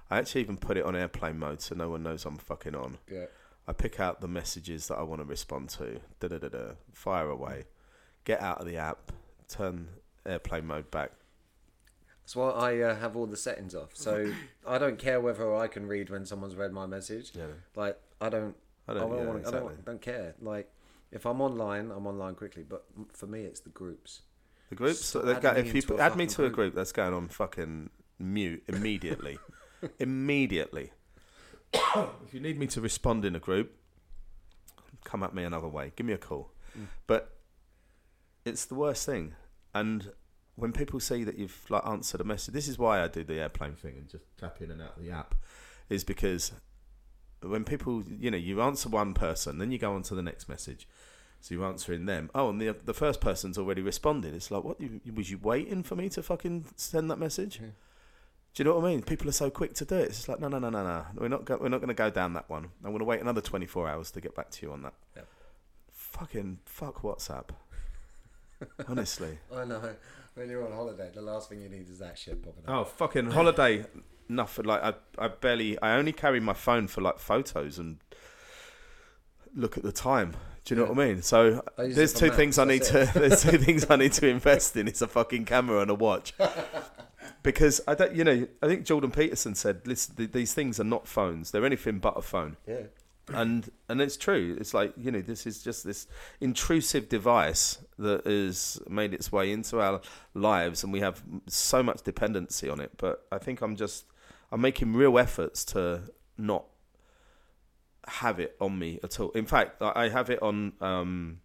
I 0.09 0.19
actually 0.19 0.41
even 0.41 0.57
put 0.57 0.77
it 0.77 0.85
on 0.85 0.95
airplane 0.95 1.39
mode 1.39 1.61
so 1.61 1.73
no 1.75 1.89
one 1.89 2.03
knows 2.03 2.25
I'm 2.25 2.37
fucking 2.37 2.75
on. 2.75 2.97
yeah. 3.11 3.25
I 3.67 3.73
pick 3.73 3.99
out 3.99 4.21
the 4.21 4.27
messages 4.27 4.89
that 4.89 4.95
I 4.99 5.01
want 5.01 5.21
to 5.21 5.25
respond 5.25 5.69
to. 5.69 5.99
Da 6.19 6.27
da 6.27 6.37
da 6.37 6.49
da. 6.49 6.73
Fire 6.93 7.29
away. 7.29 7.63
Get 8.23 8.39
out 8.39 8.59
of 8.59 8.67
the 8.67 8.77
app. 8.77 9.11
Turn 9.47 9.87
airplane 10.25 10.65
mode 10.65 10.89
back. 10.91 11.11
That's 12.23 12.35
why 12.35 12.49
I 12.49 12.79
uh, 12.79 12.95
have 12.95 13.15
all 13.15 13.27
the 13.27 13.37
settings 13.37 13.75
off. 13.75 13.91
So 13.93 14.31
I 14.67 14.77
don't 14.77 14.97
care 14.97 15.21
whether 15.21 15.53
I 15.55 15.67
can 15.67 15.87
read 15.87 16.09
when 16.09 16.25
someone's 16.25 16.55
read 16.55 16.71
my 16.73 16.85
message. 16.87 17.31
Yeah. 17.35 17.45
Like 17.75 17.99
I 18.19 18.29
don't. 18.29 18.55
I 18.87 18.91
I 18.91 18.95
don't- 18.95 19.09
don't. 19.09 19.19
yeah, 19.19 19.25
want, 19.25 19.37
I 19.37 19.39
exactly. 19.41 19.59
don't, 19.61 19.85
don't 19.85 20.01
care. 20.01 20.35
Like 20.41 20.71
if 21.11 21.25
I'm 21.25 21.41
online, 21.41 21.91
I'm 21.91 22.07
online 22.07 22.35
quickly. 22.35 22.63
But 22.67 22.85
for 23.13 23.27
me, 23.27 23.41
it's 23.43 23.59
the 23.59 23.69
groups. 23.69 24.21
The 24.69 24.75
groups. 24.75 25.11
They've 25.13 25.39
got, 25.39 25.57
if 25.59 25.73
you 25.75 25.83
put, 25.83 25.99
add 25.99 26.15
me 26.15 26.25
to 26.27 26.45
a 26.45 26.45
group. 26.45 26.55
group, 26.55 26.75
that's 26.75 26.91
going 26.91 27.13
on 27.13 27.27
fucking 27.27 27.91
mute 28.17 28.63
immediately. 28.67 29.37
immediately. 29.99 30.91
if 31.73 32.33
you 32.33 32.39
need 32.39 32.57
me 32.57 32.65
to 32.67 32.81
respond 32.81 33.25
in 33.25 33.35
a 33.35 33.39
group, 33.39 33.75
come 35.03 35.21
at 35.21 35.35
me 35.35 35.43
another 35.43 35.67
way. 35.67 35.91
Give 35.95 36.05
me 36.07 36.13
a 36.13 36.17
call. 36.17 36.51
Mm. 36.77 36.87
But 37.05 37.35
it's 38.43 38.65
the 38.65 38.75
worst 38.75 39.05
thing. 39.05 39.35
And 39.75 40.13
when 40.55 40.71
people 40.71 41.01
see 41.01 41.25
that 41.25 41.37
you've 41.37 41.65
like 41.69 41.85
answered 41.85 42.21
a 42.21 42.23
message, 42.23 42.53
this 42.53 42.69
is 42.69 42.79
why 42.79 43.03
I 43.03 43.09
do 43.09 43.23
the 43.25 43.41
airplane 43.41 43.75
thing 43.75 43.95
and 43.97 44.09
just 44.09 44.23
tap 44.37 44.61
in 44.61 44.71
and 44.71 44.81
out 44.81 44.97
of 44.97 45.03
the 45.03 45.11
app. 45.11 45.35
is 45.89 46.05
because 46.05 46.53
when 47.41 47.65
people, 47.65 48.01
you 48.19 48.31
know, 48.31 48.37
you 48.37 48.61
answer 48.61 48.87
one 48.87 49.13
person, 49.13 49.57
then 49.59 49.71
you 49.71 49.77
go 49.77 49.93
on 49.93 50.01
to 50.03 50.15
the 50.15 50.23
next 50.23 50.47
message. 50.47 50.87
So 51.41 51.53
you're 51.53 51.65
answering 51.65 52.05
them. 52.05 52.31
Oh, 52.33 52.49
and 52.49 52.59
the 52.59 52.71
the 52.71 52.93
first 52.93 53.21
person's 53.21 53.57
already 53.57 53.81
responded. 53.81 54.33
It's 54.33 54.49
like, 54.49 54.63
what? 54.63 54.79
You, 54.81 55.01
was 55.13 55.29
you 55.29 55.37
waiting 55.37 55.83
for 55.83 55.95
me 55.95 56.09
to 56.09 56.23
fucking 56.23 56.65
send 56.75 57.11
that 57.11 57.19
message? 57.19 57.59
Do 57.59 58.63
you 58.63 58.63
know 58.63 58.79
what 58.79 58.85
I 58.85 58.89
mean? 58.91 59.03
People 59.03 59.27
are 59.27 59.33
so 59.33 59.49
quick 59.51 59.73
to 59.75 59.85
do 59.85 59.95
it. 59.97 60.07
It's 60.07 60.29
like, 60.29 60.39
no, 60.39 60.47
no, 60.47 60.57
no, 60.57 60.69
no, 60.69 60.83
no. 60.83 61.05
We're 61.15 61.27
not. 61.27 61.43
Go- 61.45 61.57
we're 61.61 61.69
not 61.69 61.81
going 61.81 61.89
to 61.89 61.93
go 61.93 62.09
down 62.09 62.33
that 62.33 62.49
one. 62.49 62.69
I'm 62.83 62.91
going 62.91 62.99
to 62.99 63.05
wait 63.05 63.19
another 63.21 63.41
24 63.41 63.89
hours 63.89 64.09
to 64.11 64.21
get 64.21 64.33
back 64.33 64.49
to 64.51 64.65
you 64.65 64.71
on 64.71 64.83
that. 64.83 64.93
Yep. 65.17 65.27
Fucking 65.91 66.59
fuck 66.65 67.01
WhatsApp. 67.01 67.49
Honestly. 68.87 69.37
I 69.55 69.65
know. 69.65 69.95
When 70.35 70.49
you're 70.49 70.65
on 70.65 70.73
holiday, 70.73 71.11
the 71.13 71.21
last 71.21 71.49
thing 71.49 71.61
you 71.61 71.69
need 71.69 71.89
is 71.89 71.99
that 71.99 72.17
shit 72.17 72.43
popping 72.43 72.63
up. 72.67 72.69
Oh, 72.69 72.83
fucking 72.83 73.31
holiday. 73.31 73.85
Nothing. 74.27 74.65
Like 74.65 74.83
I, 74.83 74.93
I 75.17 75.27
barely. 75.29 75.79
I 75.81 75.95
only 75.95 76.11
carry 76.11 76.39
my 76.39 76.53
phone 76.53 76.87
for 76.87 77.01
like 77.01 77.19
photos 77.19 77.77
and 77.79 77.97
look 79.55 79.77
at 79.77 79.83
the 79.83 79.91
time. 79.91 80.35
Do 80.65 80.73
you 80.73 80.81
know 80.81 80.87
what 80.87 80.99
I 80.99 81.07
mean? 81.07 81.21
So 81.21 81.63
I 81.77 81.87
there's 81.87 82.11
two 82.11 82.31
things 82.31 82.57
I 82.57 82.65
need 82.65 82.81
that's 82.81 83.13
to. 83.13 83.19
There's 83.19 83.43
two 83.43 83.57
things 83.59 83.85
I 83.89 83.95
need 83.97 84.13
to 84.13 84.27
invest 84.37 84.75
in. 84.75 84.87
It's 84.87 85.01
a 85.01 85.07
fucking 85.07 85.45
camera 85.45 85.79
and 85.81 85.91
a 85.91 85.95
watch. 85.95 86.33
Because 87.43 87.79
I 87.87 87.93
don't, 87.93 88.15
you 88.15 88.23
know, 88.23 88.47
I 88.63 88.67
think 88.67 88.83
Jordan 88.85 89.11
Peterson 89.11 89.53
said, 89.53 89.81
"Listen, 89.85 90.15
th- 90.15 90.31
these 90.31 90.55
things 90.55 90.79
are 90.79 90.83
not 90.85 91.07
phones. 91.07 91.51
They're 91.51 91.65
anything 91.65 91.99
but 91.99 92.17
a 92.17 92.21
phone." 92.23 92.57
Yeah. 92.67 92.87
And 93.33 93.69
and 93.89 94.01
it's 94.01 94.17
true. 94.17 94.55
It's 94.59 94.73
like 94.73 94.93
you 94.97 95.11
know, 95.11 95.21
this 95.21 95.45
is 95.47 95.63
just 95.63 95.83
this 95.83 96.07
intrusive 96.41 97.09
device 97.09 97.79
that 97.97 98.25
has 98.25 98.79
made 98.89 99.13
its 99.13 99.31
way 99.31 99.51
into 99.51 99.79
our 99.81 100.01
lives, 100.33 100.83
and 100.83 100.93
we 100.93 100.99
have 100.99 101.23
so 101.47 101.81
much 101.81 102.03
dependency 102.03 102.69
on 102.69 102.79
it. 102.79 102.91
But 102.97 103.25
I 103.31 103.37
think 103.39 103.61
I'm 103.61 103.75
just 103.75 104.05
I'm 104.51 104.61
making 104.61 104.93
real 104.93 105.17
efforts 105.17 105.65
to 105.65 106.01
not 106.37 106.65
have 108.07 108.39
it 108.39 108.55
on 108.61 108.77
me 108.77 108.99
at 109.03 109.19
all. 109.19 109.31
In 109.31 109.45
fact, 109.45 109.81
I 109.81 110.09
have 110.09 110.29
it 110.29 110.41
on 110.41 110.73
um 110.81 111.39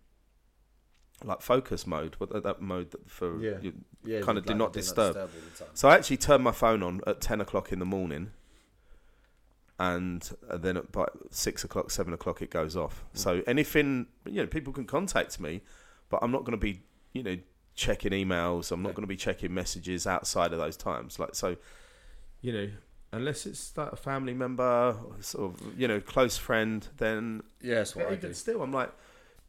like 1.25 1.43
focus 1.43 1.87
mode, 1.87 2.15
what 2.19 2.43
that- 2.43 2.61
mode 2.63 2.91
that 2.93 3.11
for 3.11 3.39
Yeah. 3.43 3.59
you 3.61 3.73
Yeah. 4.05 4.21
kind 4.23 4.39
of 4.39 4.45
do 4.45 4.53
like 4.53 4.59
not 4.59 4.73
disturb. 4.73 5.15
the. 5.15 5.29
So 5.75 5.89
I 5.89 5.95
actually 5.95 6.17
turned 6.17 6.43
my 6.45 6.53
phone 6.53 6.83
on 6.83 7.01
at 7.07 7.21
ten 7.21 7.41
o'clock 7.41 7.73
in 7.73 7.79
the 7.79 7.85
morning, 7.87 8.33
and 9.81 10.31
then 10.59 10.77
at 10.77 10.85
about 10.85 11.19
six 11.31 11.65
o'clock, 11.65 11.91
seven 11.91 12.13
o'clock, 12.13 12.43
it 12.43 12.51
goes 12.51 12.77
off. 12.77 13.03
So 13.15 13.43
anything, 13.47 14.07
you 14.27 14.43
know, 14.43 14.47
people 14.47 14.73
can 14.75 14.85
contact 14.85 15.41
me, 15.41 15.63
but 16.11 16.19
I'm 16.23 16.31
not 16.31 16.45
going 16.45 16.53
to 16.53 16.59
be, 16.59 16.83
you 17.15 17.23
know, 17.23 17.39
checking 17.75 18.13
emails. 18.13 18.71
I'm 18.71 18.83
not 18.83 18.91
Yeah. 18.91 18.95
going 18.97 19.05
to 19.05 19.09
be 19.09 19.17
checking 19.17 19.55
messages 19.55 20.07
outside 20.07 20.53
of 20.53 20.59
those 20.59 20.77
times. 20.77 21.19
Like 21.19 21.35
so, 21.35 21.57
you 22.43 22.53
know, 22.53 22.69
unless 23.13 23.47
it's 23.47 23.75
like 23.77 23.91
a 23.91 23.97
family 23.97 24.35
member, 24.35 24.97
or 25.03 25.17
sort 25.21 25.55
of, 25.55 25.79
you 25.81 25.89
know, 25.89 25.99
close 26.01 26.37
friend, 26.37 26.87
then 26.99 27.43
Yeah, 27.63 27.85
but 27.97 28.07
I 28.07 28.13
even 28.13 28.35
still, 28.35 28.63
I'm 28.63 28.73
like. 28.73 28.93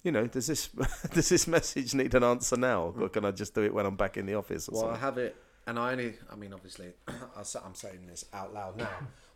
You 0.04 0.12
know, 0.12 0.26
does 0.26 0.48
this 0.48 0.68
does 1.14 1.30
this 1.30 1.46
message 1.46 1.94
need 1.94 2.16
an 2.16 2.24
answer 2.24 2.58
now, 2.58 2.92
or 3.00 3.08
can 3.08 3.24
I 3.24 3.30
just 3.30 3.54
do 3.54 3.62
it 3.62 3.72
when 3.72 3.86
I'm 3.86 3.96
back 3.96 4.18
in 4.18 4.26
the 4.26 4.34
office? 4.34 4.68
Or 4.68 4.86
Well, 4.86 4.92
I 4.96 4.98
have 4.98 5.20
it, 5.20 5.36
and 5.68 5.78
I 5.78 5.92
only, 5.92 6.16
I 6.32 6.36
mean, 6.36 6.54
obviously, 6.54 6.94
I'm 7.08 7.76
saying 7.76 8.08
this 8.08 8.26
out 8.34 8.52
loud 8.52 8.78
now, 8.78 8.90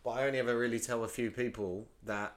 but 0.06 0.12
I 0.12 0.26
only 0.28 0.38
ever 0.38 0.56
really 0.56 0.78
tell 0.78 1.02
a 1.02 1.08
few 1.08 1.32
people 1.32 1.88
that 2.04 2.36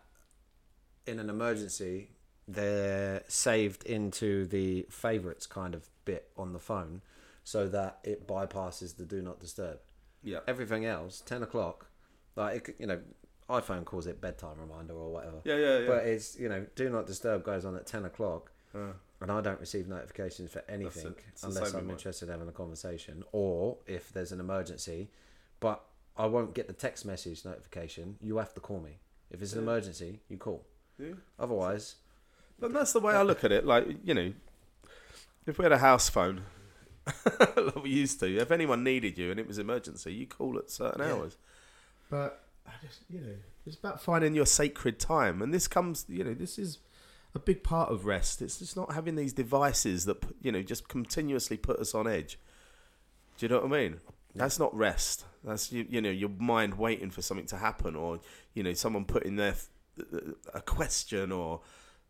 in 1.05 1.20
an 1.20 1.30
emergency, 1.30 2.09
they're 2.47 3.22
saved 3.28 3.84
into 3.84 4.47
the 4.47 4.88
favorites 4.89 5.45
kind 5.45 5.76
of 5.76 5.88
bit 6.03 6.32
on 6.36 6.51
the 6.53 6.57
phone 6.57 7.03
so 7.43 7.67
that 7.67 7.99
it 8.03 8.28
bypasses 8.28 8.97
the 8.97 9.05
do 9.05 9.22
not 9.22 9.39
disturb. 9.39 9.78
yeah, 10.24 10.39
Everything 10.47 10.84
else, 10.86 11.22
10 11.22 11.43
o'clock, 11.43 11.86
like, 12.36 12.70
it, 12.70 12.76
you 12.80 12.88
know, 12.88 12.99
iPhone 13.51 13.86
calls 13.86 14.07
it 14.07 14.20
bedtime 14.20 14.57
reminder 14.59 14.95
or 14.95 15.11
whatever. 15.11 15.38
Yeah, 15.43 15.57
yeah, 15.57 15.78
yeah. 15.78 15.88
But 15.88 16.05
it's, 16.07 16.39
you 16.39 16.49
know, 16.49 16.65
do 16.76 16.89
not 16.89 17.05
disturb 17.05 17.43
goes 17.43 17.65
on 17.65 17.76
at 17.76 17.86
10 17.86 18.05
o'clock. 18.05 18.51
And 18.74 19.32
I 19.32 19.41
don't 19.41 19.59
receive 19.59 19.88
notifications 19.88 20.49
for 20.49 20.63
anything 20.67 21.13
unless 21.43 21.76
I'm 21.76 21.89
interested 21.91 22.30
in 22.30 22.32
having 22.32 22.47
a 22.47 22.51
conversation 22.51 23.24
or 23.32 23.78
if 23.86 24.11
there's 24.11 24.32
an 24.32 24.39
emergency. 24.39 25.11
But 25.59 25.84
I 26.20 26.26
won't 26.26 26.53
get 26.53 26.67
the 26.67 26.74
text 26.74 27.05
message 27.05 27.45
notification. 27.45 28.17
You 28.22 28.38
have 28.38 28.53
to 28.55 28.59
call 28.59 28.82
me. 28.82 28.99
If 29.32 29.41
it's 29.41 29.53
an 29.53 29.59
emergency, 29.59 30.20
you 30.28 30.38
call. 30.38 30.65
Otherwise, 31.39 31.95
But 32.59 32.74
that's 32.74 32.91
the 32.91 32.99
way 32.99 33.13
I 33.13 33.22
look 33.22 33.45
at 33.45 33.53
it. 33.53 33.65
Like, 33.65 33.88
you 34.03 34.13
know, 34.13 34.34
if 35.47 35.57
we 35.57 35.63
had 35.63 35.72
a 35.72 35.78
house 35.78 36.09
phone, 36.09 36.41
like 37.55 37.82
we 37.82 37.89
used 37.89 38.20
to, 38.20 38.38
if 38.38 38.51
anyone 38.51 38.84
needed 38.84 39.17
you 39.17 39.32
and 39.32 39.39
it 39.39 39.47
was 39.47 39.57
emergency, 39.59 40.13
you 40.13 40.28
call 40.28 40.57
at 40.57 40.70
certain 40.70 41.01
hours. 41.01 41.38
But 42.09 42.43
I 42.67 42.72
just, 42.86 42.99
you 43.09 43.22
know, 43.22 43.36
it's 43.65 43.78
about 43.78 44.01
finding 44.01 44.36
your 44.36 44.45
sacred 44.45 44.99
time. 44.99 45.41
And 45.41 45.53
this 45.53 45.70
comes, 45.70 46.05
you 46.09 46.26
know, 46.26 46.34
this 46.34 46.59
is 46.59 46.80
a 47.34 47.39
big 47.39 47.63
part 47.63 47.91
of 47.91 48.05
rest. 48.05 48.41
It's 48.41 48.59
just 48.59 48.76
not 48.76 48.93
having 48.93 49.15
these 49.15 49.32
devices 49.32 50.03
that, 50.03 50.22
you 50.41 50.51
know, 50.51 50.63
just 50.63 50.89
continuously 50.89 51.55
put 51.55 51.80
us 51.80 51.95
on 51.95 52.07
edge. 52.07 52.38
Do 53.38 53.45
you 53.45 53.49
know 53.49 53.61
what 53.61 53.72
I 53.72 53.82
mean? 53.82 53.99
That's 54.36 54.60
not 54.60 54.76
rest. 54.76 55.26
That's 55.44 55.72
you, 55.72 55.86
you 55.90 56.02
know 56.02 56.10
your 56.10 56.30
mind 56.30 56.76
waiting 56.76 57.10
for 57.10 57.22
something 57.22 57.48
to 57.48 57.58
happen, 57.58 57.96
or 57.96 58.20
you 58.54 58.64
know 58.64 58.74
someone 58.74 59.06
putting 59.06 59.36
their 59.36 59.56
uh, 60.00 60.20
a 60.54 60.62
question 60.62 61.32
or 61.32 61.62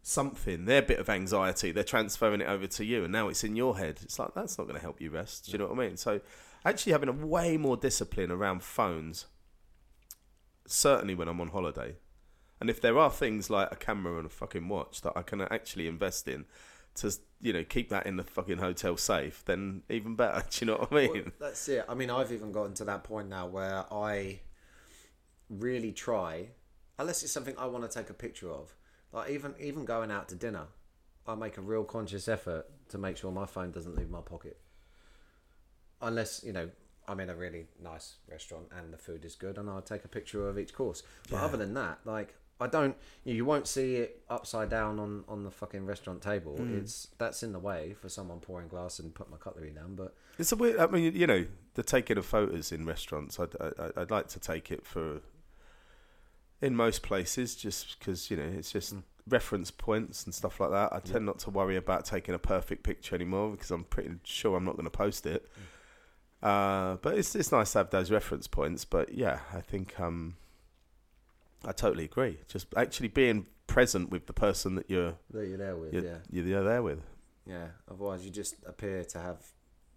something. 0.02 0.66
Their 0.66 0.82
bit 0.82 1.00
of 1.00 1.10
anxiety, 1.10 1.72
they're 1.72 1.84
transferring 1.84 2.42
it 2.42 2.48
over 2.48 2.68
to 2.68 2.86
you, 2.86 3.04
and 3.04 3.14
now 3.14 3.30
it's 3.30 3.44
in 3.44 3.56
your 3.56 3.78
head. 3.78 4.00
It's 4.02 4.20
like 4.20 4.34
that's 4.34 4.58
not 4.58 4.66
going 4.66 4.76
to 4.76 4.82
help 4.82 5.00
you 5.00 5.10
rest. 5.10 5.46
Do 5.46 5.52
you 5.54 5.58
know 5.58 5.68
what 5.68 5.80
I 5.80 5.88
mean? 5.88 5.98
So 5.98 6.22
actually 6.66 6.92
having 6.92 7.10
a 7.10 7.14
way 7.14 7.58
more 7.58 7.78
discipline 7.78 8.32
around 8.32 8.64
phones, 8.64 9.28
certainly 10.68 11.16
when 11.16 11.28
I'm 11.28 11.40
on 11.40 11.50
holiday, 11.50 11.96
and 12.60 12.70
if 12.70 12.82
there 12.82 12.98
are 12.98 13.12
things 13.12 13.50
like 13.50 13.72
a 13.72 13.76
camera 13.76 14.18
and 14.18 14.26
a 14.26 14.30
fucking 14.30 14.68
watch 14.68 15.02
that 15.02 15.14
I 15.16 15.22
can 15.22 15.42
actually 15.42 15.88
invest 15.88 16.28
in 16.28 16.46
to 16.96 17.14
you 17.42 17.54
know 17.54 17.64
keep 17.64 17.90
that 17.90 18.06
in 18.06 18.18
the 18.18 18.24
fucking 18.24 18.58
hotel 18.58 18.98
safe, 18.98 19.44
then 19.46 19.84
even 19.90 20.16
better. 20.16 20.44
Do 20.50 20.66
you 20.66 20.72
know 20.72 20.78
what 20.78 20.92
I 20.92 20.96
mean? 20.96 21.12
Well, 21.14 21.24
that's 21.40 21.68
it. 21.70 21.86
I 21.88 21.94
mean, 21.96 22.10
I've 22.10 22.32
even 22.32 22.52
gotten 22.52 22.74
to 22.76 22.86
that 22.86 23.04
point 23.04 23.30
now 23.30 23.48
where 23.48 23.86
I 23.92 24.40
really 25.50 25.92
try, 25.92 26.50
unless 26.98 27.24
it's 27.24 27.32
something 27.32 27.56
I 27.58 27.66
want 27.66 27.90
to 27.90 27.98
take 27.98 28.10
a 28.10 28.14
picture 28.14 28.52
of. 28.52 28.74
Like 29.12 29.32
even 29.32 29.56
even 29.60 29.86
going 29.86 30.12
out 30.12 30.30
to 30.30 30.36
dinner, 30.36 30.68
I 31.28 31.36
make 31.36 31.58
a 31.58 31.62
real 31.62 31.84
conscious 31.84 32.28
effort 32.28 32.68
to 32.90 32.98
make 32.98 33.18
sure 33.18 33.32
my 33.32 33.46
phone 33.46 33.72
doesn't 33.72 33.96
leave 33.96 34.10
my 34.10 34.22
pocket. 34.22 34.60
Unless 36.02 36.44
you 36.44 36.54
know 36.54 36.70
I'm 37.08 37.20
in 37.20 37.30
a 37.30 37.36
really 37.36 37.68
nice 37.82 38.18
restaurant 38.30 38.68
and 38.78 38.94
the 38.94 38.98
food 38.98 39.26
is 39.26 39.36
good, 39.36 39.58
and 39.58 39.70
I'll 39.70 39.82
take 39.82 40.06
a 40.06 40.08
picture 40.08 40.48
of 40.48 40.60
each 40.60 40.74
course. 40.74 41.04
But 41.30 41.40
other 41.42 41.58
than 41.58 41.74
that, 41.76 42.00
like. 42.06 42.36
I 42.60 42.68
don't. 42.68 42.96
You, 43.24 43.46
won't 43.46 43.68
see 43.68 43.96
it 43.96 44.22
upside 44.30 44.70
down 44.70 45.00
on, 45.00 45.24
on 45.28 45.44
the 45.44 45.52
fucking 45.52 45.86
restaurant 45.86 46.22
table. 46.22 46.58
It's 46.78 47.08
that's 47.18 47.42
in 47.42 47.54
the 47.54 47.60
way 47.60 47.96
for 48.00 48.10
someone 48.10 48.40
pouring 48.40 48.68
glass 48.68 49.00
and 49.00 49.14
put 49.14 49.30
my 49.30 49.38
cutlery 49.38 49.72
down. 49.72 49.96
But 49.96 50.14
It's 50.38 50.52
a 50.52 50.56
weird. 50.56 50.80
I 50.80 50.88
mean, 50.88 51.16
you 51.16 51.28
know, 51.28 51.46
the 51.76 51.84
taking 51.84 52.18
of 52.18 52.26
photos 52.26 52.72
in 52.72 52.86
restaurants. 52.86 53.40
I'd, 53.40 53.56
I, 53.62 54.02
I'd 54.02 54.12
like 54.12 54.28
to 54.30 54.40
take 54.40 54.72
it 54.72 54.86
for 54.86 55.22
in 56.62 56.76
most 56.76 57.02
places, 57.02 57.56
just 57.56 57.98
because 57.98 58.30
you 58.30 58.38
know 58.38 58.52
it's 58.58 58.72
just 58.72 58.94
reference 59.28 59.72
points 59.72 60.26
and 60.26 60.34
stuff 60.34 60.60
like 60.60 60.72
that. 60.72 60.92
I 60.92 61.00
tend 61.00 61.26
not 61.26 61.40
to 61.40 61.50
worry 61.50 61.76
about 61.76 62.06
taking 62.06 62.36
a 62.36 62.40
perfect 62.40 62.84
picture 62.84 63.16
anymore 63.16 63.52
because 63.52 63.72
I'm 63.72 63.84
pretty 63.86 64.12
sure 64.24 64.58
I'm 64.58 64.66
not 64.66 64.76
going 64.76 64.86
to 64.86 64.92
post 64.92 65.26
it. 65.26 65.50
Uh, 66.42 66.96
but 67.02 67.18
it's 67.18 67.36
it's 67.36 67.52
nice 67.52 67.74
to 67.74 67.80
have 67.80 67.90
those 67.90 68.12
reference 68.12 68.48
points. 68.48 68.86
But 68.86 69.14
yeah, 69.14 69.40
I 69.54 69.62
think 69.62 70.00
um, 70.00 70.36
I 71.66 71.72
totally 71.72 72.06
agree. 72.06 72.40
Just 72.48 72.68
actually 72.76 73.10
being 73.10 73.46
present 73.68 74.10
with 74.10 74.26
the 74.26 74.34
person 74.34 74.76
that 74.76 74.90
you're 74.90 75.16
that 75.32 75.48
you're 75.48 75.58
there 75.58 75.76
with, 75.76 75.94
you're, 75.94 76.04
yeah. 76.04 76.18
you're 76.32 76.64
there 76.64 76.82
with. 76.82 77.02
Yeah, 77.46 77.68
otherwise 77.90 78.24
you 78.26 78.32
just 78.32 78.56
appear 78.66 79.04
to 79.06 79.20
have 79.20 79.38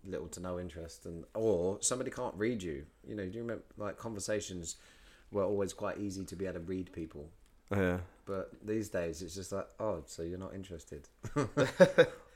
little 0.04 0.28
to 0.28 0.40
no 0.40 0.58
interest, 0.58 1.06
and 1.06 1.24
or 1.34 1.78
somebody 1.80 2.10
can't 2.10 2.34
read 2.34 2.62
you. 2.62 2.84
You 3.06 3.14
know, 3.14 3.24
do 3.26 3.32
you 3.32 3.40
remember 3.42 3.64
like 3.76 3.96
conversations 3.96 4.76
were 5.30 5.44
always 5.44 5.72
quite 5.72 5.98
easy 5.98 6.24
to 6.24 6.36
be 6.36 6.46
able 6.46 6.60
to 6.60 6.60
read 6.60 6.92
people, 6.92 7.30
Yeah. 7.74 7.98
but 8.26 8.50
these 8.64 8.88
days 8.90 9.22
it's 9.22 9.34
just 9.34 9.50
like, 9.52 9.66
oh, 9.80 10.02
so 10.06 10.22
you're 10.22 10.38
not 10.38 10.54
interested. 10.54 11.08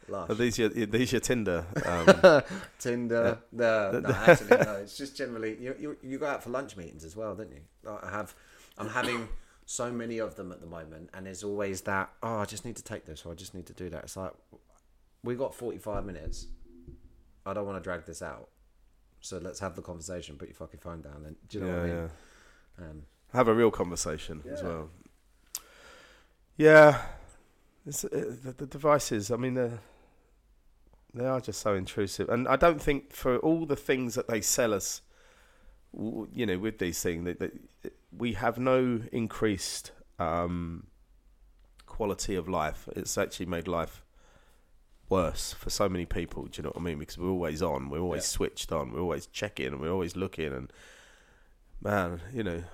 Lush. 0.08 0.30
Are 0.30 0.34
these 0.34 0.56
your 0.56 0.70
are 0.70 0.86
these 0.86 1.10
your 1.10 1.20
Tinder? 1.20 1.66
Um, 1.84 2.42
Tinder, 2.78 3.38
no, 3.50 4.00
no, 4.04 4.08
actually 4.10 4.56
no. 4.56 4.74
It's 4.74 4.96
just 4.96 5.16
generally 5.16 5.56
you, 5.60 5.74
you 5.78 5.96
you 6.02 6.18
go 6.18 6.26
out 6.26 6.44
for 6.44 6.50
lunch 6.50 6.76
meetings 6.76 7.04
as 7.04 7.16
well, 7.16 7.34
don't 7.34 7.50
you? 7.50 7.60
I 7.88 8.10
have, 8.10 8.34
I'm 8.78 8.88
having 8.88 9.28
so 9.64 9.90
many 9.90 10.18
of 10.18 10.36
them 10.36 10.52
at 10.52 10.60
the 10.60 10.66
moment, 10.66 11.10
and 11.12 11.26
there's 11.26 11.42
always 11.42 11.82
that. 11.82 12.10
Oh, 12.22 12.36
I 12.38 12.44
just 12.44 12.64
need 12.64 12.76
to 12.76 12.84
take 12.84 13.04
this, 13.04 13.24
or 13.26 13.32
I 13.32 13.34
just 13.34 13.54
need 13.54 13.66
to 13.66 13.72
do 13.72 13.90
that. 13.90 14.04
It's 14.04 14.16
like 14.16 14.32
we 15.22 15.34
got 15.34 15.54
45 15.54 16.04
minutes. 16.04 16.46
I 17.44 17.52
don't 17.52 17.66
want 17.66 17.78
to 17.78 17.82
drag 17.82 18.06
this 18.06 18.22
out, 18.22 18.48
so 19.20 19.38
let's 19.38 19.60
have 19.60 19.76
the 19.76 19.82
conversation. 19.82 20.36
Put 20.36 20.48
your 20.48 20.54
fucking 20.54 20.80
phone 20.80 21.02
down, 21.02 21.24
and 21.26 21.36
do 21.48 21.58
you 21.58 21.64
know 21.64 21.70
yeah, 21.70 21.76
what 21.76 21.82
I 21.82 21.86
mean? 21.86 22.10
yeah. 22.78 22.84
Um, 22.86 23.02
have 23.32 23.48
a 23.48 23.54
real 23.54 23.70
conversation 23.70 24.42
as 24.50 24.62
well. 24.62 24.88
Yeah, 26.56 27.02
it's, 27.84 28.04
uh, 28.04 28.08
the, 28.42 28.54
the 28.56 28.66
devices. 28.66 29.30
I 29.30 29.36
mean, 29.36 29.54
they're, 29.54 29.80
they 31.12 31.26
are 31.26 31.40
just 31.40 31.60
so 31.60 31.74
intrusive, 31.74 32.28
and 32.28 32.46
I 32.48 32.56
don't 32.56 32.80
think 32.80 33.12
for 33.12 33.38
all 33.38 33.66
the 33.66 33.76
things 33.76 34.14
that 34.14 34.28
they 34.28 34.40
sell 34.40 34.72
us, 34.72 35.02
you 35.92 36.46
know, 36.46 36.58
with 36.58 36.78
these 36.78 37.02
things, 37.02 37.24
that, 37.24 37.40
that 37.40 37.52
we 38.10 38.34
have 38.34 38.58
no 38.58 39.02
increased 39.12 39.92
um, 40.18 40.86
quality 41.86 42.34
of 42.34 42.48
life. 42.48 42.88
It's 42.96 43.16
actually 43.18 43.46
made 43.46 43.68
life 43.68 44.02
worse 45.08 45.52
for 45.52 45.70
so 45.70 45.88
many 45.88 46.04
people. 46.06 46.44
Do 46.46 46.58
you 46.58 46.62
know 46.64 46.70
what 46.70 46.80
I 46.80 46.84
mean? 46.84 46.98
Because 46.98 47.18
we're 47.18 47.30
always 47.30 47.62
on, 47.62 47.90
we're 47.90 48.00
always 48.00 48.22
Yeah. 48.22 48.36
switched 48.36 48.72
on, 48.72 48.92
we're 48.92 49.00
always 49.00 49.26
checking, 49.26 49.68
and 49.68 49.80
we're 49.80 49.92
always 49.92 50.16
looking. 50.16 50.52
And 50.52 50.72
man, 51.80 52.20
you 52.32 52.42
know, 52.42 52.64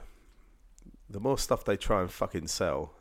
the 1.11 1.21
more 1.21 1.37
stuff 1.39 1.65
they 1.65 1.77
try 1.77 2.01
and 2.01 2.11
fucking 2.11 2.47
sell, 2.49 2.95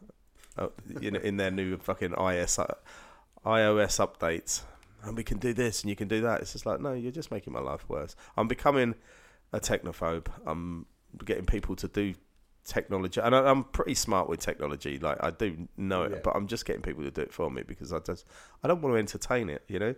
uh, 0.57 0.67
you 0.99 1.11
know, 1.11 1.19
in 1.19 1.37
their 1.37 1.51
new 1.51 1.77
fucking 1.77 2.13
IS, 2.13 2.59
uh, 2.59 2.73
iOS 3.45 4.05
updates, 4.05 4.63
and 5.03 5.15
we 5.15 5.23
can 5.23 5.37
do 5.39 5.53
this 5.53 5.81
and 5.81 5.89
you 5.89 5.95
can 5.95 6.07
do 6.07 6.21
that. 6.21 6.41
It's 6.41 6.51
just 6.51 6.65
like, 6.65 6.81
no, 6.81 6.93
you're 6.93 7.11
just 7.11 7.31
making 7.31 7.53
my 7.53 7.61
life 7.61 7.87
worse. 7.89 8.15
I'm 8.35 8.47
becoming 8.47 8.95
a 9.53 9.59
technophobe. 9.59 10.27
I'm 10.45 10.85
getting 11.25 11.45
people 11.45 11.75
to 11.77 11.87
do 11.87 12.13
technology, 12.63 13.19
and 13.21 13.35
I, 13.35 13.49
I'm 13.49 13.63
pretty 13.63 13.95
smart 13.95 14.29
with 14.29 14.39
technology. 14.39 14.99
Like 14.99 15.17
I 15.21 15.31
do 15.31 15.67
know 15.77 16.03
it, 16.03 16.11
Yeah. 16.11 16.17
but 16.23 16.35
I'm 16.35 16.47
just 16.47 16.65
getting 16.65 16.81
people 16.81 17.03
to 17.03 17.11
do 17.11 17.21
it 17.21 17.33
for 17.33 17.49
me 17.49 17.63
because 17.63 17.91
I 17.93 17.99
just 17.99 18.25
I 18.63 18.67
don't 18.67 18.81
want 18.81 18.95
to 18.95 18.99
entertain 18.99 19.49
it. 19.49 19.63
You 19.67 19.79
know. 19.79 19.95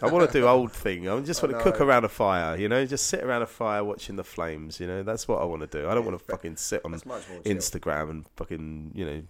I 0.00 0.06
want 0.10 0.26
to 0.26 0.32
do 0.32 0.46
old 0.46 0.72
thing. 0.84 1.08
I 1.10 1.20
just 1.20 1.42
want 1.42 1.54
to 1.54 1.60
cook 1.62 1.78
around 1.78 2.04
a 2.04 2.08
fire, 2.08 2.56
you 2.56 2.70
know, 2.70 2.86
just 2.86 3.06
sit 3.06 3.22
around 3.22 3.42
a 3.42 3.46
fire 3.46 3.84
watching 3.84 4.16
the 4.16 4.24
flames, 4.24 4.80
you 4.80 4.86
know. 4.86 5.02
That's 5.02 5.28
what 5.28 5.42
I 5.42 5.44
want 5.44 5.60
to 5.60 5.66
do. 5.66 5.86
I 5.88 5.94
don't 5.94 6.06
want 6.06 6.18
to 6.18 6.24
fucking 6.24 6.56
sit 6.56 6.80
on 6.86 6.92
more 6.92 7.00
chill. 7.20 7.42
Instagram 7.42 8.08
and 8.08 8.26
fucking, 8.36 8.92
you 8.94 9.04
know, 9.04 9.22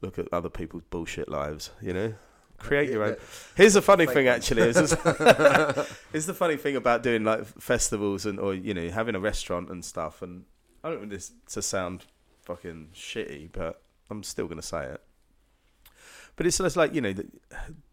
look 0.00 0.18
at 0.18 0.26
other 0.32 0.48
people's 0.48 0.84
bullshit 0.88 1.28
lives, 1.28 1.70
you 1.82 1.92
know. 1.92 2.14
Create 2.60 2.90
your 2.90 3.02
own. 3.02 3.16
Here's 3.56 3.74
the 3.74 3.82
funny 3.82 4.06
thing, 4.06 4.28
actually. 4.28 4.62
Is 4.62 4.76
is 6.12 6.26
the 6.26 6.34
funny 6.34 6.56
thing 6.56 6.76
about 6.76 7.02
doing 7.02 7.24
like 7.24 7.46
festivals 7.60 8.26
and 8.26 8.38
or 8.38 8.54
you 8.54 8.74
know 8.74 8.88
having 8.90 9.14
a 9.14 9.20
restaurant 9.20 9.70
and 9.70 9.84
stuff. 9.84 10.22
And 10.22 10.44
I 10.84 10.90
don't 10.90 10.98
want 10.98 11.10
this 11.10 11.32
to 11.50 11.62
sound 11.62 12.04
fucking 12.42 12.90
shitty, 12.94 13.50
but 13.52 13.82
I'm 14.10 14.22
still 14.22 14.46
gonna 14.46 14.62
say 14.62 14.84
it. 14.84 15.00
But 16.36 16.46
it's 16.46 16.58
just 16.58 16.76
like 16.76 16.94
you 16.94 17.00
know, 17.00 17.14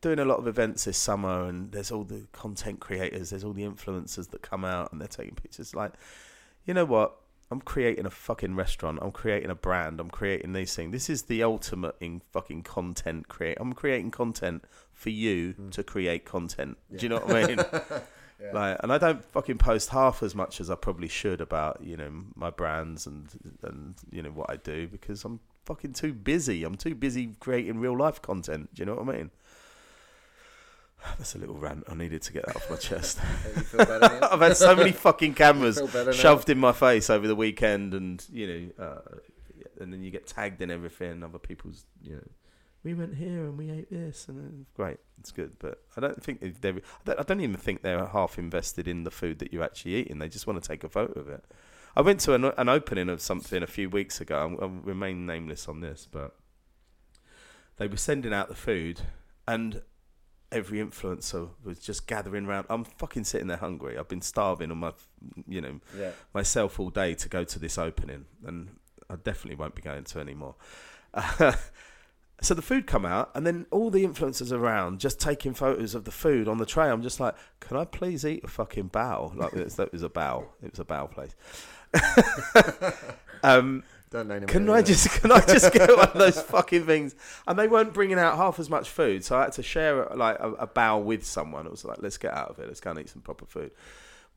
doing 0.02 0.20
a 0.20 0.26
lot 0.26 0.38
of 0.38 0.48
events 0.48 0.84
this 0.84 0.98
summer, 0.98 1.46
and 1.46 1.72
there's 1.72 1.92
all 1.92 2.04
the 2.04 2.28
content 2.34 2.80
creators, 2.82 3.30
there's 3.30 3.44
all 3.44 3.54
the 3.54 3.64
influencers 3.64 4.30
that 4.32 4.42
come 4.42 4.66
out 4.66 4.92
and 4.92 5.00
they're 5.00 5.08
taking 5.08 5.36
pictures. 5.36 5.74
Like, 5.74 5.94
you 6.66 6.74
know 6.74 6.86
what? 6.86 7.16
I'm 7.50 7.62
creating 7.62 8.06
a 8.06 8.10
fucking 8.10 8.56
restaurant. 8.56 9.00
I'm 9.02 9.12
creating 9.12 9.50
a 9.50 9.56
brand. 9.56 10.00
I'm 10.00 10.10
creating 10.10 10.54
these 10.54 10.76
things. 10.76 10.92
This 10.92 11.10
is 11.10 11.24
the 11.24 11.44
ultimate 11.44 11.96
in 12.02 12.22
fucking 12.34 12.64
content 12.64 13.30
create. 13.30 13.58
I'm 13.60 13.74
creating 13.74 14.12
content 14.12 14.66
for 14.92 15.10
you 15.10 15.54
mm. 15.54 15.72
to 15.72 15.84
create 15.84 16.26
content. 16.26 16.78
Do 16.94 17.06
you 17.06 17.10
know 17.10 17.20
what 17.20 17.36
I 17.36 17.48
mean? 17.48 17.60
Like, 18.54 18.78
and 18.84 18.94
I 18.94 18.98
don't 18.98 19.24
fucking 19.26 19.58
post 19.58 19.90
half 19.90 20.22
as 20.22 20.36
much 20.36 20.62
as 20.62 20.70
I 20.70 20.76
probably 20.76 21.08
should 21.08 21.42
about 21.42 21.80
you 21.84 21.98
know 21.98 22.12
my 22.36 22.50
brands 22.50 23.08
and 23.08 23.28
and 23.64 23.96
you 24.12 24.22
know 24.22 24.30
what 24.30 24.52
I 24.52 24.58
do 24.58 24.88
because 24.88 25.26
I'm 25.26 25.40
fucking 25.66 25.94
too 25.94 26.14
busy. 26.14 26.64
I'm 26.64 26.76
too 26.76 26.96
busy 26.96 27.36
creating 27.40 27.80
real 27.80 27.98
life 27.98 28.22
content. 28.22 28.74
Do 28.74 28.82
you 28.82 28.86
know 28.86 28.96
what 28.96 29.10
I 29.10 29.18
mean? 29.18 29.32
That's 31.18 31.36
a 31.36 31.38
little 31.38 31.56
rant. 31.56 31.84
I 31.90 31.96
needed 31.96 32.22
to 32.24 32.34
get 32.34 32.46
that 32.46 32.56
off 32.56 32.70
my 32.70 32.76
chest. 32.76 33.20
You 33.56 33.62
feel 33.62 33.86
better 33.86 34.20
now? 34.20 34.30
I've 34.32 34.40
had 34.42 34.58
so 34.58 34.76
many 34.76 34.92
fucking 35.08 35.34
cameras 35.36 35.78
feel 35.78 35.88
better 35.88 36.12
now? 36.12 36.18
shoved 36.18 36.50
in 36.50 36.58
my 36.58 36.74
face 36.74 37.10
over 37.10 37.28
the 37.28 37.36
weekend, 37.36 37.94
and 37.94 38.24
you 38.32 38.48
know, 38.48 38.86
uh, 38.86 39.18
and 39.80 39.94
then 39.94 40.04
you 40.04 40.12
get 40.12 40.28
tagged 40.28 40.62
in 40.62 40.72
everything. 40.72 41.12
And 41.12 41.24
other 41.24 41.40
people's, 41.40 41.86
you 42.02 42.16
know, 42.16 42.28
we 42.84 42.94
went 42.94 43.16
here 43.16 43.46
and 43.46 43.58
we 43.58 43.70
ate 43.70 43.90
this, 43.90 44.28
and 44.28 44.38
then, 44.38 44.66
great, 44.74 44.98
it's 45.20 45.32
good. 45.32 45.58
But 45.60 45.82
I 45.96 46.02
don't 46.02 46.22
think 46.22 46.62
they're, 46.62 46.76
I 46.76 46.82
don't, 47.06 47.20
I 47.20 47.24
don't 47.24 47.42
even 47.42 47.58
think 47.58 47.82
they're 47.82 48.06
half 48.06 48.38
invested 48.38 48.88
in 48.88 49.04
the 49.04 49.12
food 49.12 49.40
that 49.40 49.54
you're 49.54 49.64
actually 49.64 49.96
eating. 49.96 50.20
They 50.20 50.30
just 50.30 50.48
want 50.48 50.62
to 50.62 50.68
take 50.68 50.84
a 50.84 50.90
photo 50.90 51.20
of 51.20 51.30
it. 51.30 51.44
I 51.96 52.02
went 52.02 52.20
to 52.22 52.34
an, 52.34 52.46
an 52.46 52.70
opening 52.70 53.10
of 53.10 53.22
something 53.22 53.64
a 53.64 53.68
few 53.68 53.90
weeks 53.90 54.22
ago. 54.22 54.58
I'll 54.62 54.70
remain 54.70 55.26
nameless 55.26 55.68
on 55.68 55.82
this, 55.82 56.08
but 56.10 56.36
they 57.78 57.88
were 57.88 57.98
sending 57.98 58.34
out 58.34 58.50
the 58.50 58.56
food, 58.56 59.02
and 59.48 59.82
every 60.52 60.80
influencer 60.80 61.50
was 61.64 61.80
just 61.80 62.08
gathering 62.08 62.46
around. 62.46 62.66
I'm 62.70 62.84
fucking 62.86 63.26
sitting 63.26 63.48
there 63.48 63.58
hungry. 63.58 63.98
I've 63.98 64.08
been 64.08 64.22
starving 64.22 64.72
on 64.72 64.78
my, 64.78 64.94
you 65.48 65.62
know, 65.62 65.80
Yeah. 65.98 66.12
myself 66.34 66.80
all 66.80 66.90
day 66.90 67.14
to 67.16 67.30
go 67.30 67.44
to 67.44 67.60
this 67.60 67.78
opening, 67.78 68.26
and 68.46 68.78
I 69.10 69.16
definitely 69.16 69.56
won't 69.58 69.76
be 69.76 69.82
going 69.82 70.04
to 70.06 70.20
anymore. 70.20 70.56
so 72.42 72.54
the 72.54 72.62
food 72.62 72.88
come 72.88 73.06
out, 73.06 73.32
and 73.36 73.46
then 73.46 73.66
all 73.72 73.90
the 73.90 74.06
influencers 74.06 74.52
around 74.52 75.00
just 75.00 75.20
taking 75.20 75.54
photos 75.54 75.96
of 75.96 76.04
the 76.06 76.12
food 76.12 76.48
on 76.48 76.58
the 76.58 76.66
tray. 76.66 76.90
I'm 76.90 77.02
just 77.02 77.20
like, 77.20 77.36
can 77.60 77.78
I 77.78 77.86
please 77.86 78.26
eat 78.26 78.44
a 78.44 78.48
fucking 78.48 78.90
bao? 78.92 79.36
Like 79.36 79.54
it 79.54 79.64
was, 79.64 79.76
that 79.76 79.92
was 79.92 80.04
a 80.04 80.10
bao. 80.10 80.46
It 80.62 80.72
was 80.72 80.80
a 80.80 80.86
bao 80.86 81.10
place. 81.12 81.36
um, 83.44 83.84
Don't 84.10 84.30
know 84.30 84.40
can 84.40 84.70
I 84.70 84.82
just 84.82 85.10
can 85.22 85.32
I 85.34 85.42
just 85.42 85.74
get 85.74 85.90
one 85.90 86.08
of 86.08 86.14
those 86.18 86.42
fucking 86.42 86.86
things? 86.86 87.14
And 87.46 87.60
they 87.60 87.68
weren't 87.68 87.94
bringing 87.94 88.18
out 88.18 88.38
half 88.38 88.58
as 88.58 88.70
much 88.70 88.90
food, 88.90 89.26
so 89.26 89.38
I 89.38 89.44
had 89.44 89.52
to 89.54 89.64
share 89.64 90.06
like 90.16 90.38
a, 90.40 90.52
a 90.54 90.68
bowl 90.68 91.04
with 91.04 91.26
someone. 91.26 91.66
It 91.66 91.72
was 91.72 91.84
like, 91.84 91.98
let's 92.02 92.18
get 92.18 92.34
out 92.34 92.50
of 92.50 92.60
it. 92.60 92.68
Let's 92.68 92.80
go 92.80 92.92
and 92.92 93.00
eat 93.00 93.10
some 93.10 93.22
proper 93.22 93.46
food. 93.46 93.72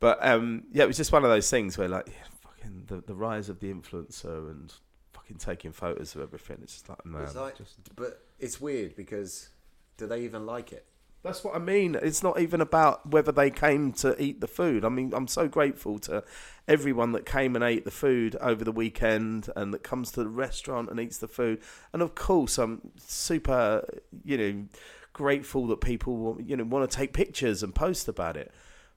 But 0.01 0.19
um, 0.27 0.65
yeah, 0.73 0.85
it 0.85 0.87
was 0.89 0.97
just 0.97 1.13
one 1.13 1.25
of 1.25 1.31
those 1.31 1.49
things 1.49 1.79
where 1.79 1.87
like, 1.87 2.09
yeah, 2.09 2.15
fucking 2.43 2.85
the, 2.89 2.97
the 3.07 3.15
rise 3.15 3.49
of 3.49 3.61
the 3.61 3.73
influencer 3.73 4.51
and 4.51 4.73
fucking 5.13 5.37
taking 5.37 5.71
photos 5.71 6.17
of 6.17 6.23
everything. 6.23 6.59
It's 6.63 6.73
just 6.73 6.89
like, 6.89 7.07
man, 7.07 7.23
It's 7.23 7.37
like, 7.37 7.57
just 7.57 7.95
but 7.95 8.25
it's 8.41 8.61
weird 8.61 8.97
because 8.97 9.51
do 9.99 10.07
they 10.09 10.23
even 10.23 10.47
like 10.47 10.73
it? 10.73 10.87
That's 11.23 11.45
what 11.45 11.55
I 11.55 11.59
mean. 11.59 11.97
It's 12.01 12.23
not 12.23 12.41
even 12.41 12.61
about 12.61 13.11
whether 13.11 13.31
they 13.31 13.51
came 13.51 13.93
to 13.95 14.21
eat 14.23 14.41
the 14.41 14.47
food. 14.47 14.85
I 14.85 14.89
mean, 14.89 15.13
I'm 15.15 15.29
so 15.29 15.49
grateful 15.49 15.99
to 16.01 16.25
everyone 16.67 17.13
that 17.13 17.27
came 17.27 17.55
and 17.55 17.63
ate 17.63 17.85
the 17.85 17.91
food 17.91 18.37
over 18.41 18.65
the 18.65 18.73
weekend 18.73 19.51
and 19.55 19.75
that 19.75 19.83
comes 19.83 20.11
to 20.13 20.23
the 20.23 20.31
restaurant 20.31 20.89
and 20.89 20.99
eats 20.99 21.19
the 21.19 21.29
food. 21.29 21.61
And 21.93 22.01
of 22.01 22.15
course, 22.15 22.57
I'm 22.57 22.93
super, 22.97 23.85
you 24.25 24.39
know, 24.39 24.65
grateful 25.13 25.67
that 25.67 25.83
people, 25.83 26.39
you 26.43 26.57
know, 26.57 26.65
want 26.65 26.91
to 26.91 26.97
take 26.97 27.13
pictures 27.13 27.63
and 27.63 27.75
post 27.75 28.09
about 28.09 28.37
it. 28.39 28.51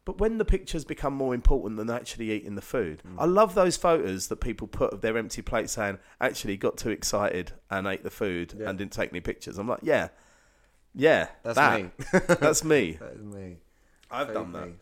But 0.05 0.17
when 0.19 0.37
the 0.37 0.45
pictures 0.45 0.83
become 0.83 1.13
more 1.13 1.33
important 1.33 1.77
than 1.77 1.89
actually 1.89 2.31
eating 2.31 2.55
the 2.55 2.61
food, 2.61 3.01
mm. 3.07 3.15
I 3.17 3.25
love 3.25 3.55
those 3.55 3.77
photos 3.77 4.27
that 4.27 4.41
people 4.41 4.67
put 4.67 4.91
of 4.91 5.01
their 5.01 5.17
empty 5.17 5.41
plate 5.41 5.69
saying, 5.69 5.97
actually 6.19 6.57
got 6.57 6.77
too 6.77 6.89
excited 6.89 7.53
and 7.69 7.87
ate 7.87 8.03
the 8.03 8.09
food 8.09 8.53
Yeah. 8.57 8.69
and 8.69 8.77
didn't 8.77 8.91
take 8.91 9.11
any 9.11 9.21
pictures. 9.21 9.57
I'm 9.57 9.67
like, 9.67 9.79
yeah, 9.81 10.09
yeah, 10.95 11.27
That's 11.43 11.55
that. 11.57 11.81
me. 11.81 11.89
That's 12.39 12.63
me. 12.63 12.93
That 12.99 13.13
is 13.13 13.23
me. 13.23 13.57
I've 14.11 14.27
Fake 14.27 14.35
done 14.35 14.51
that. 14.53 14.67
me. 14.67 14.73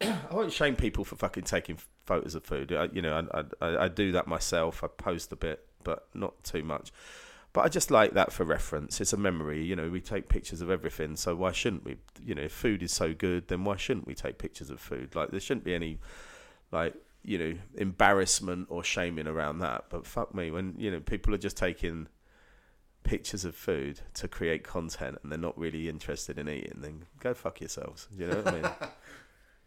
I 0.30 0.34
won't 0.34 0.52
shame 0.52 0.76
people 0.76 1.04
for 1.04 1.16
fucking 1.16 1.44
taking 1.44 1.78
photos 2.06 2.34
of 2.34 2.44
food. 2.44 2.72
I, 2.72 2.88
you 2.92 3.02
know, 3.02 3.28
I, 3.32 3.44
I, 3.64 3.84
I 3.84 3.88
do 3.88 4.12
that 4.12 4.26
myself. 4.26 4.82
I 4.82 4.88
post 4.88 5.32
a 5.32 5.36
bit, 5.36 5.64
but 5.84 6.06
not 6.14 6.42
too 6.44 6.62
much. 6.62 6.92
But 7.52 7.64
I 7.64 7.68
just 7.68 7.90
like 7.90 8.12
that 8.14 8.32
for 8.32 8.44
reference. 8.44 9.00
It's 9.00 9.12
a 9.12 9.16
memory. 9.16 9.64
You 9.64 9.74
know, 9.74 9.88
we 9.88 10.00
take 10.00 10.28
pictures 10.28 10.60
of 10.60 10.70
everything, 10.70 11.16
so 11.16 11.34
why 11.34 11.52
shouldn't 11.52 11.84
we? 11.84 11.96
You 12.24 12.34
know, 12.34 12.42
if 12.42 12.52
food 12.52 12.82
is 12.82 12.92
so 12.92 13.14
good, 13.14 13.48
then 13.48 13.64
why 13.64 13.76
shouldn't 13.76 14.06
we 14.06 14.14
take 14.14 14.38
pictures 14.38 14.70
of 14.70 14.80
food? 14.80 15.14
Like, 15.14 15.30
there 15.30 15.40
shouldn't 15.40 15.64
be 15.64 15.74
any, 15.74 15.98
like, 16.72 16.94
you 17.24 17.38
know, 17.38 17.54
embarrassment 17.76 18.66
or 18.70 18.84
shaming 18.84 19.26
around 19.26 19.58
that. 19.60 19.86
But 19.88 20.06
fuck 20.06 20.34
me, 20.34 20.50
when 20.50 20.74
you 20.78 20.90
know 20.90 21.00
people 21.00 21.34
are 21.34 21.38
just 21.38 21.56
taking 21.56 22.06
pictures 23.08 23.46
of 23.46 23.54
food 23.54 24.00
to 24.12 24.28
create 24.28 24.62
content 24.62 25.16
and 25.22 25.32
they're 25.32 25.38
not 25.38 25.58
really 25.58 25.88
interested 25.88 26.38
in 26.38 26.46
eating, 26.46 26.78
then 26.82 27.06
go 27.20 27.32
fuck 27.32 27.60
yourselves. 27.60 28.06
You 28.16 28.26
know 28.26 28.36
what 28.36 28.48
I 28.48 28.52
mean? 28.52 28.70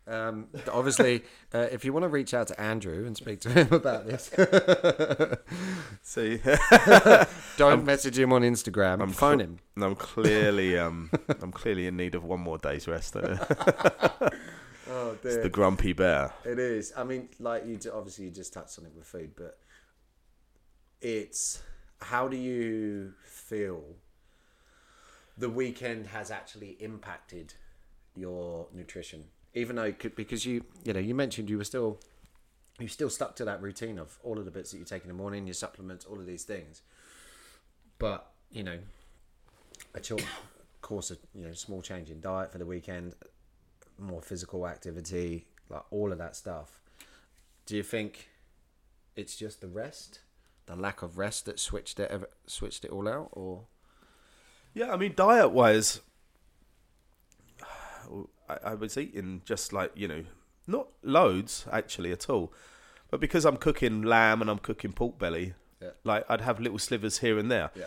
Um, 0.08 0.48
obviously, 0.74 1.24
uh, 1.54 1.68
if 1.72 1.86
you 1.86 1.94
want 1.94 2.04
to 2.04 2.10
reach 2.10 2.34
out 2.34 2.48
to 2.48 2.60
Andrew 2.60 3.06
and 3.06 3.16
speak 3.16 3.40
to 3.42 3.50
him 3.50 3.68
about 3.72 4.08
this, 4.08 4.32
See, 6.02 6.42
don't 7.56 7.86
message 7.86 8.18
him 8.18 8.34
on 8.34 8.42
Instagram. 8.42 9.02
I'm 9.02 9.12
phone 9.12 9.38
cl- 9.38 9.40
him. 9.40 9.60
and 9.76 9.86
I'm 9.86 9.96
clearly, 9.96 10.78
um, 10.78 11.12
I'm 11.40 11.52
clearly 11.52 11.86
in 11.86 11.98
need 11.98 12.16
of 12.16 12.24
one 12.24 12.40
more 12.40 12.58
day's 12.58 12.88
rest. 12.88 13.16
Oh 13.16 13.38
it's 15.24 15.38
the 15.38 15.50
grumpy 15.50 15.94
bear. 15.94 16.34
It 16.44 16.60
is. 16.60 16.92
I 16.98 17.04
mean, 17.04 17.30
like 17.40 17.66
you 17.66 17.80
obviously 17.94 18.26
you 18.26 18.32
just 18.32 18.54
touched 18.54 18.80
on 18.80 18.86
it 18.86 18.92
with 18.96 19.06
food, 19.06 19.32
but 19.38 19.60
it's 21.00 21.62
how 22.02 22.28
do 22.28 22.38
you 22.38 23.14
feel 23.24 23.84
the 25.38 25.50
weekend 25.50 26.08
has 26.08 26.32
actually 26.32 26.78
impacted 26.80 27.54
your 28.16 28.68
nutrition? 28.74 29.26
Even 29.54 29.76
though 29.76 29.94
because 30.16 30.46
you 30.46 30.64
you 30.84 30.94
know 30.94 31.00
you 31.00 31.14
mentioned 31.14 31.50
you 31.50 31.58
were 31.58 31.64
still 31.64 32.00
you 32.80 32.88
still 32.88 33.10
stuck 33.10 33.36
to 33.36 33.46
that 33.46 33.62
routine 33.62 34.00
of 34.00 34.18
all 34.24 34.40
of 34.40 34.46
the 34.46 34.52
bits 34.52 34.72
that 34.72 34.78
you 34.78 34.86
take 34.86 35.04
in 35.04 35.08
the 35.08 35.14
morning, 35.14 35.46
your 35.46 35.54
supplements, 35.54 36.06
all 36.06 36.20
of 36.20 36.26
these 36.26 36.44
things. 36.44 36.82
But 38.00 38.32
you 38.52 38.64
know, 38.64 38.80
a 39.94 40.04
short 40.04 40.26
course 40.82 41.12
of 41.12 41.20
you 41.34 41.46
know 41.46 41.54
small 41.54 41.82
change 41.82 42.10
in 42.10 42.22
diet 42.22 42.52
for 42.52 42.58
the 42.58 42.66
weekend, 42.66 43.16
more 44.00 44.22
physical 44.22 44.68
activity, 44.68 45.46
like 45.70 45.84
all 45.92 46.12
of 46.12 46.18
that 46.18 46.36
stuff. 46.36 46.80
Do 47.66 47.78
you 47.78 47.84
think 47.84 48.30
it's 49.16 49.36
just 49.36 49.62
the 49.62 49.68
rest, 49.68 50.20
the 50.72 50.82
lack 50.82 51.02
of 51.02 51.18
rest 51.18 51.46
that 51.46 51.60
switched 51.60 52.00
it 52.00 52.12
switched 52.48 52.86
it 52.86 52.92
all 52.92 53.08
out, 53.08 53.30
or 53.34 53.66
Yeah, 54.74 54.92
I 54.94 54.98
mean, 54.98 55.14
diet 55.16 55.52
wise, 55.52 56.02
I, 58.50 58.58
I 58.72 58.74
was 58.76 58.98
eating 58.98 59.42
just 59.46 59.74
like 59.74 59.92
you 59.96 60.08
know, 60.08 60.24
not 60.68 60.88
loads 61.04 61.66
actually 61.72 62.12
at 62.12 62.30
all, 62.30 62.54
But 63.10 63.20
because 63.20 63.46
I'm 63.46 63.58
cooking 63.58 64.02
lamb 64.04 64.42
and 64.42 64.50
I'm 64.50 64.60
cooking 64.60 64.94
pork 64.94 65.20
belly, 65.20 65.54
Yeah. 65.82 65.90
like 66.04 66.26
I'd 66.30 66.42
have 66.42 66.60
little 66.60 66.80
slivers 66.80 67.20
here 67.20 67.38
and 67.38 67.52
there. 67.52 67.72
Yeah. 67.76 67.86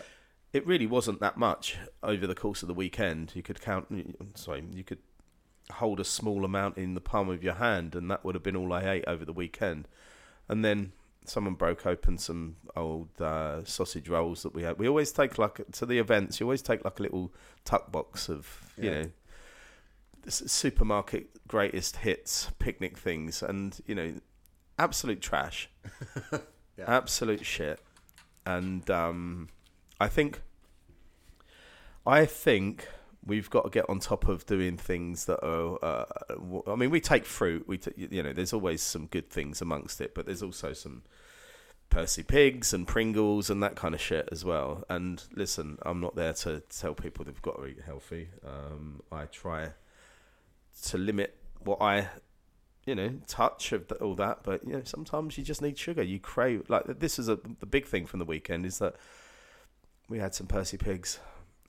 It 0.53 0.65
really 0.65 0.87
wasn't 0.87 1.19
that 1.19 1.37
much 1.37 1.77
over 2.01 2.25
the 2.25 2.35
course 2.35 2.61
of 2.61 2.67
the 2.67 2.73
weekend. 2.73 3.33
You 3.35 3.43
could 3.43 3.59
count. 3.59 3.87
Sorry, 4.35 4.63
you 4.73 4.83
could 4.85 4.99
hold 5.69 5.99
a 5.99 6.05
small 6.05 6.45
amount 6.45 6.77
in 6.77 6.93
the 6.93 7.01
palm 7.01 7.29
of 7.29 7.43
your 7.43 7.55
hand, 7.55 7.93
and 7.95 8.09
that 8.09 8.23
would 8.23 8.35
have 8.35 8.43
been 8.43 8.55
all 8.55 8.71
I 8.71 8.83
ate 8.89 9.03
over 9.05 9.25
the 9.25 9.33
weekend. 9.33 9.87
And 10.47 10.63
then 10.63 10.93
someone 11.25 11.53
broke 11.55 11.85
open 11.85 12.17
some 12.17 12.55
old 12.75 13.09
uh, 13.21 13.63
sausage 13.63 14.09
rolls 14.09 14.43
that 14.43 14.53
we 14.53 14.63
had. 14.63 14.77
We 14.77 14.87
always 14.87 15.11
take 15.11 15.37
like 15.37 15.59
to 15.73 15.85
the 15.85 15.99
events. 15.99 16.39
You 16.39 16.45
always 16.45 16.61
take 16.61 16.83
like 16.85 16.99
a 16.99 17.03
little 17.03 17.33
tuck 17.63 17.91
box 17.91 18.29
of 18.29 18.73
you 18.77 18.89
Yeah. 18.91 19.01
know 19.03 19.11
supermarket 20.27 21.29
greatest 21.47 21.97
hits 21.97 22.49
picnic 22.59 22.97
things, 22.97 23.43
and 23.43 23.79
you 23.85 23.93
know 23.95 24.13
absolute 24.79 25.21
trash, 25.21 25.69
Yeah. 26.77 26.85
absolute 26.87 27.45
shit. 27.45 27.79
And 28.45 28.89
um, 28.91 29.49
I 29.99 30.07
think, 30.07 30.41
I 32.05 32.25
think 32.25 32.87
we've 33.25 33.49
got 33.49 33.63
to 33.63 33.69
get 33.69 33.89
on 33.89 33.99
top 33.99 34.27
of 34.27 34.45
doing 34.45 34.77
things 34.77 35.25
that 35.25 35.43
are. 35.43 35.83
Uh, 35.83 36.05
I 36.67 36.75
mean, 36.75 36.89
we 36.89 37.01
take 37.01 37.25
fruit. 37.25 37.67
We, 37.67 37.77
t- 37.77 37.91
you 37.95 38.23
know, 38.23 38.33
there's 38.33 38.53
always 38.53 38.81
some 38.81 39.07
good 39.07 39.29
things 39.29 39.61
amongst 39.61 40.01
it, 40.01 40.13
but 40.13 40.25
there's 40.25 40.43
also 40.43 40.73
some 40.73 41.03
Percy 41.89 42.23
Pigs 42.23 42.73
and 42.73 42.87
Pringles 42.87 43.49
and 43.49 43.61
that 43.63 43.75
kind 43.75 43.95
of 43.95 44.01
shit 44.01 44.29
as 44.31 44.43
well. 44.43 44.83
And 44.89 45.23
listen, 45.33 45.77
I'm 45.83 45.99
not 45.99 46.15
there 46.15 46.33
to 46.33 46.61
tell 46.69 46.93
people 46.93 47.25
they've 47.25 47.41
got 47.41 47.57
to 47.57 47.65
eat 47.65 47.79
healthy. 47.85 48.29
Um, 48.45 49.01
I 49.11 49.25
try 49.25 49.69
to 50.83 50.97
limit 50.97 51.37
what 51.63 51.81
I, 51.81 52.09
you 52.85 52.95
know, 52.95 53.13
touch 53.27 53.71
of 53.71 53.87
the, 53.87 53.95
all 53.95 54.15
that. 54.15 54.39
But 54.43 54.65
you 54.65 54.73
know, 54.73 54.83
sometimes 54.83 55.37
you 55.37 55.43
just 55.43 55.61
need 55.61 55.77
sugar. 55.77 56.03
You 56.03 56.19
crave 56.19 56.69
like 56.69 56.99
this 56.99 57.17
is 57.17 57.29
a 57.29 57.39
the 57.59 57.65
big 57.65 57.85
thing 57.85 58.05
from 58.05 58.19
the 58.19 58.25
weekend 58.25 58.65
is 58.65 58.79
that 58.79 58.95
we 60.09 60.19
had 60.19 60.35
some 60.35 60.47
Percy 60.47 60.77
Pigs. 60.77 61.19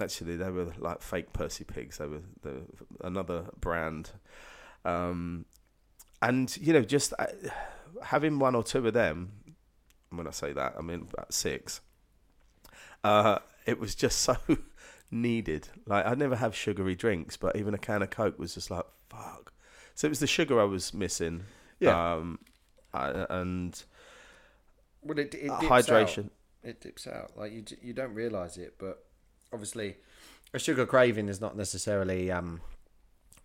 Actually, 0.01 0.37
they 0.37 0.51
were 0.51 0.73
like 0.79 1.01
fake 1.01 1.33
Percy 1.33 1.65
Pigs. 1.65 1.99
They 1.99 2.07
were 2.07 2.21
the, 2.43 2.63
another 3.03 3.47
brand. 3.61 4.11
Um, 4.85 5.47
and 6.21 6.55
you 6.59 6.73
know, 6.73 6.83
just 6.83 7.15
uh, 7.19 7.27
having 8.03 8.39
one 8.39 8.55
or 8.55 8.63
two 8.63 8.87
of 8.87 8.93
them. 8.95 9.33
When 10.11 10.27
I 10.27 10.31
say 10.31 10.53
that, 10.53 10.75
I 10.79 10.83
mean 10.83 11.09
about 11.13 11.33
six. 11.33 11.81
Uh, 13.03 13.39
it 13.67 13.79
was 13.79 13.95
just 13.95 14.19
so 14.21 14.37
needed. 15.11 15.69
Like 15.87 16.07
I 16.07 16.15
never 16.15 16.37
have 16.37 16.55
sugary 16.55 16.95
drinks, 16.95 17.37
but 17.37 17.57
even 17.57 17.75
a 17.75 17.79
can 17.79 18.03
of 18.03 18.11
Coke 18.11 18.39
was 18.39 18.55
just 18.55 18.71
like 18.71 18.85
fuck. 19.09 19.53
So 19.95 20.07
it 20.07 20.11
was 20.11 20.21
the 20.21 20.27
sugar 20.27 20.61
I 20.61 20.65
was 20.65 20.93
missing. 20.93 21.45
Yeah. 21.81 22.15
Um, 22.15 22.39
I, 22.93 23.27
and 23.31 23.83
Well, 25.03 25.19
it, 25.19 25.35
it 25.35 25.51
Uh, 25.51 25.61
dips 25.61 25.71
hydration. 25.71 26.25
Out. 26.27 26.31
It 26.65 26.81
dips 26.81 27.07
out. 27.07 27.37
Like 27.37 27.53
you, 27.53 27.65
you 27.81 27.93
don't 27.93 28.15
realize 28.15 28.59
it, 28.59 28.75
but 28.79 29.06
obviously, 29.53 29.97
a 30.55 30.59
sugar 30.59 30.87
craving 30.87 31.29
is 31.29 31.41
not 31.41 31.57
necessarily 31.57 32.31
um, 32.31 32.61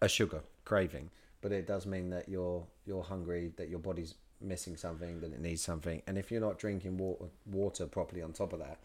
a 0.01 0.07
sugar 0.07 0.41
craving, 0.65 1.09
but 1.41 1.51
it 1.51 1.67
does 1.67 1.85
mean 1.85 2.09
that 2.09 2.29
you're 2.29 2.65
you're 2.85 3.03
hungry, 3.03 3.51
that 3.57 3.69
your 3.69 3.79
body's 3.79 4.15
missing 4.39 4.75
something, 4.75 5.19
that 5.21 5.31
it 5.31 5.39
needs 5.39 5.61
something, 5.61 6.01
and 6.07 6.17
if 6.17 6.31
you're 6.31 6.41
not 6.41 6.57
drinking 6.57 6.97
water, 6.97 7.25
water 7.45 7.85
properly 7.85 8.21
on 8.21 8.33
top 8.33 8.53
of 8.53 8.59
that, 8.59 8.79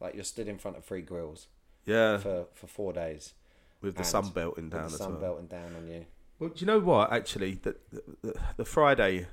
like 0.00 0.14
you're 0.14 0.24
stood 0.24 0.48
in 0.48 0.58
front 0.58 0.76
of 0.76 0.84
three 0.84 1.02
grills 1.02 1.48
yeah, 1.84 2.18
for 2.18 2.46
for 2.54 2.66
four 2.66 2.92
days 2.92 3.34
with 3.80 3.96
the 3.96 4.04
sun 4.04 4.28
belting 4.30 4.68
down 4.68 4.90
the 4.90 4.98
sun 4.98 5.12
well. 5.12 5.20
belting 5.20 5.46
down 5.46 5.74
on 5.76 5.86
you. 5.88 6.04
Well, 6.38 6.50
do 6.50 6.60
you 6.60 6.66
know 6.66 6.80
what? 6.80 7.12
Actually, 7.12 7.54
the, 7.54 7.76
the, 8.22 8.34
the 8.58 8.64
Friday, 8.64 9.26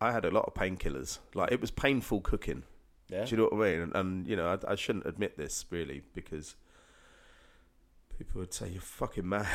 I 0.00 0.12
had 0.12 0.24
a 0.24 0.30
lot 0.30 0.46
of 0.46 0.54
painkillers. 0.54 1.18
Like 1.34 1.52
it 1.52 1.60
was 1.60 1.70
painful 1.70 2.20
cooking. 2.20 2.62
Yeah. 3.08 3.24
Do 3.24 3.30
you 3.30 3.36
know 3.36 3.48
what 3.50 3.66
I 3.66 3.70
mean? 3.70 3.80
And, 3.80 3.94
and 3.94 4.26
you 4.26 4.36
know, 4.36 4.48
I, 4.48 4.72
I 4.72 4.74
shouldn't 4.76 5.06
admit 5.06 5.36
this 5.36 5.64
really 5.70 6.02
because 6.14 6.56
people 8.18 8.40
would 8.40 8.54
say 8.54 8.68
you're 8.68 8.80
fucking 8.80 9.28
mad. 9.28 9.46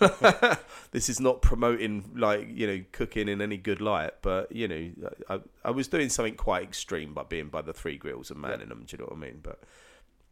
this 0.92 1.08
is 1.08 1.20
not 1.20 1.42
promoting 1.42 2.10
like 2.14 2.48
you 2.50 2.66
know 2.66 2.84
cooking 2.92 3.28
in 3.28 3.40
any 3.40 3.56
good 3.56 3.80
light, 3.80 4.12
but 4.22 4.50
you 4.54 4.68
know, 4.68 4.90
I, 5.28 5.40
I 5.64 5.70
was 5.70 5.88
doing 5.88 6.08
something 6.08 6.34
quite 6.34 6.62
extreme 6.62 7.14
by 7.14 7.24
being 7.24 7.48
by 7.48 7.62
the 7.62 7.72
three 7.72 7.96
grills 7.96 8.30
and 8.30 8.40
manning 8.40 8.68
them. 8.68 8.84
Do 8.86 8.96
you 8.96 8.98
know 8.98 9.08
what 9.08 9.16
I 9.16 9.20
mean? 9.20 9.40
But 9.42 9.60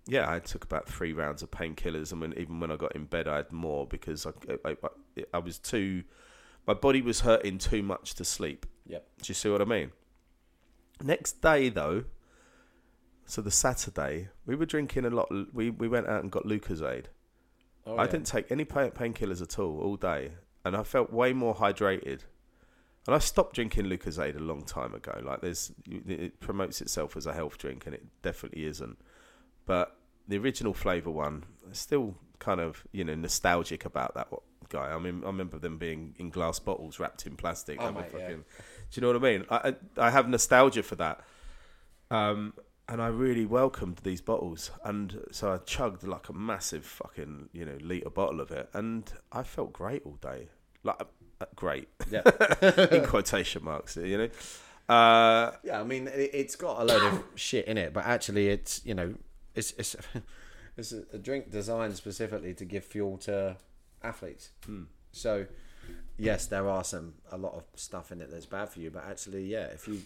yeah, 0.06 0.30
I 0.30 0.40
took 0.40 0.64
about 0.64 0.88
three 0.88 1.12
rounds 1.12 1.42
of 1.42 1.50
painkillers, 1.50 2.12
and 2.12 2.20
when, 2.20 2.32
even 2.38 2.58
when 2.60 2.70
I 2.72 2.76
got 2.76 2.94
in 2.96 3.04
bed, 3.04 3.28
I 3.28 3.36
had 3.36 3.52
more 3.52 3.86
because 3.86 4.26
I, 4.26 4.30
I, 4.64 4.76
I, 4.82 5.24
I 5.34 5.38
was 5.38 5.58
too, 5.58 6.02
my 6.66 6.74
body 6.74 7.02
was 7.02 7.20
hurting 7.20 7.58
too 7.58 7.82
much 7.82 8.14
to 8.14 8.24
sleep. 8.24 8.66
Yep. 8.86 9.06
Do 9.22 9.30
you 9.30 9.34
see 9.34 9.48
what 9.48 9.62
I 9.62 9.64
mean? 9.64 9.92
Next 11.00 11.40
day, 11.40 11.68
though, 11.68 12.04
so 13.26 13.40
the 13.42 13.50
Saturday, 13.50 14.28
we 14.46 14.54
were 14.54 14.66
drinking 14.66 15.04
a 15.04 15.10
lot. 15.10 15.30
We 15.52 15.70
we 15.70 15.88
went 15.88 16.08
out 16.08 16.22
and 16.22 16.30
got 16.30 16.44
Lucozade. 16.44 17.06
Oh, 17.86 17.96
I 17.96 18.04
yeah. 18.04 18.10
didn't 18.10 18.26
take 18.26 18.50
any 18.50 18.64
pain 18.64 18.90
painkillers 18.90 19.42
at 19.42 19.58
all 19.58 19.80
all 19.80 19.96
day, 19.96 20.32
and 20.64 20.76
I 20.76 20.82
felt 20.82 21.12
way 21.12 21.32
more 21.32 21.54
hydrated. 21.54 22.20
And 23.06 23.16
I 23.16 23.18
stopped 23.18 23.56
drinking 23.56 23.86
Lucozade 23.86 24.36
a 24.36 24.42
long 24.42 24.64
time 24.64 24.94
ago. 24.94 25.20
Like 25.24 25.40
there's, 25.40 25.72
it 25.90 26.38
promotes 26.38 26.80
itself 26.80 27.16
as 27.16 27.26
a 27.26 27.32
health 27.32 27.58
drink, 27.58 27.84
and 27.86 27.94
it 27.94 28.04
definitely 28.22 28.64
isn't. 28.66 28.96
But 29.66 29.96
the 30.28 30.38
original 30.38 30.72
flavour 30.72 31.10
one, 31.10 31.44
still 31.72 32.16
kind 32.38 32.60
of 32.60 32.84
you 32.92 33.04
know 33.04 33.14
nostalgic 33.14 33.84
about 33.84 34.14
that 34.14 34.28
guy. 34.68 34.92
I 34.92 34.98
mean, 34.98 35.22
I 35.24 35.26
remember 35.26 35.58
them 35.58 35.78
being 35.78 36.14
in 36.18 36.30
glass 36.30 36.58
bottles 36.58 36.98
wrapped 37.00 37.26
in 37.26 37.36
plastic. 37.36 37.80
Oh, 37.80 37.92
mate, 37.92 38.06
yeah. 38.16 38.28
Do 38.28 38.44
you 38.94 39.00
know 39.02 39.08
what 39.08 39.16
I 39.16 39.18
mean? 39.18 39.44
I 39.50 39.74
I 39.96 40.10
have 40.10 40.28
nostalgia 40.28 40.82
for 40.82 40.96
that. 40.96 41.20
Um, 42.10 42.54
and 42.88 43.00
I 43.00 43.08
really 43.08 43.46
welcomed 43.46 43.98
these 44.02 44.20
bottles, 44.20 44.70
and 44.84 45.24
so 45.30 45.52
I 45.52 45.58
chugged 45.58 46.02
like 46.06 46.28
a 46.28 46.32
massive 46.32 46.84
fucking 46.84 47.48
you 47.52 47.64
know 47.64 47.78
liter 47.80 48.10
bottle 48.10 48.40
of 48.40 48.50
it, 48.50 48.68
and 48.74 49.10
I 49.30 49.42
felt 49.42 49.72
great 49.72 50.02
all 50.04 50.18
day, 50.20 50.48
like 50.82 51.00
uh, 51.40 51.46
great 51.56 51.88
Yeah. 52.10 52.22
in 52.90 53.04
quotation 53.06 53.64
marks, 53.64 53.96
you 53.96 54.18
know. 54.18 54.28
Uh, 54.94 55.52
Yeah, 55.64 55.80
I 55.80 55.84
mean, 55.84 56.08
it, 56.08 56.30
it's 56.34 56.56
got 56.56 56.80
a 56.80 56.84
load 56.84 57.02
of 57.02 57.24
shit 57.34 57.66
in 57.66 57.78
it, 57.78 57.92
but 57.92 58.04
actually, 58.04 58.48
it's 58.48 58.84
you 58.84 58.94
know, 58.94 59.14
it's 59.54 59.72
it's 59.78 59.96
it's 60.76 60.92
a, 60.92 61.02
a 61.12 61.18
drink 61.18 61.50
designed 61.50 61.96
specifically 61.96 62.54
to 62.54 62.64
give 62.64 62.84
fuel 62.84 63.16
to 63.18 63.56
athletes. 64.02 64.50
So, 65.12 65.46
yes, 66.18 66.46
there 66.46 66.68
are 66.68 66.82
some 66.84 67.14
a 67.30 67.36
lot 67.38 67.54
of 67.54 67.64
stuff 67.76 68.10
in 68.12 68.20
it 68.20 68.30
that's 68.30 68.46
bad 68.46 68.70
for 68.70 68.80
you, 68.80 68.90
but 68.90 69.04
actually, 69.04 69.44
yeah, 69.44 69.66
if 69.66 69.86
you 69.86 70.02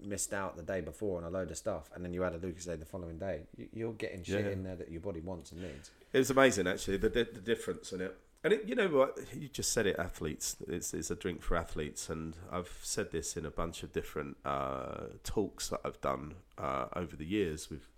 missed 0.00 0.32
out 0.34 0.56
the 0.56 0.62
day 0.62 0.80
before 0.80 1.18
on 1.18 1.24
a 1.24 1.30
load 1.30 1.50
of 1.50 1.56
stuff 1.56 1.90
and 1.94 2.04
then 2.04 2.12
you 2.12 2.22
had 2.22 2.34
a 2.34 2.38
Lucozade 2.38 2.78
the 2.78 2.84
following 2.86 3.18
day, 3.18 3.42
you, 3.56 3.68
you're 3.72 3.92
getting 3.92 4.22
shit 4.22 4.44
Yeah. 4.44 4.50
in 4.52 4.62
there 4.62 4.76
that 4.76 4.90
your 4.90 5.00
body 5.00 5.20
wants 5.20 5.52
and 5.52 5.62
needs. 5.62 5.90
it 6.12 6.18
was 6.18 6.30
amazing 6.30 6.66
actually 6.66 6.96
the 6.98 7.08
the 7.08 7.24
difference 7.24 7.92
in 7.92 8.00
it. 8.00 8.16
And 8.44 8.52
it, 8.52 8.64
you 8.68 8.76
know 8.76 8.86
what? 8.88 9.18
You 9.34 9.48
just 9.48 9.72
said 9.72 9.86
it. 9.88 9.96
Athletes. 9.98 10.56
It's, 10.68 10.94
it's 10.94 11.10
a 11.10 11.16
drink 11.16 11.42
for 11.42 11.56
athletes, 11.56 12.08
and 12.08 12.36
I've 12.52 12.78
said 12.80 13.10
this 13.10 13.36
in 13.36 13.44
a 13.44 13.50
bunch 13.50 13.82
of 13.82 13.92
different 13.92 14.36
uh, 14.44 15.06
talks 15.24 15.68
that 15.70 15.80
I've 15.84 16.00
done 16.00 16.34
uh, 16.56 16.86
over 16.94 17.16
the 17.16 17.24
years 17.24 17.68
with 17.70 17.88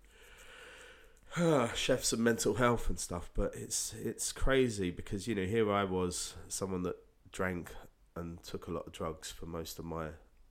chefs 1.74 2.12
and 2.14 2.22
mental 2.24 2.54
health 2.54 2.88
and 2.88 2.98
stuff. 2.98 3.30
But 3.34 3.52
it's 3.54 3.94
it's 4.02 4.32
crazy 4.32 4.90
because 4.90 5.28
you 5.28 5.34
know 5.34 5.44
here 5.44 5.70
I 5.70 5.84
was, 5.84 6.34
someone 6.48 6.82
that 6.84 6.96
drank 7.30 7.72
and 8.16 8.42
took 8.42 8.66
a 8.68 8.70
lot 8.70 8.86
of 8.86 8.92
drugs 8.92 9.30
for 9.30 9.44
most 9.44 9.78
of 9.78 9.84
my 9.84 10.08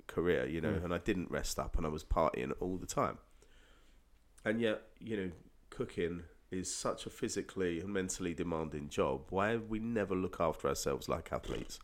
career, 0.07 0.47
you 0.47 0.61
know, 0.61 0.79
and 0.83 0.93
I 0.93 0.97
didn't 0.97 1.29
rest 1.31 1.59
up, 1.59 1.77
and 1.77 1.85
I 1.85 1.89
was 1.89 2.03
partying 2.03 2.53
all 2.59 2.77
the 2.77 2.87
time. 2.87 3.17
And 4.43 4.61
yet, 4.61 4.81
you 4.99 5.17
know, 5.17 5.31
cooking 5.69 6.23
is 6.51 6.73
such 6.73 7.05
a 7.05 7.09
physically 7.09 7.79
and 7.79 7.93
mentally 7.93 8.33
demanding 8.33 8.89
job. 8.89 9.25
Why 9.29 9.57
we 9.57 9.79
never 9.79 10.15
look 10.15 10.37
after 10.39 10.67
ourselves 10.67 11.09
like 11.09 11.31
athletes? 11.31 11.79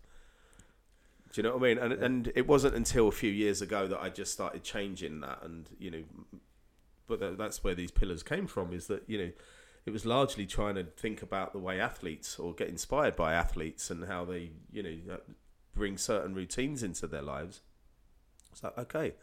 Do 1.33 1.41
you 1.41 1.43
know 1.43 1.57
what 1.57 1.65
I 1.65 1.73
mean? 1.73 1.77
And 1.79 1.93
and 1.93 2.31
it 2.35 2.47
wasn't 2.47 2.75
until 2.75 3.07
a 3.07 3.11
few 3.11 3.31
years 3.31 3.61
ago 3.61 3.87
that 3.87 3.99
I 3.99 4.09
just 4.09 4.31
started 4.31 4.63
changing 4.63 5.21
that, 5.21 5.39
and 5.43 5.67
you 5.79 5.91
know, 5.91 6.03
but 7.07 7.19
tha- 7.19 7.35
that's 7.37 7.63
where 7.63 7.75
these 7.75 7.91
pillars 7.91 8.21
came 8.23 8.47
from. 8.47 8.71
Is 8.71 8.87
that 8.87 9.03
you 9.07 9.17
know, 9.17 9.31
it 9.85 9.91
was 9.91 10.05
largely 10.05 10.45
trying 10.45 10.75
to 10.75 10.83
think 10.83 11.21
about 11.23 11.51
the 11.51 11.59
way 11.59 11.79
athletes 11.79 12.37
or 12.37 12.53
get 12.53 12.69
inspired 12.69 13.15
by 13.15 13.33
athletes 13.33 13.89
and 13.89 14.05
how 14.05 14.25
they 14.25 14.51
you 14.71 14.83
know 14.83 15.15
uh, 15.15 15.17
bring 15.75 15.97
certain 15.97 16.35
routines 16.35 16.83
into 16.83 17.07
their 17.07 17.23
lives. 17.23 17.61
It's 18.53 18.63
like 18.63 18.77
okay, 18.77 19.13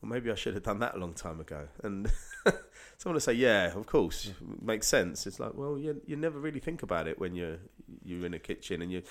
well 0.00 0.10
maybe 0.10 0.30
I 0.30 0.34
should 0.34 0.54
have 0.54 0.62
done 0.62 0.80
that 0.80 0.94
a 0.94 0.98
long 0.98 1.14
time 1.14 1.40
ago. 1.40 1.68
And 1.82 2.10
someone 2.98 3.14
will 3.14 3.20
say, 3.20 3.34
yeah, 3.34 3.74
of 3.76 3.86
course, 3.86 4.32
makes 4.60 4.86
sense. 4.86 5.26
It's 5.26 5.38
like, 5.40 5.54
well, 5.54 5.78
you 5.78 6.00
you 6.06 6.16
never 6.16 6.38
really 6.38 6.60
think 6.60 6.82
about 6.82 7.06
it 7.06 7.18
when 7.18 7.34
you're 7.34 7.58
you're 8.04 8.26
in 8.26 8.34
a 8.34 8.38
kitchen 8.38 8.82
and 8.82 8.90
you 8.90 9.02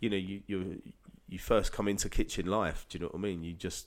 you 0.00 0.10
know 0.10 0.16
you 0.16 0.42
you 0.46 0.82
you 1.28 1.38
first 1.38 1.72
come 1.72 1.88
into 1.88 2.08
kitchen 2.08 2.46
life. 2.46 2.86
Do 2.88 2.98
you 2.98 3.02
know 3.02 3.08
what 3.08 3.18
I 3.18 3.22
mean? 3.22 3.42
You 3.42 3.52
just 3.52 3.86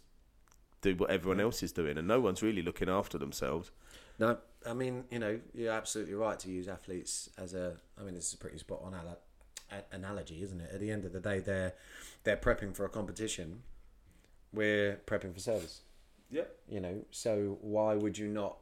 do 0.81 0.95
what 0.95 1.09
everyone 1.09 1.39
else 1.39 1.63
is 1.63 1.71
doing, 1.71 1.97
and 1.97 2.07
no 2.07 2.19
one's 2.19 2.41
really 2.41 2.61
looking 2.61 2.89
after 2.89 3.17
themselves. 3.17 3.71
No, 4.17 4.37
I 4.65 4.73
mean, 4.73 5.03
you 5.11 5.19
know, 5.19 5.39
you're 5.53 5.73
absolutely 5.73 6.13
right 6.13 6.39
to 6.39 6.49
use 6.49 6.67
athletes 6.67 7.29
as 7.37 7.53
a. 7.53 7.77
I 7.99 8.03
mean, 8.03 8.15
it's 8.15 8.33
a 8.33 8.37
pretty 8.37 8.57
spot 8.57 8.81
on 8.83 8.95
analogy, 9.91 10.41
isn't 10.43 10.59
it? 10.61 10.71
At 10.73 10.79
the 10.79 10.91
end 10.91 11.05
of 11.05 11.13
the 11.13 11.19
day, 11.19 11.39
they're 11.39 11.73
they're 12.23 12.37
prepping 12.37 12.75
for 12.75 12.85
a 12.85 12.89
competition 12.89 13.63
we're 14.55 14.99
prepping 15.05 15.33
for 15.33 15.39
service. 15.39 15.81
Yep. 16.31 16.55
You 16.69 16.79
know, 16.79 17.05
so 17.11 17.57
why 17.61 17.95
would 17.95 18.17
you 18.17 18.27
not? 18.27 18.57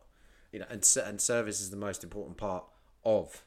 You 0.51 0.59
know, 0.59 0.65
and 0.69 0.85
and 1.05 1.21
service 1.21 1.61
is 1.61 1.69
the 1.69 1.77
most 1.77 2.03
important 2.03 2.37
part 2.37 2.65
of 3.05 3.43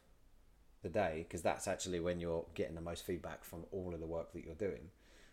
the 0.83 0.89
day 0.89 1.25
because 1.29 1.43
that's 1.43 1.69
actually 1.69 2.01
when 2.01 2.21
you're 2.21 2.45
getting 2.55 2.75
the 2.75 2.81
most 2.81 3.05
feedback 3.05 3.45
from 3.45 3.65
all 3.73 3.95
of 3.95 4.01
the 4.01 4.07
work 4.07 4.33
that 4.33 4.45
you're 4.45 4.55
doing. 4.55 4.91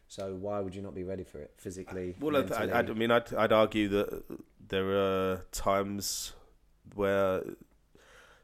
So 0.08 0.36
why 0.36 0.60
would 0.60 0.76
you 0.76 0.82
not 0.82 0.94
be 0.94 1.04
ready 1.04 1.24
for 1.24 1.40
it 1.40 1.54
physically? 1.58 2.16
Uh, 2.22 2.26
well, 2.26 2.54
I, 2.54 2.66
I, 2.66 2.80
I 2.80 2.84
mean, 2.84 3.10
I'd, 3.10 3.34
I'd 3.34 3.52
argue 3.54 3.88
that 3.90 4.24
there 4.68 4.92
are 4.92 5.46
times 5.52 6.34
where 6.94 7.42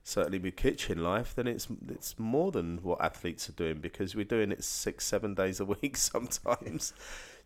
certainly 0.03 0.39
with 0.39 0.55
kitchen 0.55 1.03
life, 1.03 1.35
then 1.35 1.47
it's 1.47 1.67
it's 1.87 2.17
more 2.17 2.51
than 2.51 2.79
what 2.81 2.99
athletes 3.01 3.47
are 3.49 3.53
doing 3.53 3.77
because 3.79 4.15
we're 4.15 4.25
doing 4.25 4.51
it 4.51 4.63
six, 4.63 5.05
seven 5.05 5.33
days 5.35 5.59
a 5.59 5.65
week 5.65 5.97
sometimes. 6.11 6.93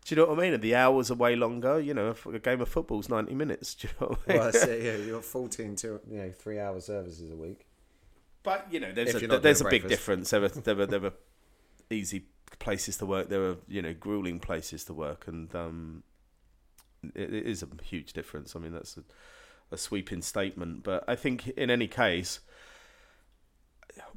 Do 0.04 0.14
you 0.14 0.20
know 0.20 0.28
what 0.28 0.38
I 0.38 0.42
mean? 0.42 0.52
And 0.52 0.62
the 0.62 0.74
hours 0.74 1.10
are 1.10 1.14
way 1.14 1.34
longer. 1.34 1.80
You 1.80 1.94
know, 1.94 2.14
a 2.32 2.38
game 2.38 2.60
of 2.60 2.68
football 2.68 3.00
is 3.00 3.08
ninety 3.08 3.34
minutes. 3.34 3.74
Do 3.80 3.88
you 3.88 3.94
know 4.00 4.06
what 4.08 4.18
I 4.26 4.30
mean? 4.30 4.38
Well, 4.38 4.52
that's 4.52 4.64
it, 4.64 4.82
yeah, 4.82 4.96
you're 4.96 5.22
fourteen 5.22 5.76
to 5.76 6.00
you 6.10 6.18
know 6.18 6.30
three 6.30 6.58
hour 6.58 6.80
services 6.80 7.30
a 7.30 7.36
week. 7.36 7.66
But 8.42 8.66
you 8.70 8.80
know, 8.80 8.92
there's 8.92 9.14
If 9.14 9.22
a 9.22 9.38
there's 9.38 9.60
a 9.62 9.64
doing 9.64 9.70
big 9.70 9.88
difference. 9.88 10.30
There 10.30 10.44
are 10.44 10.48
there 10.68 10.80
are 10.80 10.86
there 10.86 11.04
are 11.06 11.12
easy 11.90 12.26
places 12.58 12.98
to 12.98 13.06
work. 13.06 13.30
There 13.30 13.44
are 13.44 13.56
you 13.66 13.80
know 13.80 13.94
grueling 13.94 14.40
places 14.40 14.84
to 14.84 14.94
work, 14.94 15.26
and 15.26 15.54
um, 15.54 16.02
it, 17.14 17.32
it 17.32 17.46
is 17.46 17.62
a 17.62 17.68
huge 17.82 18.12
difference. 18.12 18.54
I 18.54 18.58
mean, 18.58 18.72
that's 18.72 18.98
a, 18.98 19.04
a 19.72 19.78
sweeping 19.78 20.20
statement, 20.20 20.82
but 20.82 21.04
I 21.08 21.16
think 21.16 21.48
in 21.48 21.70
any 21.70 21.88
case, 21.88 22.40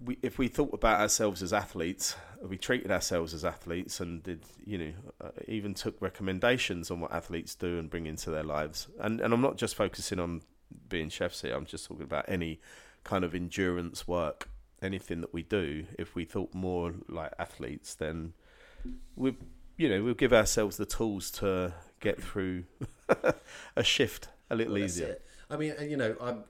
we, 0.04 0.18
if 0.22 0.38
we 0.38 0.48
thought 0.48 0.74
about 0.74 1.00
ourselves 1.00 1.42
as 1.42 1.54
athletes, 1.54 2.16
we 2.42 2.58
treated 2.58 2.92
ourselves 2.92 3.34
as 3.34 3.44
athletes, 3.44 4.00
and 4.00 4.24
did 4.24 4.44
you 4.66 4.78
know 4.78 4.92
uh, 5.22 5.30
even 5.48 5.74
took 5.74 6.02
recommendations 6.02 6.92
on 6.92 7.00
what 7.00 7.12
athletes 7.12 7.56
do 7.56 7.80
and 7.80 7.90
bring 7.90 8.06
into 8.06 8.30
their 8.30 8.44
lives, 8.44 8.88
and 9.00 9.22
and 9.22 9.34
I'm 9.34 9.42
not 9.42 9.58
just 9.58 9.76
focusing 9.76 10.20
on 10.20 10.42
being 10.90 11.10
chefs 11.10 11.42
here. 11.42 11.56
I'm 11.56 11.66
just 11.66 11.86
talking 11.86 12.04
about 12.04 12.26
any 12.28 12.60
kind 13.04 13.24
of 13.24 13.34
endurance 13.34 14.08
work, 14.08 14.50
anything 14.82 15.22
that 15.22 15.34
we 15.34 15.44
do. 15.44 15.86
If 15.98 16.16
we 16.16 16.26
thought 16.26 16.54
more 16.54 16.94
like 17.08 17.32
athletes, 17.40 17.96
then 17.96 18.34
we, 19.16 19.36
you 19.78 19.90
know, 19.90 20.04
we'll 20.04 20.14
give 20.14 20.34
ourselves 20.34 20.78
the 20.78 20.86
tools 20.86 21.32
to 21.32 21.74
get 22.00 22.22
through 22.22 22.66
a 23.76 23.84
shift 23.84 24.30
a 24.50 24.56
little 24.56 24.74
Well, 24.74 24.84
easier. 24.84 25.18
I 25.50 25.58
mean, 25.58 25.74
you 25.82 25.98
know, 25.98 26.16
I'm 26.20 26.44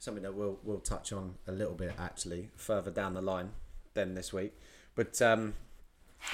something 0.00 0.22
that 0.24 0.34
we'll 0.34 0.58
we'll 0.64 0.80
touch 0.80 1.12
on 1.12 1.34
a 1.46 1.52
little 1.52 1.74
bit 1.74 1.92
actually 1.98 2.48
further 2.56 2.90
down 2.90 3.14
the 3.14 3.22
line 3.22 3.50
than 3.94 4.14
this 4.14 4.32
week. 4.32 4.52
But 4.96 5.22
um, 5.22 5.54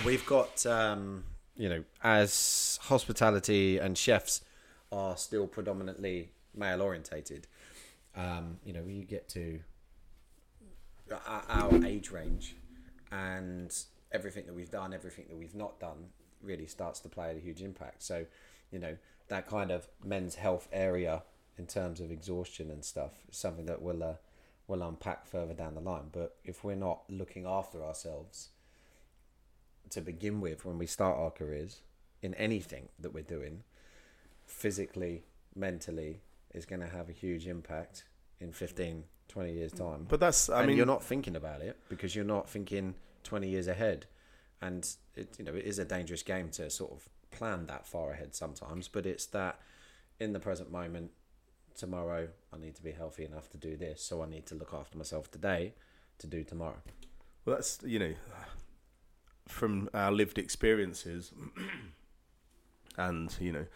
we've 0.05 0.25
got 0.25 0.65
um, 0.65 1.25
you 1.57 1.69
know, 1.69 1.85
as 2.03 2.79
hospitality 2.83 3.79
and 3.79 3.99
chefs 3.99 4.43
are 4.91 5.17
still 5.17 5.47
predominantly 5.47 6.31
male 6.55 6.81
orientated. 6.81 7.47
Um, 8.17 8.59
you 8.65 8.73
know, 8.73 8.83
you 8.87 9.05
get 9.05 9.29
to 9.31 9.61
our- 11.27 11.45
our 11.49 11.85
age 11.85 12.11
range 12.11 12.57
and 13.11 13.75
everything 14.13 14.47
that 14.47 14.55
we've 14.55 14.71
done, 14.71 14.95
everything 14.95 15.27
that 15.29 15.37
we've 15.37 15.55
not 15.55 15.79
done, 15.81 16.11
really 16.43 16.67
starts 16.67 17.01
to 17.01 17.09
play 17.09 17.37
a 17.37 17.39
huge 17.41 17.63
impact. 17.63 18.03
So, 18.03 18.27
you 18.71 18.79
know, 18.79 18.97
that 19.29 19.49
kind 19.49 19.71
of 19.71 19.89
men's 20.05 20.37
health 20.37 20.69
area 20.73 21.23
in 21.59 21.67
terms 21.67 22.01
of 22.01 22.11
exhaustion 22.11 22.71
and 22.71 22.85
stuff 22.85 23.13
something 23.31 23.67
that 23.67 23.81
we'll 23.81 24.03
uh, 24.03 24.15
we'll 24.67 24.83
unpack 24.83 25.27
further 25.27 25.55
down 25.55 25.75
the 25.75 25.81
line. 25.81 26.11
But 26.13 26.37
if 26.45 26.65
we're 26.65 26.75
not 26.75 27.03
looking 27.09 27.47
after 27.47 27.85
ourselves 27.85 28.51
to 29.91 30.01
begin 30.01 30.41
with 30.41 30.65
when 30.65 30.79
we 30.79 30.87
start 30.87 31.17
our 31.17 31.31
careers 31.31 31.81
in 32.21 32.35
anything 32.35 32.89
that 32.99 33.15
we're 33.15 33.23
doing, 33.23 33.63
physically, 34.45 35.23
mentally, 35.55 36.21
is 36.53 36.67
going 36.67 36.81
to 36.81 36.89
have 36.89 37.09
a 37.09 37.13
huge 37.13 37.47
impact 37.47 38.05
in 38.41 38.53
15, 38.53 39.05
20 39.29 39.53
years' 39.53 39.73
time. 39.73 40.07
But 40.09 40.19
that's, 40.19 40.49
I 40.49 40.59
and 40.59 40.69
mean, 40.69 40.77
you're 40.77 40.87
not 40.87 41.05
thinking 41.05 41.37
about 41.37 41.61
it 41.61 41.77
because 41.89 42.17
you're 42.17 42.25
not 42.25 42.51
thinking 42.51 42.95
20 43.23 43.49
years 43.49 43.69
ahead 43.69 44.07
and 44.61 44.89
it 45.15 45.37
you 45.39 45.45
know 45.45 45.55
it 45.55 45.65
is 45.65 45.79
a 45.79 45.85
dangerous 45.85 46.23
game 46.23 46.49
to 46.49 46.71
sort 46.71 46.93
of 46.93 47.09
plan 47.31 47.67
that 47.67 47.87
far 47.87 48.13
ahead 48.13 48.35
sometimes 48.35 48.89
but 48.89 49.05
it's 49.05 49.27
that 49.27 49.61
in 50.19 50.33
the 50.33 50.41
present 50.41 50.71
moment 50.71 51.11
tomorrow 51.77 52.29
I 52.53 52.59
need 52.59 52.75
to 52.77 52.83
be 52.83 52.93
healthy 52.93 53.25
enough 53.25 53.49
to 53.51 53.57
do 53.57 53.77
this 53.77 54.03
so 54.03 54.23
I 54.23 54.27
need 54.29 54.47
to 54.47 54.55
look 54.55 54.75
after 54.75 54.97
myself 54.99 55.31
today 55.31 55.75
to 56.19 56.27
do 56.27 56.45
tomorrow 56.45 56.83
Well, 57.45 57.57
that's 57.57 57.79
you 57.85 57.99
know, 57.99 58.15
from 59.49 59.89
our 59.95 60.13
lived 60.13 60.39
experiences, 60.39 61.33
and 62.97 63.35
you 63.41 63.53
know, 63.53 63.67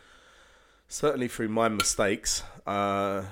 certainly 0.89 1.29
through 1.29 1.49
my 1.49 1.69
mistakes. 1.69 2.43
Uh, 2.67 3.23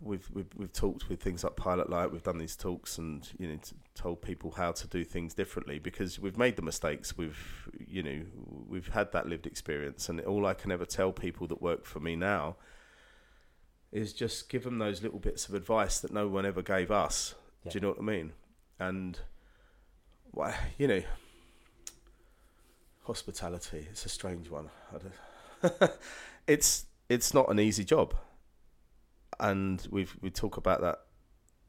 we've, 0.00 0.28
we've 0.32 0.50
we've 0.56 0.72
talked 0.72 1.08
with 1.08 1.22
things 1.22 1.44
like 1.44 1.56
Pilot 1.56 1.88
Light. 1.88 2.10
We've 2.10 2.22
done 2.22 2.38
these 2.38 2.56
talks 2.56 2.98
and 2.98 3.28
you 3.38 3.48
know 3.48 3.58
told 3.94 4.22
people 4.22 4.52
how 4.52 4.72
to 4.72 4.86
do 4.86 5.04
things 5.04 5.34
differently 5.34 5.78
because 5.78 6.18
we've 6.18 6.38
made 6.38 6.56
the 6.56 6.62
mistakes. 6.62 7.16
We've 7.16 7.68
you 7.78 8.02
know 8.02 8.22
we've 8.68 8.88
had 8.88 9.12
that 9.12 9.28
lived 9.28 9.46
experience, 9.46 10.08
and 10.08 10.20
all 10.22 10.46
I 10.46 10.54
can 10.54 10.72
ever 10.72 10.84
tell 10.84 11.12
people 11.12 11.46
that 11.48 11.62
work 11.62 11.84
for 11.84 12.00
me 12.00 12.16
now 12.16 12.56
is 13.94 14.12
just 14.12 14.48
give 14.48 14.64
them 14.64 14.78
those 14.78 15.02
little 15.02 15.20
bits 15.20 15.48
of 15.48 15.54
advice 15.54 16.00
that 16.00 16.12
no 16.12 16.28
one 16.28 16.44
ever 16.44 16.60
gave 16.60 16.90
us. 16.90 17.34
Do 17.62 17.70
you 17.74 17.80
know 17.80 17.88
what 17.88 17.98
I 17.98 18.02
mean? 18.02 18.32
And 18.78 19.18
why 20.32 20.54
you 20.76 20.88
know 20.88 21.00
hospitality 23.04 23.86
it's 23.90 24.04
a 24.04 24.08
strange 24.08 24.50
one. 24.50 24.68
It's 26.46 26.84
it's 27.08 27.32
not 27.32 27.50
an 27.50 27.58
easy 27.58 27.84
job. 27.84 28.14
And 29.40 29.86
we've 29.90 30.14
we 30.20 30.30
talk 30.30 30.58
about 30.58 30.82
that 30.82 30.98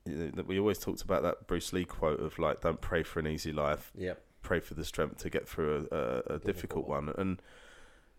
that 0.05 0.45
we 0.45 0.59
always 0.59 0.79
talked 0.79 1.01
about 1.01 1.23
that 1.23 1.47
Bruce 1.47 1.71
Lee 1.73 1.85
quote 1.85 2.19
of 2.19 2.37
like 2.37 2.61
don't 2.61 2.81
pray 2.81 3.03
for 3.03 3.19
an 3.19 3.27
easy 3.27 3.53
life. 3.53 3.91
Yep. 3.97 4.21
Pray 4.41 4.59
for 4.59 4.73
the 4.73 4.83
strength 4.83 5.19
to 5.19 5.29
get 5.29 5.47
through 5.47 5.87
a, 5.91 5.95
a, 5.95 6.35
a 6.35 6.39
difficult. 6.39 6.87
one. 6.87 7.13
And 7.17 7.41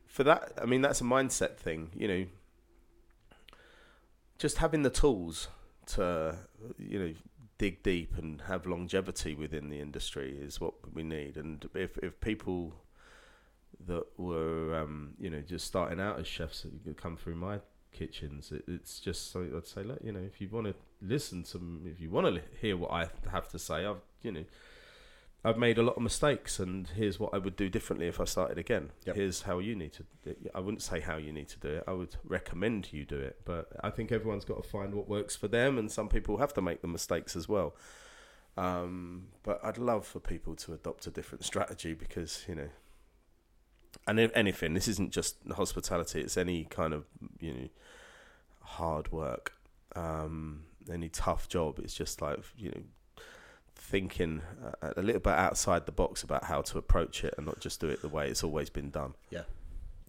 for 0.07 0.25
that 0.25 0.53
I 0.61 0.65
mean 0.65 0.81
that's 0.81 1.03
a 1.03 1.05
mindset 1.05 1.57
thing 1.57 1.91
you 1.95 2.09
know 2.09 2.27
just 4.39 4.59
having 4.59 4.83
the 4.83 4.91
tools 4.91 5.49
to 5.87 6.37
you 6.79 6.99
know 6.99 7.15
dig 7.59 7.83
deep 7.83 8.19
and 8.19 8.43
have 8.43 8.67
longevity 8.67 9.35
within 9.35 9.71
the 9.71 9.81
industry 9.81 10.37
is 10.39 10.61
what 10.61 10.75
we 10.95 11.03
need. 11.03 11.37
And 11.37 11.69
if 11.75 11.97
if 11.99 12.21
people 12.21 12.75
that 13.87 14.05
were 14.17 14.75
um, 14.75 15.15
you 15.19 15.31
know 15.31 15.41
just 15.41 15.67
starting 15.67 16.01
out 16.01 16.19
as 16.19 16.27
chefs 16.27 16.67
come 16.97 17.17
through 17.17 17.37
my 17.37 17.61
kitchens 17.93 18.53
it, 18.53 18.63
it's 18.69 19.01
just 19.01 19.33
so 19.33 19.47
I'd 19.57 19.67
say 19.67 19.83
look 19.83 20.01
you 20.03 20.13
know 20.13 20.21
if 20.21 20.41
you 20.41 20.49
want 20.51 20.67
to 20.67 20.75
listen 21.01 21.43
to 21.45 21.81
if 21.87 21.99
you 22.01 22.11
want 22.11 22.27
to 22.27 22.43
hear 22.61 22.77
what 22.77 22.91
I 22.91 23.09
have 23.31 23.49
to 23.51 23.59
say 23.59 23.87
I've 23.87 24.01
you 24.23 24.33
know 24.33 24.45
I've 25.47 25.59
made 25.59 25.79
a 25.79 25.83
lot 25.83 25.97
of 25.97 26.03
mistakes 26.03 26.59
and 26.59 26.89
here's 26.89 27.21
what 27.21 27.33
I 27.33 27.39
would 27.39 27.57
do 27.57 27.69
differently 27.69 28.07
if 28.09 28.21
I 28.21 28.25
started 28.25 28.59
again 28.59 28.91
Yep. 29.07 29.17
here's 29.17 29.43
how 29.43 29.59
you 29.59 29.75
need 29.77 29.93
to 29.95 30.05
do 30.25 30.31
it. 30.31 30.51
I 30.55 30.61
wouldn't 30.61 30.83
say 30.83 31.01
how 31.01 31.17
you 31.17 31.33
need 31.33 31.49
to 31.51 31.59
do 31.59 31.69
it 31.69 31.85
I 31.87 31.93
would 31.93 32.17
recommend 32.25 32.93
you 32.93 33.05
do 33.05 33.19
it 33.19 33.41
but 33.45 33.69
I 33.83 33.91
think 33.91 34.11
everyone's 34.13 34.45
got 34.45 34.63
to 34.63 34.69
find 34.69 34.95
what 34.95 35.09
works 35.09 35.37
for 35.37 35.49
them 35.49 35.79
and 35.79 35.91
some 35.91 36.09
people 36.09 36.39
have 36.39 36.53
to 36.55 36.63
make 36.63 36.83
the 36.83 36.89
mistakes 36.89 37.37
as 37.37 37.49
well 37.49 37.75
um, 38.59 39.27
but 39.43 39.61
I'd 39.63 39.79
love 39.79 40.07
for 40.07 40.19
people 40.19 40.57
to 40.57 40.73
adopt 40.73 41.07
a 41.07 41.11
different 41.11 41.45
strategy 41.45 41.93
because 41.93 42.45
you 42.49 42.55
know 42.55 42.69
and 44.07 44.21
if 44.21 44.31
anything, 44.37 44.75
this 44.75 44.89
isn't 44.89 45.13
just 45.13 45.37
hospitality; 45.55 46.21
it's 46.21 46.37
any 46.37 46.65
kind 46.65 46.93
of 46.93 47.05
you 47.41 47.53
know 47.53 47.69
hard 48.63 49.11
work, 49.13 49.53
um, 49.95 50.65
any 50.93 51.09
tough 51.09 51.49
job. 51.49 51.79
It's 51.79 51.95
just 51.95 52.21
like 52.21 52.41
you 52.57 52.71
know 52.71 52.83
thinking 53.79 54.43
uh, 54.83 54.91
a 54.97 55.03
little 55.03 55.21
bit 55.21 55.33
outside 55.35 55.87
the 55.87 55.93
box 55.93 56.23
about 56.23 56.45
how 56.45 56.61
to 56.63 56.79
approach 56.79 57.23
it 57.23 57.35
and 57.37 57.47
not 57.47 57.61
just 57.61 57.81
do 57.81 57.89
it 57.89 58.03
the 58.03 58.09
way 58.09 58.29
it's 58.29 58.43
always 58.43 58.69
been 58.71 58.91
done. 58.91 59.15
yeah 59.31 59.43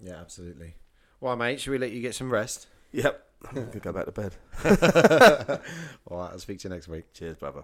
yeah 0.02 0.16
absolutely 0.20 0.74
well 1.20 1.36
mate 1.36 1.60
should 1.60 1.72
we 1.72 1.78
let 1.78 1.92
you 1.92 2.02
get 2.02 2.16
some 2.16 2.32
rest 2.32 2.68
Yep, 2.94 3.24
I'm 3.50 3.56
gonna 3.66 3.80
go 3.80 3.92
back 3.92 4.06
to 4.06 4.12
bed. 4.12 4.34
all 6.08 6.18
right 6.18 6.32
I'll 6.32 6.40
speak 6.40 6.60
to 6.60 6.70
you 6.70 6.74
next 6.74 6.88
week 6.88 7.12
Cheers, 7.14 7.36
brother. 7.36 7.64